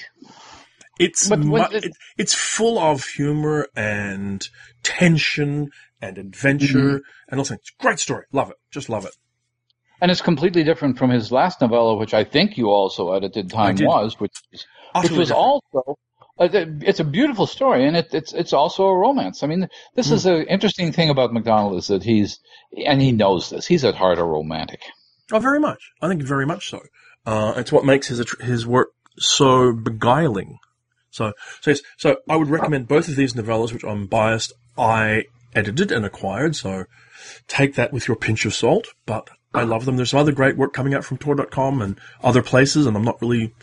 It's 0.99 1.28
But 1.28 1.39
mu- 1.39 1.57
it- 1.57 1.86
it, 1.86 1.91
it's 2.17 2.34
full 2.34 2.80
of 2.80 3.03
humor 3.03 3.67
and 3.76 4.47
tension 4.84 5.71
and 6.01 6.17
adventure 6.17 6.78
Mm-hmm. 6.99 7.30
and 7.30 7.39
all 7.39 7.45
things. 7.45 7.61
Great 7.80 7.99
story. 7.99 8.26
Love 8.32 8.49
it. 8.51 8.55
Just 8.71 8.88
love 8.89 9.05
it. 9.05 9.15
And 10.01 10.11
it's 10.11 10.21
completely 10.21 10.63
different 10.63 10.97
from 10.97 11.09
his 11.09 11.31
last 11.31 11.61
novella, 11.61 11.95
which 11.95 12.13
I 12.13 12.23
think 12.23 12.57
you 12.57 12.69
also 12.69 13.13
edited. 13.13 13.49
Time 13.49 13.77
was, 13.79 14.19
which 14.19 14.37
is 14.51 14.65
which 15.01 15.11
was 15.11 15.29
different. 15.29 15.31
also 15.31 15.97
uh, 16.37 16.49
it's 16.51 16.99
a 16.99 17.05
beautiful 17.05 17.47
story, 17.47 17.87
and 17.87 17.95
it, 17.95 18.13
it's 18.13 18.33
it's 18.33 18.51
also 18.51 18.87
a 18.87 18.97
romance. 18.97 19.41
I 19.41 19.47
mean, 19.47 19.69
this 19.95 20.11
is 20.11 20.25
an 20.25 20.45
interesting 20.47 20.91
thing 20.91 21.09
about 21.09 21.31
McDonald 21.31 21.77
is 21.77 21.87
that 21.87 22.03
he's 22.03 22.39
and 22.85 23.01
he 23.01 23.13
knows 23.13 23.49
this. 23.49 23.65
He's 23.65 23.85
at 23.85 23.95
heart 23.95 24.17
a 24.17 24.23
romantic. 24.23 24.81
Oh, 25.31 25.39
very 25.39 25.61
much. 25.61 25.91
I 26.01 26.09
think 26.09 26.21
very 26.23 26.45
much 26.45 26.69
so. 26.69 26.81
Uh, 27.25 27.53
it's 27.55 27.71
what 27.71 27.85
makes 27.85 28.09
his 28.09 28.21
his 28.41 28.67
work 28.67 28.89
so 29.17 29.71
beguiling. 29.71 30.59
So, 31.09 31.31
so 31.61 31.71
yes, 31.71 31.81
so 31.95 32.17
I 32.27 32.35
would 32.35 32.49
recommend 32.49 32.89
both 32.89 33.07
of 33.07 33.15
these 33.15 33.33
novellas, 33.33 33.71
which 33.71 33.85
I'm 33.85 34.05
biased. 34.05 34.51
I 34.77 35.23
edited 35.53 35.89
and 35.89 36.05
acquired, 36.05 36.57
so 36.57 36.83
take 37.47 37.75
that 37.75 37.93
with 37.93 38.09
your 38.09 38.17
pinch 38.17 38.45
of 38.45 38.53
salt. 38.53 38.87
But 39.05 39.29
I 39.56 39.64
love 39.64 39.86
them. 39.86 39.95
There's 39.97 40.10
some 40.12 40.20
other 40.20 40.32
great 40.32 40.58
work 40.58 40.74
coming 40.74 40.93
out 40.93 41.03
from 41.06 41.18
Tor.com 41.18 41.82
and 41.82 41.99
other 42.24 42.41
places, 42.41 42.86
and 42.86 42.95
I'm 42.95 43.03
not 43.03 43.22
really 43.22 43.53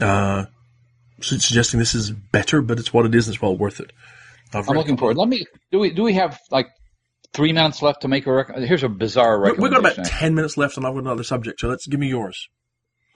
uh, 0.00 0.46
su- 1.20 1.38
suggesting 1.38 1.78
this 1.80 1.94
is 1.94 2.10
better, 2.10 2.62
but 2.62 2.78
it's 2.78 2.92
what 2.92 3.06
it 3.06 3.14
is. 3.14 3.26
and 3.28 3.34
It's 3.34 3.42
well 3.42 3.56
worth 3.56 3.80
it. 3.80 3.92
I've 4.54 4.68
I'm 4.68 4.76
looking 4.76 4.96
forward. 4.96 5.16
Let 5.16 5.28
me 5.28 5.44
do 5.70 5.78
we 5.78 5.90
do 5.90 6.02
we 6.02 6.12
have 6.14 6.38
like 6.50 6.66
three 7.32 7.52
minutes 7.52 7.80
left 7.82 8.02
to 8.02 8.08
make 8.08 8.26
a 8.26 8.32
rec- 8.32 8.54
here's 8.58 8.82
a 8.84 8.88
bizarre 8.88 9.40
We- 9.40 9.52
We've 9.52 9.70
got 9.70 9.80
about 9.80 10.04
ten 10.04 10.34
minutes 10.34 10.56
left, 10.56 10.76
and 10.76 10.86
I've 10.86 10.92
got 10.94 11.00
another 11.00 11.24
subject. 11.24 11.60
So 11.60 11.68
let's 11.68 11.86
give 11.86 11.98
me 12.00 12.08
yours. 12.08 12.48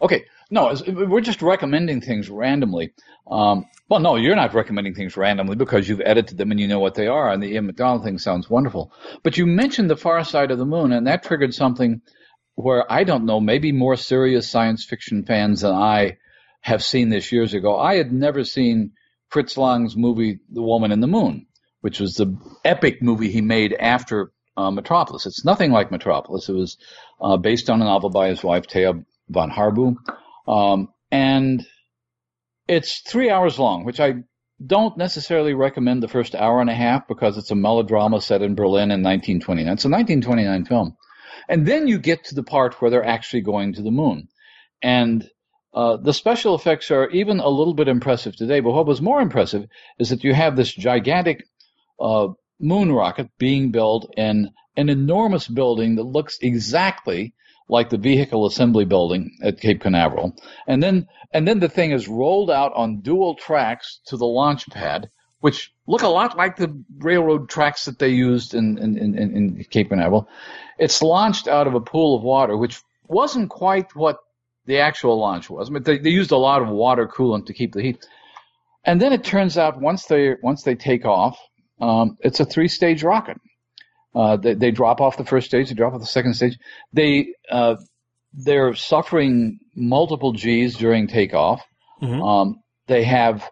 Okay, 0.00 0.24
no, 0.50 0.74
we're 0.86 1.20
just 1.20 1.42
recommending 1.42 2.00
things 2.00 2.28
randomly. 2.28 2.92
Um, 3.26 3.66
well, 3.88 4.00
no, 4.00 4.16
you're 4.16 4.36
not 4.36 4.54
recommending 4.54 4.94
things 4.94 5.16
randomly 5.16 5.56
because 5.56 5.88
you've 5.88 6.02
edited 6.04 6.38
them 6.38 6.50
and 6.50 6.60
you 6.60 6.68
know 6.68 6.80
what 6.80 6.94
they 6.94 7.06
are. 7.06 7.30
And 7.30 7.42
the 7.42 7.52
Ian 7.52 7.66
McDonald 7.66 8.04
thing 8.04 8.18
sounds 8.18 8.48
wonderful. 8.48 8.92
But 9.22 9.36
you 9.36 9.46
mentioned 9.46 9.90
the 9.90 9.96
far 9.96 10.22
side 10.24 10.50
of 10.50 10.58
the 10.58 10.66
moon, 10.66 10.92
and 10.92 11.06
that 11.06 11.22
triggered 11.22 11.54
something 11.54 12.02
where 12.54 12.90
I 12.90 13.04
don't 13.04 13.26
know, 13.26 13.40
maybe 13.40 13.72
more 13.72 13.96
serious 13.96 14.48
science 14.48 14.84
fiction 14.84 15.24
fans 15.24 15.62
than 15.62 15.72
I 15.72 16.18
have 16.60 16.82
seen 16.82 17.08
this 17.08 17.32
years 17.32 17.54
ago. 17.54 17.78
I 17.78 17.96
had 17.96 18.12
never 18.12 18.44
seen 18.44 18.92
Fritz 19.28 19.56
Lang's 19.56 19.96
movie, 19.96 20.40
The 20.50 20.62
Woman 20.62 20.92
in 20.92 21.00
the 21.00 21.06
Moon, 21.06 21.46
which 21.80 22.00
was 22.00 22.14
the 22.14 22.38
epic 22.64 23.02
movie 23.02 23.30
he 23.30 23.40
made 23.40 23.72
after 23.72 24.32
uh, 24.56 24.70
Metropolis. 24.70 25.26
It's 25.26 25.44
nothing 25.44 25.70
like 25.70 25.90
Metropolis. 25.90 26.48
It 26.48 26.54
was 26.54 26.78
uh, 27.20 27.36
based 27.36 27.68
on 27.68 27.82
a 27.82 27.84
novel 27.84 28.10
by 28.10 28.28
his 28.28 28.42
wife, 28.42 28.66
Thea 28.68 28.94
von 29.28 29.50
Harbou. 29.50 29.96
Um, 30.46 30.88
and 31.10 31.66
it's 32.68 33.00
three 33.00 33.30
hours 33.30 33.58
long, 33.58 33.84
which 33.84 34.00
I 34.00 34.24
don't 34.64 34.96
necessarily 34.96 35.54
recommend 35.54 36.02
the 36.02 36.08
first 36.08 36.34
hour 36.34 36.60
and 36.60 36.70
a 36.70 36.74
half 36.74 37.06
because 37.06 37.36
it's 37.36 37.50
a 37.50 37.56
melodrama 37.56 38.20
set 38.20 38.42
in 38.42 38.54
Berlin 38.54 38.90
in 38.90 39.02
1929. 39.02 39.72
It's 39.72 39.84
a 39.84 39.88
1929 39.88 40.64
film. 40.64 40.96
And 41.48 41.66
then 41.66 41.86
you 41.86 41.98
get 41.98 42.24
to 42.24 42.34
the 42.34 42.42
part 42.42 42.80
where 42.80 42.90
they're 42.90 43.04
actually 43.04 43.42
going 43.42 43.74
to 43.74 43.82
the 43.82 43.90
moon. 43.90 44.28
And 44.82 45.28
uh, 45.74 45.98
the 45.98 46.14
special 46.14 46.54
effects 46.54 46.90
are 46.90 47.08
even 47.10 47.38
a 47.38 47.48
little 47.48 47.74
bit 47.74 47.88
impressive 47.88 48.34
today, 48.34 48.60
but 48.60 48.72
what 48.72 48.86
was 48.86 49.02
more 49.02 49.20
impressive 49.20 49.66
is 49.98 50.08
that 50.08 50.24
you 50.24 50.32
have 50.32 50.56
this 50.56 50.72
gigantic 50.72 51.44
uh, 52.00 52.28
moon 52.58 52.90
rocket 52.90 53.28
being 53.38 53.70
built 53.70 54.10
in 54.16 54.50
an 54.76 54.88
enormous 54.88 55.46
building 55.46 55.96
that 55.96 56.04
looks 56.04 56.38
exactly 56.40 57.34
like 57.68 57.90
the 57.90 57.98
vehicle 57.98 58.46
assembly 58.46 58.84
building 58.84 59.38
at 59.42 59.60
Cape 59.60 59.80
Canaveral. 59.80 60.36
And 60.66 60.82
then, 60.82 61.08
and 61.32 61.46
then 61.46 61.58
the 61.58 61.68
thing 61.68 61.90
is 61.90 62.08
rolled 62.08 62.50
out 62.50 62.72
on 62.74 63.00
dual 63.00 63.34
tracks 63.34 64.00
to 64.06 64.16
the 64.16 64.26
launch 64.26 64.68
pad, 64.70 65.10
which 65.40 65.72
look 65.86 66.02
a 66.02 66.08
lot 66.08 66.36
like 66.36 66.56
the 66.56 66.82
railroad 66.98 67.48
tracks 67.48 67.84
that 67.86 67.98
they 67.98 68.10
used 68.10 68.54
in, 68.54 68.78
in, 68.78 68.96
in, 68.96 69.18
in 69.18 69.64
Cape 69.70 69.88
Canaveral. 69.88 70.28
It's 70.78 71.02
launched 71.02 71.48
out 71.48 71.66
of 71.66 71.74
a 71.74 71.80
pool 71.80 72.16
of 72.16 72.22
water, 72.22 72.56
which 72.56 72.80
wasn't 73.08 73.50
quite 73.50 73.94
what 73.94 74.18
the 74.66 74.78
actual 74.78 75.18
launch 75.18 75.48
was. 75.48 75.68
I 75.68 75.72
mean, 75.72 75.82
they, 75.82 75.98
they 75.98 76.10
used 76.10 76.32
a 76.32 76.36
lot 76.36 76.62
of 76.62 76.68
water 76.68 77.08
coolant 77.08 77.46
to 77.46 77.52
keep 77.52 77.72
the 77.72 77.82
heat. 77.82 78.06
And 78.84 79.00
then 79.00 79.12
it 79.12 79.24
turns 79.24 79.58
out 79.58 79.80
once 79.80 80.06
they 80.06 80.34
once 80.42 80.62
they 80.62 80.76
take 80.76 81.04
off, 81.04 81.38
um, 81.80 82.16
it's 82.20 82.40
a 82.40 82.44
three 82.44 82.68
stage 82.68 83.02
rocket. 83.02 83.38
Uh, 84.16 84.36
they, 84.36 84.54
they 84.54 84.70
drop 84.70 85.00
off 85.02 85.18
the 85.18 85.24
first 85.26 85.46
stage, 85.46 85.68
they 85.68 85.74
drop 85.74 85.92
off 85.92 86.00
the 86.00 86.06
second 86.06 86.34
stage. 86.34 86.56
They 86.92 87.34
uh, 87.50 87.76
they're 88.32 88.74
suffering 88.74 89.58
multiple 89.74 90.32
G's 90.32 90.76
during 90.76 91.06
takeoff. 91.06 91.62
Mhm. 92.02 92.26
Um, 92.26 92.60
they 92.86 93.04
have 93.04 93.48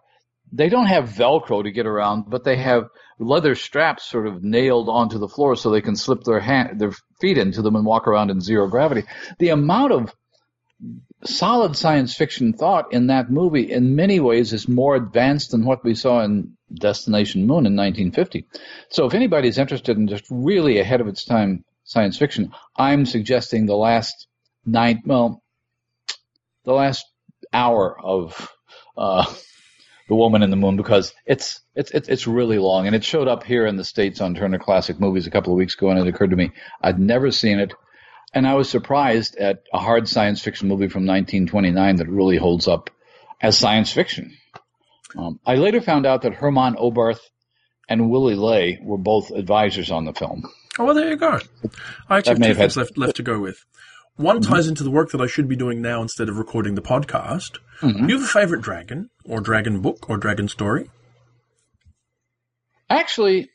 they 0.51 0.69
don't 0.69 0.87
have 0.87 1.09
Velcro 1.09 1.63
to 1.63 1.71
get 1.71 1.85
around, 1.85 2.29
but 2.29 2.43
they 2.43 2.55
have 2.57 2.85
leather 3.19 3.55
straps 3.55 4.05
sort 4.05 4.27
of 4.27 4.43
nailed 4.43 4.89
onto 4.89 5.17
the 5.19 5.27
floor 5.27 5.55
so 5.55 5.69
they 5.69 5.81
can 5.81 5.95
slip 5.95 6.23
their 6.23 6.39
hand 6.39 6.79
their 6.79 6.93
feet 7.21 7.37
into 7.37 7.61
them 7.61 7.75
and 7.75 7.85
walk 7.85 8.07
around 8.07 8.31
in 8.31 8.41
zero 8.41 8.67
gravity. 8.67 9.03
The 9.39 9.49
amount 9.49 9.91
of 9.91 10.13
solid 11.25 11.75
science 11.75 12.15
fiction 12.15 12.53
thought 12.53 12.93
in 12.93 13.07
that 13.07 13.29
movie 13.29 13.71
in 13.71 13.95
many 13.95 14.19
ways 14.19 14.53
is 14.53 14.67
more 14.67 14.95
advanced 14.95 15.51
than 15.51 15.65
what 15.65 15.83
we 15.83 15.95
saw 15.95 16.21
in 16.21 16.55
Destination 16.73 17.41
Moon 17.41 17.65
in 17.65 17.75
1950. 17.75 18.45
So 18.89 19.05
if 19.05 19.13
anybody's 19.13 19.57
interested 19.57 19.97
in 19.97 20.07
just 20.07 20.25
really 20.29 20.79
ahead 20.79 21.01
of 21.01 21.07
its 21.07 21.25
time 21.25 21.63
science 21.83 22.17
fiction, 22.17 22.51
I'm 22.75 23.05
suggesting 23.05 23.65
the 23.65 23.75
last 23.75 24.27
nine, 24.65 25.01
well, 25.05 25.41
the 26.63 26.73
last 26.73 27.05
hour 27.53 27.99
of, 27.99 28.49
uh, 28.97 29.25
the 30.07 30.15
Woman 30.15 30.43
in 30.43 30.51
the 30.51 30.55
Moon 30.55 30.77
because 30.77 31.13
it's 31.25 31.61
it's 31.73 31.91
it's 31.91 32.07
it's 32.07 32.27
really 32.27 32.59
long 32.59 32.85
and 32.85 32.95
it 32.95 33.03
showed 33.03 33.27
up 33.27 33.43
here 33.43 33.65
in 33.65 33.75
the 33.75 33.83
states 33.83 34.21
on 34.21 34.35
Turner 34.35 34.59
Classic 34.59 34.99
Movies 34.99 35.25
a 35.25 35.31
couple 35.31 35.51
of 35.51 35.57
weeks 35.57 35.73
ago 35.73 35.89
and 35.89 35.99
it 35.99 36.07
occurred 36.07 36.29
to 36.29 36.35
me 36.35 36.51
I'd 36.81 36.99
never 36.99 37.31
seen 37.31 37.59
it 37.59 37.73
and 38.35 38.45
I 38.45 38.53
was 38.55 38.69
surprised 38.69 39.37
at 39.37 39.63
a 39.73 39.79
hard 39.79 40.09
science 40.09 40.41
fiction 40.41 40.67
movie 40.67 40.89
from 40.89 41.07
1929 41.07 41.95
that 41.95 42.09
really 42.09 42.35
holds 42.35 42.67
up 42.67 42.89
as 43.41 43.57
science 43.57 43.91
fiction. 43.91 44.37
Um, 45.17 45.39
I 45.45 45.55
later 45.55 45.79
found 45.79 46.05
out 46.05 46.23
that 46.23 46.33
Hermann 46.33 46.75
Oberth 46.75 47.21
and 47.87 48.09
Willy 48.09 48.35
Ley 48.35 48.77
were 48.83 48.97
both 48.97 49.31
advisors 49.31 49.89
on 49.89 50.03
the 50.03 50.13
film. 50.13 50.43
Oh, 50.77 50.83
well, 50.83 50.93
there 50.93 51.09
you 51.09 51.15
go. 51.15 51.39
I 52.09 52.17
actually 52.17 52.39
have 52.39 52.47
two 52.47 52.53
things 52.55 52.77
left, 52.77 52.97
left 52.97 53.15
to 53.15 53.23
go 53.23 53.39
with. 53.39 53.63
One 54.17 54.41
ties 54.41 54.67
into 54.67 54.83
the 54.83 54.91
work 54.91 55.11
that 55.11 55.21
I 55.21 55.27
should 55.27 55.47
be 55.47 55.55
doing 55.55 55.81
now 55.81 56.01
instead 56.01 56.27
of 56.27 56.37
recording 56.37 56.75
the 56.75 56.81
podcast. 56.81 57.57
Do 57.81 57.87
you 58.07 58.19
have 58.19 58.23
a 58.23 58.27
favorite 58.27 58.61
dragon, 58.61 59.09
or 59.25 59.41
dragon 59.41 59.81
book, 59.81 60.09
or 60.09 60.17
dragon 60.17 60.47
story? 60.47 60.89
Actually, 62.89 63.49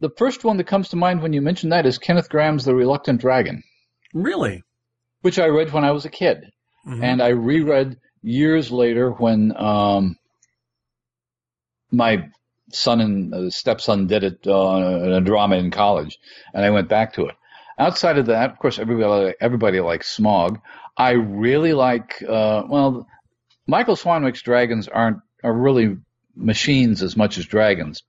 the 0.00 0.10
first 0.16 0.44
one 0.44 0.56
that 0.58 0.66
comes 0.68 0.90
to 0.90 0.96
mind 0.96 1.22
when 1.22 1.32
you 1.32 1.40
mention 1.40 1.70
that 1.70 1.86
is 1.86 1.98
Kenneth 1.98 2.28
Grahame's 2.28 2.64
The 2.64 2.74
Reluctant 2.74 3.20
Dragon. 3.20 3.62
Really? 4.14 4.62
which 5.24 5.38
I 5.38 5.46
read 5.46 5.72
when 5.72 5.84
I 5.84 5.92
was 5.92 6.04
a 6.04 6.10
kid, 6.10 6.44
and 7.02 7.22
I 7.22 7.28
reread 7.28 7.96
years 8.22 8.70
later 8.70 9.10
when 9.10 9.56
um, 9.56 10.18
my 11.90 12.28
son 12.70 13.00
and 13.00 13.34
uh, 13.34 13.48
stepson 13.48 14.06
did 14.06 14.22
it 14.22 14.46
uh, 14.46 14.76
in 15.02 15.12
a 15.12 15.22
drama 15.22 15.56
in 15.56 15.70
college, 15.70 16.18
and 16.52 16.62
I 16.62 16.68
went 16.68 16.90
back 16.90 17.14
to 17.14 17.24
it. 17.24 17.34
Outside 17.78 18.18
of 18.18 18.26
that, 18.26 18.50
of 18.50 18.58
course, 18.58 18.78
everybody 18.78 19.34
everybody 19.40 19.80
likes 19.80 20.14
Smaug. 20.14 20.60
I 20.94 21.12
really 21.12 21.72
like 21.72 22.22
uh, 22.22 22.64
well, 22.68 23.06
Michael 23.66 23.96
Swanwick's 23.96 24.42
dragons 24.42 24.88
aren't 24.88 25.20
are 25.42 25.54
really 25.54 25.96
machines 26.36 27.02
as 27.02 27.16
much 27.16 27.38
as 27.38 27.46
dragons, 27.46 28.02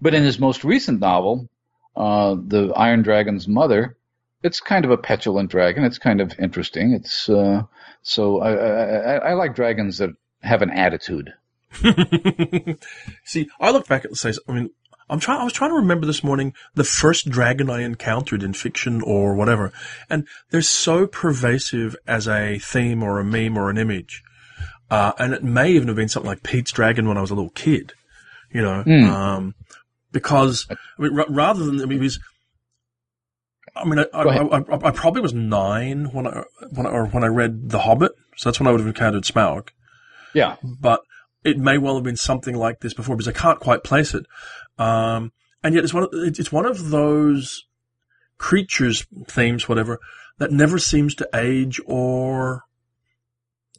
but 0.00 0.14
in 0.14 0.22
his 0.22 0.38
most 0.38 0.64
recent 0.64 1.00
novel, 1.00 1.50
uh, 1.94 2.36
the 2.42 2.72
Iron 2.74 3.02
Dragon's 3.02 3.46
mother, 3.46 3.98
it's 4.44 4.60
kind 4.60 4.84
of 4.84 4.90
a 4.90 4.98
petulant 4.98 5.50
dragon. 5.50 5.84
It's 5.84 5.98
kind 5.98 6.20
of 6.20 6.38
interesting. 6.38 6.92
It's 6.92 7.28
uh, 7.28 7.62
so 8.02 8.40
I, 8.40 8.52
I, 8.52 8.84
I, 8.84 9.14
I 9.14 9.32
like 9.32 9.56
dragons 9.56 9.98
that 9.98 10.10
have 10.42 10.62
an 10.62 10.70
attitude. 10.70 11.32
See, 13.24 13.48
I 13.58 13.70
look 13.70 13.88
back 13.88 14.04
at 14.04 14.10
the 14.10 14.16
say. 14.16 14.34
I 14.46 14.52
mean, 14.52 14.70
I'm 15.08 15.18
trying. 15.18 15.40
I 15.40 15.44
was 15.44 15.54
trying 15.54 15.70
to 15.70 15.76
remember 15.76 16.06
this 16.06 16.22
morning 16.22 16.52
the 16.74 16.84
first 16.84 17.30
dragon 17.30 17.70
I 17.70 17.82
encountered 17.82 18.42
in 18.42 18.52
fiction 18.52 19.00
or 19.02 19.34
whatever, 19.34 19.72
and 20.10 20.28
they're 20.50 20.62
so 20.62 21.06
pervasive 21.06 21.96
as 22.06 22.28
a 22.28 22.58
theme 22.58 23.02
or 23.02 23.18
a 23.18 23.24
meme 23.24 23.56
or 23.56 23.70
an 23.70 23.78
image. 23.78 24.22
Uh, 24.90 25.12
and 25.18 25.32
it 25.32 25.42
may 25.42 25.70
even 25.70 25.88
have 25.88 25.96
been 25.96 26.08
something 26.08 26.28
like 26.28 26.42
Pete's 26.42 26.70
Dragon 26.70 27.08
when 27.08 27.16
I 27.16 27.22
was 27.22 27.30
a 27.30 27.34
little 27.34 27.50
kid, 27.50 27.94
you 28.52 28.60
know, 28.60 28.84
um, 29.10 29.54
because 30.12 30.66
I 30.70 30.76
mean, 30.98 31.18
r- 31.18 31.26
rather 31.30 31.64
than 31.64 31.80
I 31.80 31.86
mean, 31.86 31.98
because 31.98 32.20
I 33.76 33.84
mean, 33.84 33.98
I, 33.98 34.06
I, 34.12 34.58
I, 34.58 34.88
I, 34.88 34.90
probably 34.92 35.20
was 35.20 35.34
nine 35.34 36.06
when 36.12 36.26
I 36.26 36.44
when 36.70 36.86
I, 36.86 36.90
or 36.90 37.06
when 37.06 37.24
I 37.24 37.28
read 37.28 37.70
The 37.70 37.80
Hobbit, 37.80 38.12
so 38.36 38.48
that's 38.48 38.60
when 38.60 38.66
I 38.66 38.70
would 38.70 38.80
have 38.80 38.86
encountered 38.86 39.24
Smaug. 39.24 39.70
Yeah, 40.32 40.56
But 40.62 41.00
it 41.44 41.58
may 41.58 41.78
well 41.78 41.94
have 41.94 42.04
been 42.04 42.16
something 42.16 42.56
like 42.56 42.80
this 42.80 42.94
before 42.94 43.16
because 43.16 43.28
I 43.28 43.38
can't 43.38 43.60
quite 43.60 43.84
place 43.84 44.14
it. 44.14 44.26
Um, 44.78 45.32
and 45.62 45.74
yet 45.74 45.84
it's 45.84 45.94
one 45.94 46.04
of, 46.04 46.10
it's 46.12 46.52
one 46.52 46.66
of 46.66 46.90
those 46.90 47.64
creatures, 48.38 49.06
themes, 49.28 49.68
whatever, 49.68 50.00
that 50.38 50.50
never 50.50 50.78
seems 50.78 51.14
to 51.16 51.28
age 51.34 51.80
or 51.86 52.64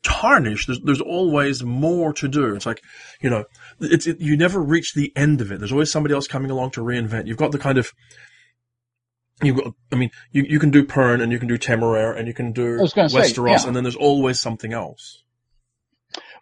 tarnish. 0.03 0.65
There's, 0.65 0.79
there's 0.81 1.01
always 1.01 1.63
more 1.63 2.13
to 2.13 2.27
do. 2.27 2.55
It's 2.55 2.65
like, 2.65 2.81
you 3.21 3.29
know, 3.29 3.45
it's, 3.79 4.07
it, 4.07 4.21
you 4.21 4.37
never 4.37 4.61
reach 4.61 4.93
the 4.93 5.11
end 5.15 5.41
of 5.41 5.51
it. 5.51 5.59
There's 5.59 5.71
always 5.71 5.91
somebody 5.91 6.13
else 6.13 6.27
coming 6.27 6.51
along 6.51 6.71
to 6.71 6.81
reinvent. 6.81 7.27
You've 7.27 7.37
got 7.37 7.51
the 7.51 7.59
kind 7.59 7.77
of, 7.77 7.91
you've 9.41 9.57
got, 9.57 9.73
I 9.91 9.95
mean, 9.95 10.11
you, 10.31 10.43
you 10.47 10.59
can 10.59 10.71
do 10.71 10.83
Pern 10.83 11.21
and 11.21 11.31
you 11.31 11.39
can 11.39 11.47
do 11.47 11.57
Temeraire 11.57 12.17
and 12.17 12.27
you 12.27 12.33
can 12.33 12.51
do 12.51 12.77
Westeros 12.77 13.47
yeah. 13.47 13.67
and 13.67 13.75
then 13.75 13.83
there's 13.83 13.95
always 13.95 14.39
something 14.39 14.73
else. 14.73 15.23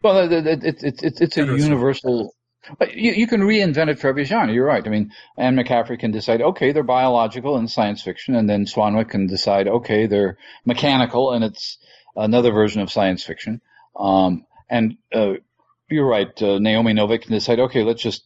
Well, 0.01 0.31
it's 0.31 0.63
it, 0.63 0.83
it, 0.83 1.03
it, 1.03 1.21
it's 1.21 1.37
a 1.37 1.45
universal. 1.45 2.35
You, 2.93 3.11
you 3.13 3.27
can 3.27 3.41
reinvent 3.41 3.89
it 3.89 3.99
for 3.99 4.07
every 4.07 4.25
genre. 4.25 4.53
You're 4.53 4.65
right. 4.65 4.85
I 4.85 4.89
mean, 4.89 5.11
Anne 5.37 5.55
McCaffrey 5.55 5.99
can 5.99 6.11
decide, 6.11 6.41
okay, 6.41 6.71
they're 6.71 6.83
biological 6.83 7.57
and 7.57 7.69
science 7.69 8.01
fiction, 8.01 8.35
and 8.35 8.49
then 8.49 8.65
Swanwick 8.65 9.09
can 9.09 9.27
decide, 9.27 9.67
okay, 9.67 10.07
they're 10.07 10.37
mechanical, 10.65 11.31
and 11.33 11.43
it's 11.43 11.77
another 12.15 12.51
version 12.51 12.81
of 12.81 12.91
science 12.91 13.23
fiction. 13.23 13.61
Um, 13.97 14.45
and 14.69 14.97
uh, 15.13 15.33
you're 15.89 16.07
right. 16.07 16.41
Uh, 16.41 16.59
Naomi 16.59 16.93
Novik 16.93 17.23
can 17.23 17.33
decide, 17.33 17.59
okay, 17.59 17.83
let's 17.83 18.01
just 18.01 18.23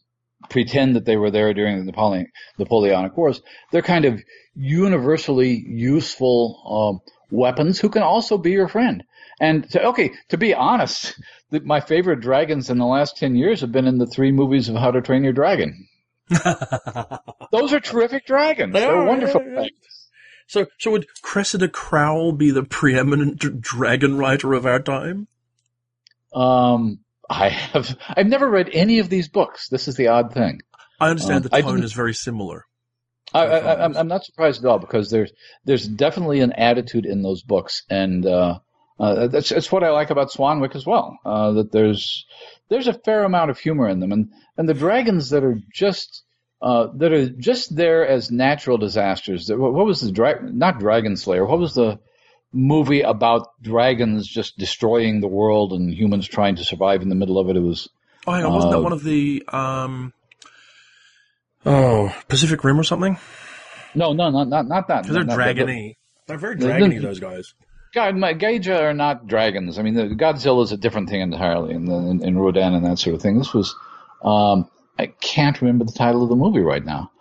pretend 0.49 0.95
that 0.95 1.05
they 1.05 1.17
were 1.17 1.31
there 1.31 1.53
during 1.53 1.77
the 1.77 1.85
Napoleon, 1.85 2.27
Napoleonic 2.57 3.15
Wars. 3.17 3.41
They're 3.71 3.81
kind 3.81 4.05
of 4.05 4.21
universally 4.55 5.63
useful 5.67 7.01
um, 7.03 7.13
weapons 7.31 7.79
who 7.79 7.89
can 7.89 8.03
also 8.03 8.38
be 8.38 8.51
your 8.51 8.67
friend. 8.67 9.03
And 9.39 9.69
to, 9.71 9.88
okay, 9.88 10.11
to 10.29 10.38
be 10.38 10.53
honest, 10.53 11.19
the, 11.51 11.59
my 11.59 11.79
favorite 11.79 12.21
dragons 12.21 12.69
in 12.69 12.77
the 12.77 12.85
last 12.85 13.17
10 13.17 13.35
years 13.35 13.61
have 13.61 13.71
been 13.71 13.88
in 13.88 13.97
the 13.97 14.07
three 14.07 14.31
movies 14.31 14.69
of 14.69 14.75
How 14.75 14.91
to 14.91 15.01
Train 15.01 15.23
Your 15.23 15.33
Dragon. 15.33 15.88
Those 17.51 17.73
are 17.73 17.79
terrific 17.79 18.25
dragons. 18.25 18.73
They 18.73 18.85
are 18.85 19.05
wonderful 19.05 19.41
yeah. 19.45 19.67
So, 20.47 20.65
so 20.79 20.91
would 20.91 21.07
Cressida 21.21 21.67
Crowell 21.67 22.31
be 22.31 22.51
the 22.51 22.63
preeminent 22.63 23.61
dragon 23.61 24.17
writer 24.17 24.53
of 24.53 24.65
our 24.65 24.79
time? 24.79 25.27
Um, 26.33 26.99
I 27.30 27.49
have, 27.49 27.97
I've 28.09 28.28
never 28.28 28.49
read 28.49 28.69
any 28.71 28.99
of 28.99 29.09
these 29.09 29.28
books. 29.28 29.69
This 29.69 29.88
is 29.88 29.95
the 29.95 30.07
odd 30.07 30.34
thing. 30.34 30.61
I 30.99 31.09
understand 31.09 31.45
um, 31.45 31.49
the 31.49 31.61
tone 31.61 31.84
is 31.84 31.93
very 31.93 32.13
similar. 32.13 32.65
I, 33.34 33.45
I, 33.45 33.86
I'm 33.86 34.07
not 34.07 34.23
surprised 34.23 34.63
at 34.63 34.69
all 34.69 34.80
because 34.80 35.09
there's 35.09 35.32
there's 35.65 35.86
definitely 35.86 36.39
an 36.39 36.53
attitude 36.53 37.05
in 37.05 37.21
those 37.23 37.43
books, 37.43 37.84
and 37.89 38.25
uh, 38.25 38.59
uh, 38.99 39.28
that's, 39.28 39.49
that's 39.49 39.71
what 39.71 39.84
I 39.84 39.91
like 39.91 40.09
about 40.09 40.32
Swanwick 40.32 40.75
as 40.75 40.86
well. 40.86 41.19
Uh, 41.25 41.51
that 41.53 41.71
there's 41.71 42.25
there's 42.69 42.88
a 42.88 42.93
fair 42.93 43.23
amount 43.23 43.51
of 43.51 43.59
humor 43.59 43.89
in 43.89 43.99
them, 43.99 44.11
and 44.11 44.32
and 44.57 44.67
the 44.67 44.73
dragons 44.73 45.32
that 45.32 45.43
are 45.43 45.59
just 45.73 46.23
uh, 46.61 46.88
that 46.95 47.11
are 47.11 47.30
just 47.30 47.75
there 47.75 48.07
as 48.07 48.32
natural 48.32 48.78
disasters. 48.78 49.51
What 49.51 49.73
was 49.73 50.01
the 50.01 50.11
dra- 50.11 50.41
not 50.41 50.80
Dragon 50.80 51.17
Slayer? 51.17 51.45
What 51.45 51.59
was 51.59 51.75
the 51.75 51.99
movie 52.51 53.01
about 53.01 53.61
dragons 53.61 54.27
just 54.27 54.57
destroying 54.57 55.21
the 55.21 55.27
world 55.27 55.73
and 55.73 55.93
humans 55.93 56.27
trying 56.27 56.55
to 56.55 56.63
survive 56.63 57.01
in 57.01 57.09
the 57.09 57.15
middle 57.15 57.39
of 57.39 57.49
it? 57.49 57.55
It 57.55 57.61
was. 57.61 57.89
Oh, 58.25 58.33
hang 58.33 58.45
on, 58.45 58.53
wasn't 58.53 58.71
that 58.71 58.79
uh, 58.79 58.81
one 58.81 58.93
of 58.93 59.03
the 59.03 59.43
um, 59.47 60.13
oh 61.65 62.13
Pacific 62.27 62.63
Rim 62.63 62.79
or 62.79 62.83
something? 62.83 63.17
No, 63.95 64.13
no, 64.13 64.29
not 64.29 64.47
not 64.47 64.67
not 64.67 64.87
that. 64.89 65.03
Because 65.03 65.25
they're 65.25 65.37
dragony. 65.37 65.95
They're 66.27 66.37
very 66.37 66.57
dragony. 66.57 67.01
those 67.01 67.19
guys. 67.19 67.53
God, 67.93 68.15
Kaiju 68.15 68.79
are 68.79 68.93
not 68.93 69.27
dragons. 69.27 69.79
I 69.79 69.81
mean, 69.81 69.93
the, 69.93 70.03
Godzilla 70.03 70.63
is 70.63 70.71
a 70.71 70.77
different 70.77 71.09
thing 71.09 71.21
entirely, 71.21 71.73
in, 71.73 71.89
in, 71.89 72.23
in 72.23 72.37
Rodan 72.37 72.73
and 72.73 72.85
that 72.85 72.99
sort 72.99 73.15
of 73.15 73.21
thing. 73.21 73.37
This 73.37 73.53
was, 73.53 73.75
um, 74.23 74.69
I 74.99 75.07
can't 75.07 75.59
remember 75.61 75.85
the 75.85 75.93
title 75.93 76.21
of 76.21 76.29
the 76.29 76.35
movie 76.35 76.59
right 76.59 76.83
now, 76.83 77.11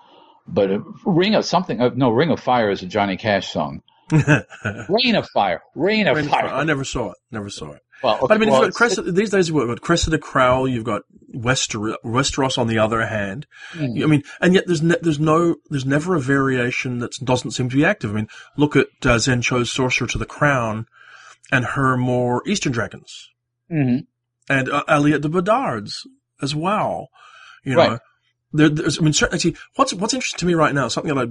but 0.47 0.71
uh, 0.71 0.81
Ring 1.05 1.35
of 1.35 1.45
something. 1.45 1.81
Uh, 1.81 1.91
no, 1.95 2.11
Ring 2.11 2.31
of 2.31 2.41
Fire 2.41 2.71
is 2.71 2.83
a 2.83 2.87
Johnny 2.87 3.17
Cash 3.17 3.53
song. 3.53 3.83
Reign 4.89 5.17
of 5.17 5.29
Fire, 5.31 5.63
Rain 5.75 6.07
of 6.07 6.17
Rain 6.17 6.29
Fire. 6.29 6.47
I 6.47 6.65
never 6.65 6.85
saw 6.85 7.11
it. 7.11 7.19
Never 7.31 7.51
saw 7.51 7.73
it. 7.73 7.83
Well, 8.03 8.17
okay, 8.17 8.27
but 8.29 8.35
I 8.35 8.39
mean, 8.39 8.51
well, 8.51 8.71
Cressida, 8.71 9.11
these 9.11 9.31
days 9.31 9.49
you've 9.49 9.69
got 9.69 9.81
Cressida 9.81 10.19
Crowell, 10.19 10.69
you've 10.69 10.85
got 10.85 11.03
Wester, 11.33 11.79
Westeros 12.05 12.59
on 12.59 12.67
the 12.67 12.79
other 12.79 13.07
hand. 13.07 13.47
Mm. 13.73 14.03
I 14.03 14.07
mean, 14.07 14.23
and 14.41 14.55
yet 14.55 14.67
there's 14.67 14.83
ne- 14.83 14.99
there's 15.01 15.19
no 15.19 15.57
there's 15.71 15.87
never 15.87 16.15
a 16.15 16.21
variation 16.21 16.99
that 16.99 17.13
doesn't 17.25 17.53
seem 17.53 17.71
to 17.71 17.77
be 17.77 17.85
active. 17.85 18.11
I 18.11 18.15
mean, 18.15 18.29
look 18.57 18.77
at 18.77 18.89
uh, 19.05 19.19
Zen 19.19 19.43
Cho's 19.43 19.73
Sorcerer 19.73 20.07
to 20.09 20.19
the 20.19 20.27
Crown, 20.27 20.87
and 21.51 21.65
her 21.65 21.97
more 21.97 22.43
Eastern 22.47 22.73
dragons, 22.73 23.31
mm-hmm. 23.73 24.01
and 24.53 24.69
uh, 24.69 24.85
Aliette 24.89 25.23
de 25.23 25.29
Bodard's 25.29 26.07
as 26.43 26.55
well. 26.55 27.09
You 27.65 27.77
know, 27.77 27.89
right. 27.89 28.01
There, 28.53 28.69
there's 28.69 28.99
I 28.99 29.03
mean, 29.03 29.13
certainly, 29.13 29.57
what's 29.75 29.93
what's 29.95 30.15
interesting 30.15 30.39
to 30.39 30.47
me 30.47 30.55
right 30.55 30.75
now, 30.75 30.89
something 30.89 31.15
that 31.15 31.29
I 31.29 31.31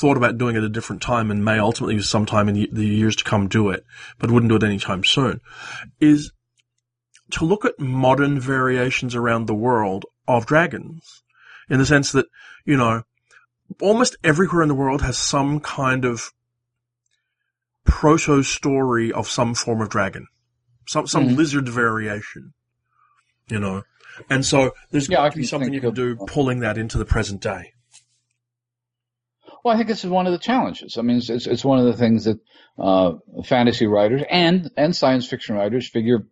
thought 0.00 0.16
about 0.16 0.38
doing 0.38 0.56
at 0.56 0.64
a 0.64 0.68
different 0.68 1.02
time 1.02 1.30
and 1.30 1.44
may 1.44 1.58
ultimately 1.58 2.00
sometime 2.00 2.48
in 2.48 2.54
the, 2.54 2.68
the 2.72 2.86
years 2.86 3.16
to 3.16 3.24
come 3.24 3.48
do 3.48 3.68
it, 3.70 3.84
but 4.18 4.30
wouldn't 4.30 4.50
do 4.50 4.56
it 4.56 4.62
anytime 4.62 5.04
soon, 5.04 5.40
is 6.00 6.32
to 7.32 7.44
look 7.44 7.64
at 7.64 7.78
modern 7.78 8.40
variations 8.40 9.14
around 9.14 9.46
the 9.46 9.54
world 9.54 10.06
of 10.26 10.46
dragons 10.46 11.22
in 11.68 11.78
the 11.78 11.86
sense 11.86 12.12
that, 12.12 12.26
you 12.64 12.76
know, 12.76 13.02
almost 13.80 14.16
everywhere 14.24 14.62
in 14.62 14.68
the 14.68 14.74
world 14.74 15.02
has 15.02 15.18
some 15.18 15.60
kind 15.60 16.04
of 16.04 16.32
proto 17.84 18.42
story 18.42 19.12
of 19.12 19.28
some 19.28 19.54
form 19.54 19.82
of 19.82 19.90
dragon, 19.90 20.26
some, 20.86 21.06
some 21.06 21.26
mm-hmm. 21.26 21.36
lizard 21.36 21.68
variation, 21.68 22.54
you 23.48 23.58
know. 23.58 23.82
And 24.30 24.44
so 24.44 24.74
there's 24.90 25.08
yeah, 25.08 25.16
got 25.16 25.32
to 25.32 25.38
be 25.38 25.44
something 25.44 25.72
you 25.72 25.80
can 25.80 25.94
do 25.94 26.16
pulling 26.16 26.60
that 26.60 26.78
into 26.78 26.98
the 26.98 27.04
present 27.04 27.40
day. 27.40 27.72
Well, 29.64 29.74
I 29.74 29.76
think 29.76 29.88
this 29.88 30.04
is 30.04 30.10
one 30.10 30.26
of 30.26 30.32
the 30.32 30.38
challenges. 30.38 30.96
I 30.98 31.02
mean, 31.02 31.18
it's, 31.18 31.30
it's, 31.30 31.46
it's 31.46 31.64
one 31.64 31.78
of 31.78 31.84
the 31.84 31.96
things 31.96 32.24
that 32.24 32.38
uh, 32.78 33.14
fantasy 33.44 33.86
writers 33.86 34.22
and 34.30 34.70
and 34.76 34.94
science 34.94 35.26
fiction 35.26 35.56
writers 35.56 35.88
figure 35.88 36.26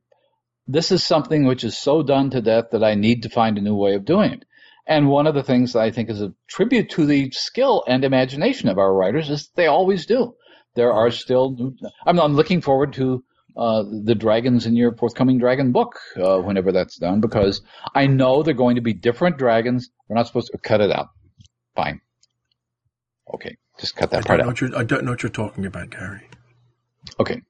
this 0.69 0.91
is 0.91 1.05
something 1.05 1.45
which 1.45 1.65
is 1.65 1.77
so 1.77 2.03
done 2.03 2.31
to 2.31 2.41
death 2.41 2.67
that 2.73 2.85
I 2.85 2.95
need 2.95 3.23
to 3.23 3.29
find 3.29 3.57
a 3.57 3.61
new 3.61 3.77
way 3.77 3.95
of 3.95 4.05
doing 4.05 4.33
it. 4.33 4.45
And 4.87 5.09
one 5.09 5.27
of 5.27 5.35
the 5.35 5.43
things 5.43 5.73
that 5.73 5.81
I 5.81 5.91
think 5.91 6.11
is 6.11 6.23
a 6.23 6.33
tribute 6.49 6.91
to 6.91 7.07
the 7.07 7.31
skill 7.33 7.85
and 7.89 8.05
imagination 8.05 8.69
of 8.69 8.79
our 8.79 8.93
writers 8.93 9.29
is 9.31 9.49
they 9.55 9.67
always 9.67 10.07
do. 10.07 10.35
There 10.75 10.93
are 10.93 11.11
still. 11.11 11.51
New, 11.53 11.77
I'm, 12.05 12.21
I'm 12.21 12.35
looking 12.35 12.61
forward 12.61 12.93
to 12.95 13.25
uh, 13.57 13.85
the 14.05 14.15
dragons 14.15 14.67
in 14.67 14.77
your 14.77 14.95
forthcoming 14.95 15.39
dragon 15.39 15.73
book 15.73 15.99
uh, 16.17 16.39
whenever 16.39 16.73
that's 16.73 16.99
done 16.99 17.21
because 17.21 17.63
I 17.95 18.07
know 18.07 18.43
they're 18.43 18.55
going 18.55 18.77
to 18.77 18.83
be 18.83 18.93
different 18.93 19.39
dragons. 19.39 19.91
We're 20.09 20.17
not 20.17 20.27
supposed 20.27 20.51
to 20.53 20.59
cut 20.59 20.81
it 20.81 20.91
out. 20.91 21.09
Fine. 21.75 22.01
Okay, 23.33 23.57
just 23.79 23.97
cut 23.97 24.11
that 24.11 24.25
I 24.25 24.27
part 24.27 24.41
out. 24.41 24.77
I 24.77 24.85
don't 24.85 25.05
know 25.05 25.13
what 25.13 25.23
you're 25.23 25.31
talking 25.31 25.67
about, 25.67 25.91
Gary. 25.91 26.29
Okay. 27.19 27.43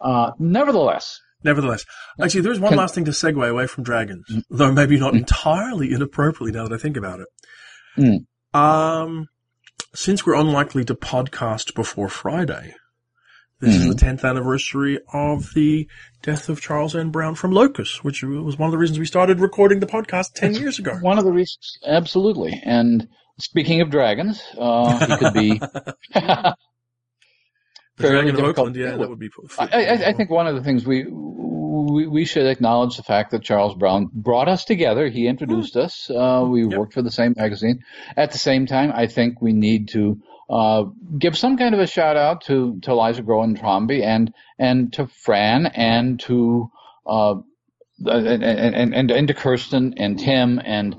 Uh, 0.00 0.32
nevertheless. 0.38 1.20
Nevertheless, 1.44 1.84
actually, 2.20 2.42
there's 2.42 2.60
one 2.60 2.70
can, 2.70 2.78
last 2.78 2.94
thing 2.94 3.04
to 3.06 3.10
segue 3.10 3.50
away 3.50 3.66
from 3.66 3.82
dragons, 3.82 4.24
mm, 4.30 4.44
though 4.48 4.70
maybe 4.70 4.96
not 4.96 5.12
mm, 5.12 5.18
entirely 5.18 5.92
inappropriately 5.92 6.52
now 6.52 6.68
that 6.68 6.74
I 6.74 6.78
think 6.78 6.96
about 6.96 7.18
it. 7.18 7.26
Mm, 7.98 8.58
um, 8.58 9.26
since 9.92 10.24
we're 10.24 10.36
unlikely 10.36 10.84
to 10.84 10.94
podcast 10.94 11.74
before 11.74 12.08
Friday, 12.08 12.76
this 13.62 13.76
is 13.76 13.88
the 13.88 13.94
10th 13.94 14.16
mm-hmm. 14.16 14.26
anniversary 14.26 14.98
of 15.12 15.54
the 15.54 15.88
death 16.22 16.48
of 16.48 16.60
Charles 16.60 16.94
N. 16.94 17.10
Brown 17.10 17.34
from 17.34 17.52
Locus, 17.52 18.04
which 18.04 18.22
was 18.22 18.58
one 18.58 18.66
of 18.66 18.72
the 18.72 18.78
reasons 18.78 18.98
we 18.98 19.06
started 19.06 19.40
recording 19.40 19.80
the 19.80 19.86
podcast 19.86 20.34
10 20.34 20.54
years 20.54 20.78
ago. 20.78 20.92
One 21.00 21.18
of 21.18 21.24
the 21.24 21.32
reasons, 21.32 21.78
absolutely. 21.86 22.60
And 22.64 23.08
Speaking 23.38 23.80
of 23.80 23.90
dragons, 23.90 24.42
uh, 24.58 25.06
he 25.06 25.16
could 25.16 25.34
be. 25.34 25.58
the 26.14 26.54
Dragon 27.96 28.34
of 28.36 28.44
Oakland, 28.44 28.76
yeah, 28.76 28.96
that 28.96 29.08
would 29.08 29.18
be. 29.18 29.30
I, 29.58 29.66
I, 29.66 30.08
I, 30.08 30.12
think 30.12 30.30
one 30.30 30.46
of 30.46 30.54
the 30.54 30.62
things 30.62 30.84
we, 30.86 31.06
we, 31.08 32.06
we 32.06 32.24
should 32.24 32.46
acknowledge 32.46 32.96
the 32.96 33.02
fact 33.02 33.30
that 33.30 33.42
Charles 33.42 33.74
Brown 33.74 34.10
brought 34.12 34.48
us 34.48 34.64
together. 34.64 35.08
He 35.08 35.26
introduced 35.26 35.74
mm. 35.74 35.82
us. 35.82 36.10
Uh, 36.10 36.46
we 36.46 36.66
yep. 36.66 36.78
worked 36.78 36.92
for 36.92 37.02
the 37.02 37.10
same 37.10 37.34
magazine. 37.36 37.80
At 38.16 38.32
the 38.32 38.38
same 38.38 38.66
time, 38.66 38.92
I 38.94 39.06
think 39.06 39.40
we 39.40 39.52
need 39.52 39.88
to 39.88 40.20
uh, 40.52 40.84
give 41.18 41.36
some 41.36 41.56
kind 41.56 41.74
of 41.74 41.80
a 41.80 41.86
shout 41.86 42.16
out 42.16 42.42
to 42.42 42.78
to 42.82 42.94
Liza 42.94 43.22
Groen 43.22 43.56
Trombi 43.56 44.02
and 44.04 44.32
and 44.58 44.92
to 44.92 45.06
Fran 45.06 45.66
and 45.66 46.20
to 46.20 46.70
uh, 47.06 47.36
and, 48.04 48.44
and, 48.44 48.94
and, 48.94 49.10
and 49.10 49.28
to 49.28 49.34
Kirsten 49.34 49.94
and 49.96 50.18
Tim 50.18 50.60
and 50.64 50.96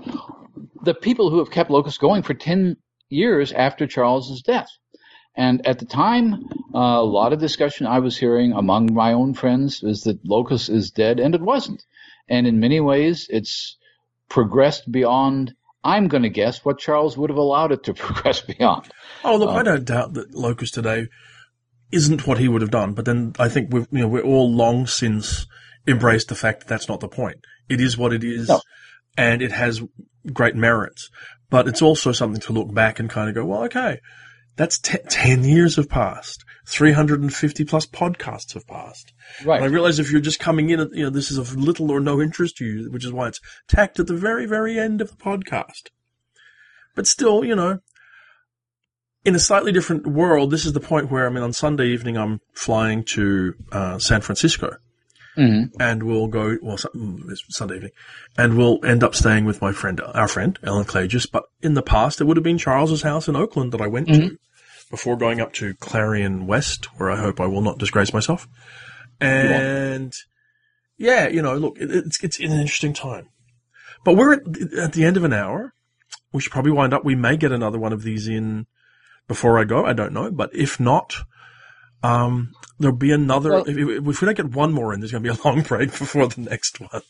the 0.84 0.94
people 0.94 1.30
who 1.30 1.40
have 1.40 1.52
kept 1.52 1.70
Locus 1.70 1.98
going 1.98 2.24
for 2.24 2.34
10 2.34 2.78
years 3.10 3.52
after 3.52 3.88
Charles's 3.88 4.42
death. 4.42 4.70
And 5.36 5.66
at 5.66 5.80
the 5.80 5.86
time, 5.86 6.46
uh, 6.76 6.78
a 6.78 7.04
lot 7.04 7.34
of 7.34 7.40
discussion 7.40 7.88
I 7.88 8.00
was 8.00 8.18
hearing 8.18 8.54
among 8.54 8.94
my 8.94 9.14
own 9.14 9.34
friends 9.34 9.82
is 9.84 10.04
that 10.04 10.24
Locus 10.24 10.70
is 10.70 10.92
dead, 10.92 11.20
and 11.20 11.34
it 11.34 11.42
wasn't. 11.42 11.84
And 12.30 12.46
in 12.46 12.60
many 12.60 12.80
ways, 12.80 13.28
it's 13.30 13.78
progressed 14.30 14.92
beyond, 14.92 15.56
I'm 15.84 16.08
going 16.08 16.24
to 16.24 16.30
guess, 16.30 16.64
what 16.64 16.78
Charles 16.78 17.18
would 17.18 17.32
have 17.32 17.38
allowed 17.38 17.72
it 17.72 17.84
to 17.86 17.94
progress 17.96 18.42
beyond. 18.42 18.92
Oh, 19.24 19.38
look, 19.38 19.50
uh, 19.50 19.54
I 19.54 19.64
don't 19.64 19.86
doubt 19.86 20.14
that 20.14 20.34
Locus 20.34 20.72
today 20.72 21.08
isn't 21.92 22.26
what 22.28 22.40
he 22.40 22.48
would 22.48 22.62
have 22.62 22.72
done, 22.72 22.94
but 22.94 23.06
then 23.06 23.34
I 23.40 23.50
think 23.50 23.72
we've, 23.74 23.88
you 23.92 24.00
know, 24.00 24.08
we're 24.08 24.24
all 24.24 24.52
long 24.52 24.88
since 24.88 25.46
embraced 25.88 26.30
the 26.30 26.36
fact 26.36 26.62
that 26.62 26.68
that's 26.68 26.90
not 26.90 27.00
the 27.00 27.08
point. 27.08 27.38
It 27.70 27.80
is 27.80 27.98
what 27.98 28.14
it 28.14 28.24
is, 28.24 28.48
No. 28.50 28.62
and 29.18 29.42
it 29.42 29.52
has 29.52 29.82
great 30.32 30.56
merits. 30.56 31.10
But 31.50 31.68
it's 31.68 31.82
also 31.82 32.12
something 32.12 32.42
to 32.42 32.54
look 32.54 32.74
back 32.74 33.00
and 33.00 33.10
kind 33.10 33.30
of 33.30 33.36
go, 33.36 33.46
well, 33.46 33.64
okay, 33.66 34.00
that's 34.56 34.80
te- 34.80 34.98
10 35.10 35.44
years 35.44 35.76
have 35.76 35.90
passed. 35.90 36.44
350 36.68 37.66
plus 37.66 37.86
podcasts 37.86 38.54
have 38.54 38.66
passed. 38.66 39.14
Right. 39.46 39.58
And 39.58 39.66
I 39.66 39.68
realize 39.68 40.00
if 40.00 40.12
you're 40.12 40.22
just 40.22 40.40
coming 40.40 40.70
in, 40.72 40.80
you 40.94 41.04
know, 41.04 41.10
this 41.10 41.30
is 41.30 41.38
of 41.38 41.56
little 41.56 41.92
or 41.92 42.00
no 42.00 42.22
interest 42.22 42.58
to 42.58 42.66
you, 42.66 42.90
which 42.92 43.06
is 43.06 43.12
why 43.12 43.28
it's 43.28 43.40
tacked 43.68 44.00
at 44.00 44.08
the 44.08 44.16
very, 44.16 44.46
very 44.48 44.80
end 44.80 45.02
of 45.02 45.10
the 45.12 45.18
podcast. 45.18 45.90
But 46.96 47.06
still, 47.08 47.44
you 47.44 47.56
know, 47.56 47.80
in 49.26 49.36
a 49.36 49.40
slightly 49.40 49.72
different 49.72 50.06
world, 50.06 50.52
this 50.52 50.66
is 50.66 50.74
the 50.74 50.80
point 50.80 51.12
where, 51.12 51.26
I 51.26 51.30
mean, 51.30 51.44
on 51.44 51.54
Sunday 51.54 51.88
evening, 51.88 52.18
I'm 52.18 52.42
flying 52.54 53.04
to 53.14 53.54
uh, 53.72 54.00
San 54.00 54.22
Francisco 54.22 54.78
hmm 55.36 55.64
and 55.80 56.04
we'll 56.04 56.28
go, 56.28 56.58
well, 56.62 56.78
mm, 56.78 57.20
it's 57.30 57.44
Sunday 57.50 57.76
evening, 57.76 57.92
and 58.38 58.58
we'll 58.58 58.84
end 58.86 59.04
up 59.04 59.16
staying 59.16 59.46
with 59.46 59.62
my 59.62 59.72
friend, 59.72 60.00
our 60.02 60.28
friend, 60.28 60.60
Ellen 60.64 60.86
Klages. 60.86 61.30
But 61.30 61.46
in 61.62 61.74
the 61.74 61.82
past, 61.82 62.22
it 62.22 62.26
would 62.26 62.38
have 62.38 62.44
been 62.44 62.58
Charles's 62.58 63.02
house 63.02 63.28
in 63.28 63.36
Oakland 63.36 63.72
that 63.72 63.82
I 63.82 63.88
went 63.88 64.08
to 64.10 64.38
before 64.92 65.18
going 65.18 65.42
up 65.42 65.54
to 65.54 65.74
Clarion 65.76 66.46
West, 66.46 66.86
where 66.98 67.10
I 67.10 67.18
hope 67.18 67.42
I 67.42 67.48
will 67.48 67.62
not 67.62 67.80
disgrace 67.80 68.14
myself. 68.14 68.48
And 69.20 70.14
yeah, 70.98 71.28
you 71.28 71.42
know, 71.42 71.56
look, 71.56 71.78
it, 71.80 71.90
it's, 71.90 72.24
it's 72.24 72.40
an 72.40 72.52
interesting 72.52 72.94
time. 72.94 73.30
But 74.06 74.16
we're 74.16 74.34
at, 74.34 74.42
at 74.78 74.94
the 74.94 75.06
end 75.06 75.18
of 75.18 75.24
an 75.24 75.34
hour. 75.34 75.74
We 76.32 76.42
should 76.42 76.52
probably 76.52 76.72
wind 76.72 76.94
up. 76.94 77.04
We 77.04 77.16
may 77.16 77.38
get 77.38 77.52
another 77.52 77.80
one 77.80 77.94
of 77.94 78.04
these 78.04 78.28
in 78.28 78.68
before 79.28 79.60
I 79.60 79.64
go. 79.64 79.86
I 79.86 79.94
don't 79.94 80.14
know. 80.14 80.32
But 80.32 80.52
if 80.56 80.80
not, 80.80 81.16
um, 82.02 82.52
there'll 82.80 82.96
be 82.96 83.12
another. 83.12 83.52
Well- 83.52 83.66
if, 83.68 83.78
if 83.78 84.22
we 84.22 84.26
don't 84.26 84.38
get 84.38 84.52
one 84.52 84.74
more 84.74 84.94
in, 84.94 85.00
there's 85.00 85.12
going 85.12 85.24
to 85.24 85.34
be 85.34 85.40
a 85.40 85.44
long 85.46 85.62
break 85.68 85.90
before 85.90 86.28
the 86.28 86.42
next 86.42 86.80
one. 86.80 87.02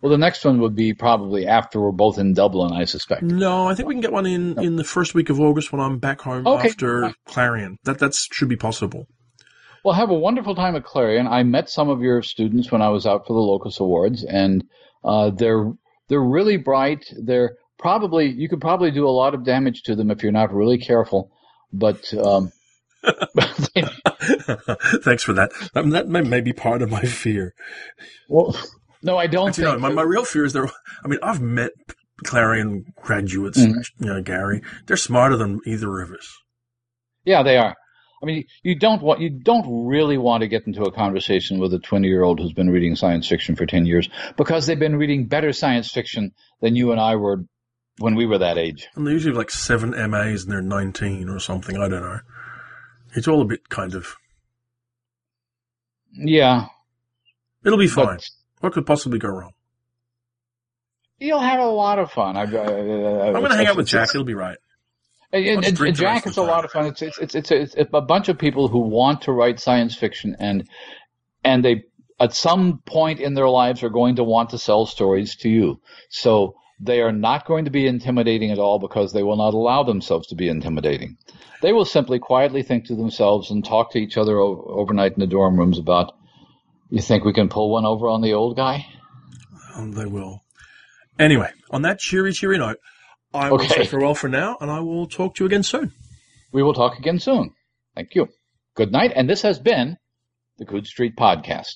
Well, 0.00 0.10
the 0.10 0.18
next 0.18 0.46
one 0.46 0.60
would 0.62 0.74
be 0.74 0.94
probably 0.94 1.46
after 1.46 1.78
we're 1.78 1.92
both 1.92 2.18
in 2.18 2.32
Dublin, 2.32 2.72
I 2.72 2.86
suspect. 2.86 3.22
No, 3.22 3.68
I 3.68 3.74
think 3.74 3.86
we 3.86 3.94
can 3.94 4.00
get 4.00 4.12
one 4.12 4.24
in 4.24 4.58
in 4.58 4.76
the 4.76 4.84
first 4.84 5.14
week 5.14 5.28
of 5.28 5.38
August 5.38 5.72
when 5.72 5.80
I'm 5.82 5.98
back 5.98 6.22
home 6.22 6.46
Okay. 6.46 6.68
after 6.68 7.12
Clarion. 7.26 7.76
That 7.84 7.98
that 7.98 8.14
should 8.14 8.48
be 8.48 8.56
possible. 8.56 9.06
Well, 9.84 9.94
have 9.94 10.08
a 10.08 10.14
wonderful 10.14 10.54
time 10.54 10.74
at 10.76 10.84
Clarion. 10.84 11.26
I 11.26 11.42
met 11.42 11.68
some 11.68 11.90
of 11.90 12.00
your 12.00 12.22
students 12.22 12.72
when 12.72 12.80
I 12.80 12.88
was 12.88 13.06
out 13.06 13.26
for 13.26 13.34
the 13.34 13.40
Locus 13.40 13.78
Awards, 13.78 14.24
and 14.24 14.64
uh, 15.04 15.30
they're 15.30 15.70
they're 16.08 16.22
really 16.24 16.56
bright. 16.56 17.04
They're 17.22 17.56
probably 17.80 18.28
you 18.30 18.48
could 18.48 18.60
probably 18.60 18.92
do 18.92 19.08
a 19.08 19.10
lot 19.10 19.34
of 19.34 19.44
damage 19.44 19.82
to 19.84 19.96
them 19.96 20.10
if 20.12 20.22
you're 20.22 20.30
not 20.32 20.52
really 20.54 20.78
careful. 20.78 21.30
But 21.72 22.12
um, 22.14 22.52
Thanks 25.02 25.22
for 25.24 25.32
that. 25.34 25.50
That, 25.74 25.88
that 25.90 26.08
may, 26.08 26.20
may 26.20 26.40
be 26.40 26.52
part 26.52 26.82
of 26.82 26.90
my 26.90 27.02
fear. 27.02 27.54
well, 28.28 28.56
no, 29.02 29.16
I 29.16 29.26
don't. 29.26 29.56
Know, 29.58 29.70
think 29.70 29.80
my, 29.80 29.90
my 29.90 30.02
real 30.02 30.24
fear 30.24 30.44
is 30.44 30.52
there. 30.52 30.68
I 31.04 31.08
mean, 31.08 31.18
I've 31.22 31.40
met 31.40 31.70
Clarion 32.24 32.84
graduates, 33.00 33.58
Mhm. 33.58 33.82
you 33.98 34.06
know, 34.06 34.22
Gary. 34.22 34.62
They're 34.86 34.96
smarter 34.98 35.36
than 35.36 35.60
either 35.66 36.00
of 36.00 36.10
us. 36.12 36.36
Yeah, 37.24 37.42
they 37.42 37.56
are. 37.56 37.74
I 38.22 38.26
mean, 38.26 38.44
you 38.62 38.74
don't 38.78 39.00
want 39.00 39.20
you 39.20 39.30
don't 39.30 39.86
really 39.86 40.18
want 40.18 40.42
to 40.42 40.48
get 40.48 40.66
into 40.66 40.82
a 40.82 40.92
conversation 40.92 41.58
with 41.58 41.72
a 41.72 41.78
20 41.78 42.06
year 42.06 42.22
old 42.22 42.38
who's 42.38 42.52
been 42.52 42.68
reading 42.68 42.94
science 42.94 43.26
fiction 43.26 43.56
for 43.56 43.64
10 43.64 43.86
years 43.86 44.10
because 44.36 44.66
they've 44.66 44.78
been 44.78 44.96
reading 44.96 45.26
better 45.26 45.54
science 45.54 45.90
fiction 45.90 46.32
than 46.60 46.76
you 46.76 46.92
and 46.92 47.00
I 47.00 47.16
were 47.16 47.44
when 48.00 48.14
we 48.14 48.26
were 48.26 48.38
that 48.38 48.58
age. 48.58 48.88
And 48.94 49.06
they 49.06 49.12
usually 49.12 49.32
have 49.32 49.38
like 49.38 49.50
seven 49.50 49.90
MAs 49.90 50.42
and 50.42 50.52
they're 50.52 50.62
19 50.62 51.28
or 51.28 51.38
something. 51.38 51.76
I 51.76 51.88
don't 51.88 52.02
know. 52.02 52.20
It's 53.14 53.28
all 53.28 53.42
a 53.42 53.44
bit 53.44 53.68
kind 53.68 53.94
of. 53.94 54.16
Yeah, 56.12 56.66
It'll 57.64 57.78
be 57.78 57.86
fine. 57.86 58.16
but 58.16 58.24
what 58.60 58.72
could 58.72 58.86
possibly 58.86 59.18
go 59.18 59.28
wrong? 59.28 59.52
you'll 61.20 61.38
have 61.38 61.60
a 61.60 61.66
lot 61.66 61.98
of 61.98 62.10
fun. 62.10 62.36
I, 62.36 62.44
uh, 62.44 62.44
uh, 62.44 63.26
I'm 63.26 63.32
going 63.34 63.50
to 63.50 63.56
hang 63.56 63.66
out 63.66 63.76
with 63.76 63.86
Jack. 63.86 64.08
It'll 64.08 64.24
be 64.24 64.34
right. 64.34 64.56
And, 65.32 65.46
I'll 65.46 65.64
and, 65.64 65.80
and 65.80 65.94
Jack, 65.96 66.26
it's 66.26 66.38
a 66.38 66.42
lot 66.42 66.64
of 66.64 66.72
fun. 66.72 66.86
It's 66.86 67.02
it's 67.02 67.18
it's 67.18 67.34
it's, 67.34 67.50
it's, 67.50 67.74
it's 67.74 67.90
a 67.92 68.00
bunch 68.00 68.28
of 68.28 68.38
people 68.38 68.68
who 68.68 68.80
want 68.80 69.22
to 69.22 69.32
write 69.32 69.60
science 69.60 69.94
fiction, 69.94 70.34
and 70.40 70.66
and 71.44 71.64
they 71.64 71.84
at 72.18 72.34
some 72.34 72.82
point 72.84 73.20
in 73.20 73.34
their 73.34 73.48
lives 73.48 73.82
are 73.84 73.90
going 73.90 74.16
to 74.16 74.24
want 74.24 74.50
to 74.50 74.58
sell 74.58 74.86
stories 74.86 75.36
to 75.36 75.48
you. 75.48 75.80
So 76.08 76.56
they 76.82 77.00
are 77.02 77.12
not 77.12 77.46
going 77.46 77.66
to 77.66 77.70
be 77.70 77.86
intimidating 77.86 78.50
at 78.50 78.58
all 78.58 78.78
because 78.78 79.12
they 79.12 79.22
will 79.22 79.36
not 79.36 79.54
allow 79.54 79.82
themselves 79.82 80.28
to 80.28 80.34
be 80.34 80.48
intimidating. 80.48 81.18
They 81.62 81.72
will 81.72 81.84
simply 81.84 82.18
quietly 82.18 82.62
think 82.62 82.86
to 82.86 82.94
themselves 82.96 83.50
and 83.50 83.62
talk 83.64 83.92
to 83.92 83.98
each 83.98 84.16
other 84.16 84.38
o- 84.38 84.64
overnight 84.66 85.12
in 85.12 85.20
the 85.20 85.26
dorm 85.26 85.58
rooms 85.58 85.78
about. 85.78 86.12
You 86.88 87.02
think 87.02 87.24
we 87.24 87.34
can 87.34 87.48
pull 87.50 87.70
one 87.70 87.84
over 87.84 88.08
on 88.08 88.22
the 88.22 88.32
old 88.32 88.56
guy? 88.56 88.86
Um, 89.76 89.92
they 89.92 90.06
will. 90.06 90.42
Anyway, 91.18 91.50
on 91.70 91.82
that 91.82 91.98
cheery, 91.98 92.32
cheery 92.32 92.56
note, 92.58 92.78
I 93.34 93.50
will 93.50 93.60
Okay. 93.60 93.68
say 93.68 93.84
farewell 93.84 94.14
for 94.14 94.28
now, 94.28 94.56
and 94.60 94.70
I 94.70 94.80
will 94.80 95.06
talk 95.06 95.34
to 95.36 95.44
you 95.44 95.46
again 95.46 95.62
soon. 95.62 95.92
We 96.50 96.62
will 96.62 96.74
talk 96.74 96.98
again 96.98 97.18
soon. 97.20 97.52
Thank 97.94 98.14
you. 98.14 98.28
Good 98.74 98.90
night. 98.90 99.12
And 99.14 99.28
this 99.28 99.42
has 99.42 99.58
been 99.58 99.98
the 100.58 100.64
Coode 100.64 100.86
Street 100.86 101.14
Podcast. 101.16 101.74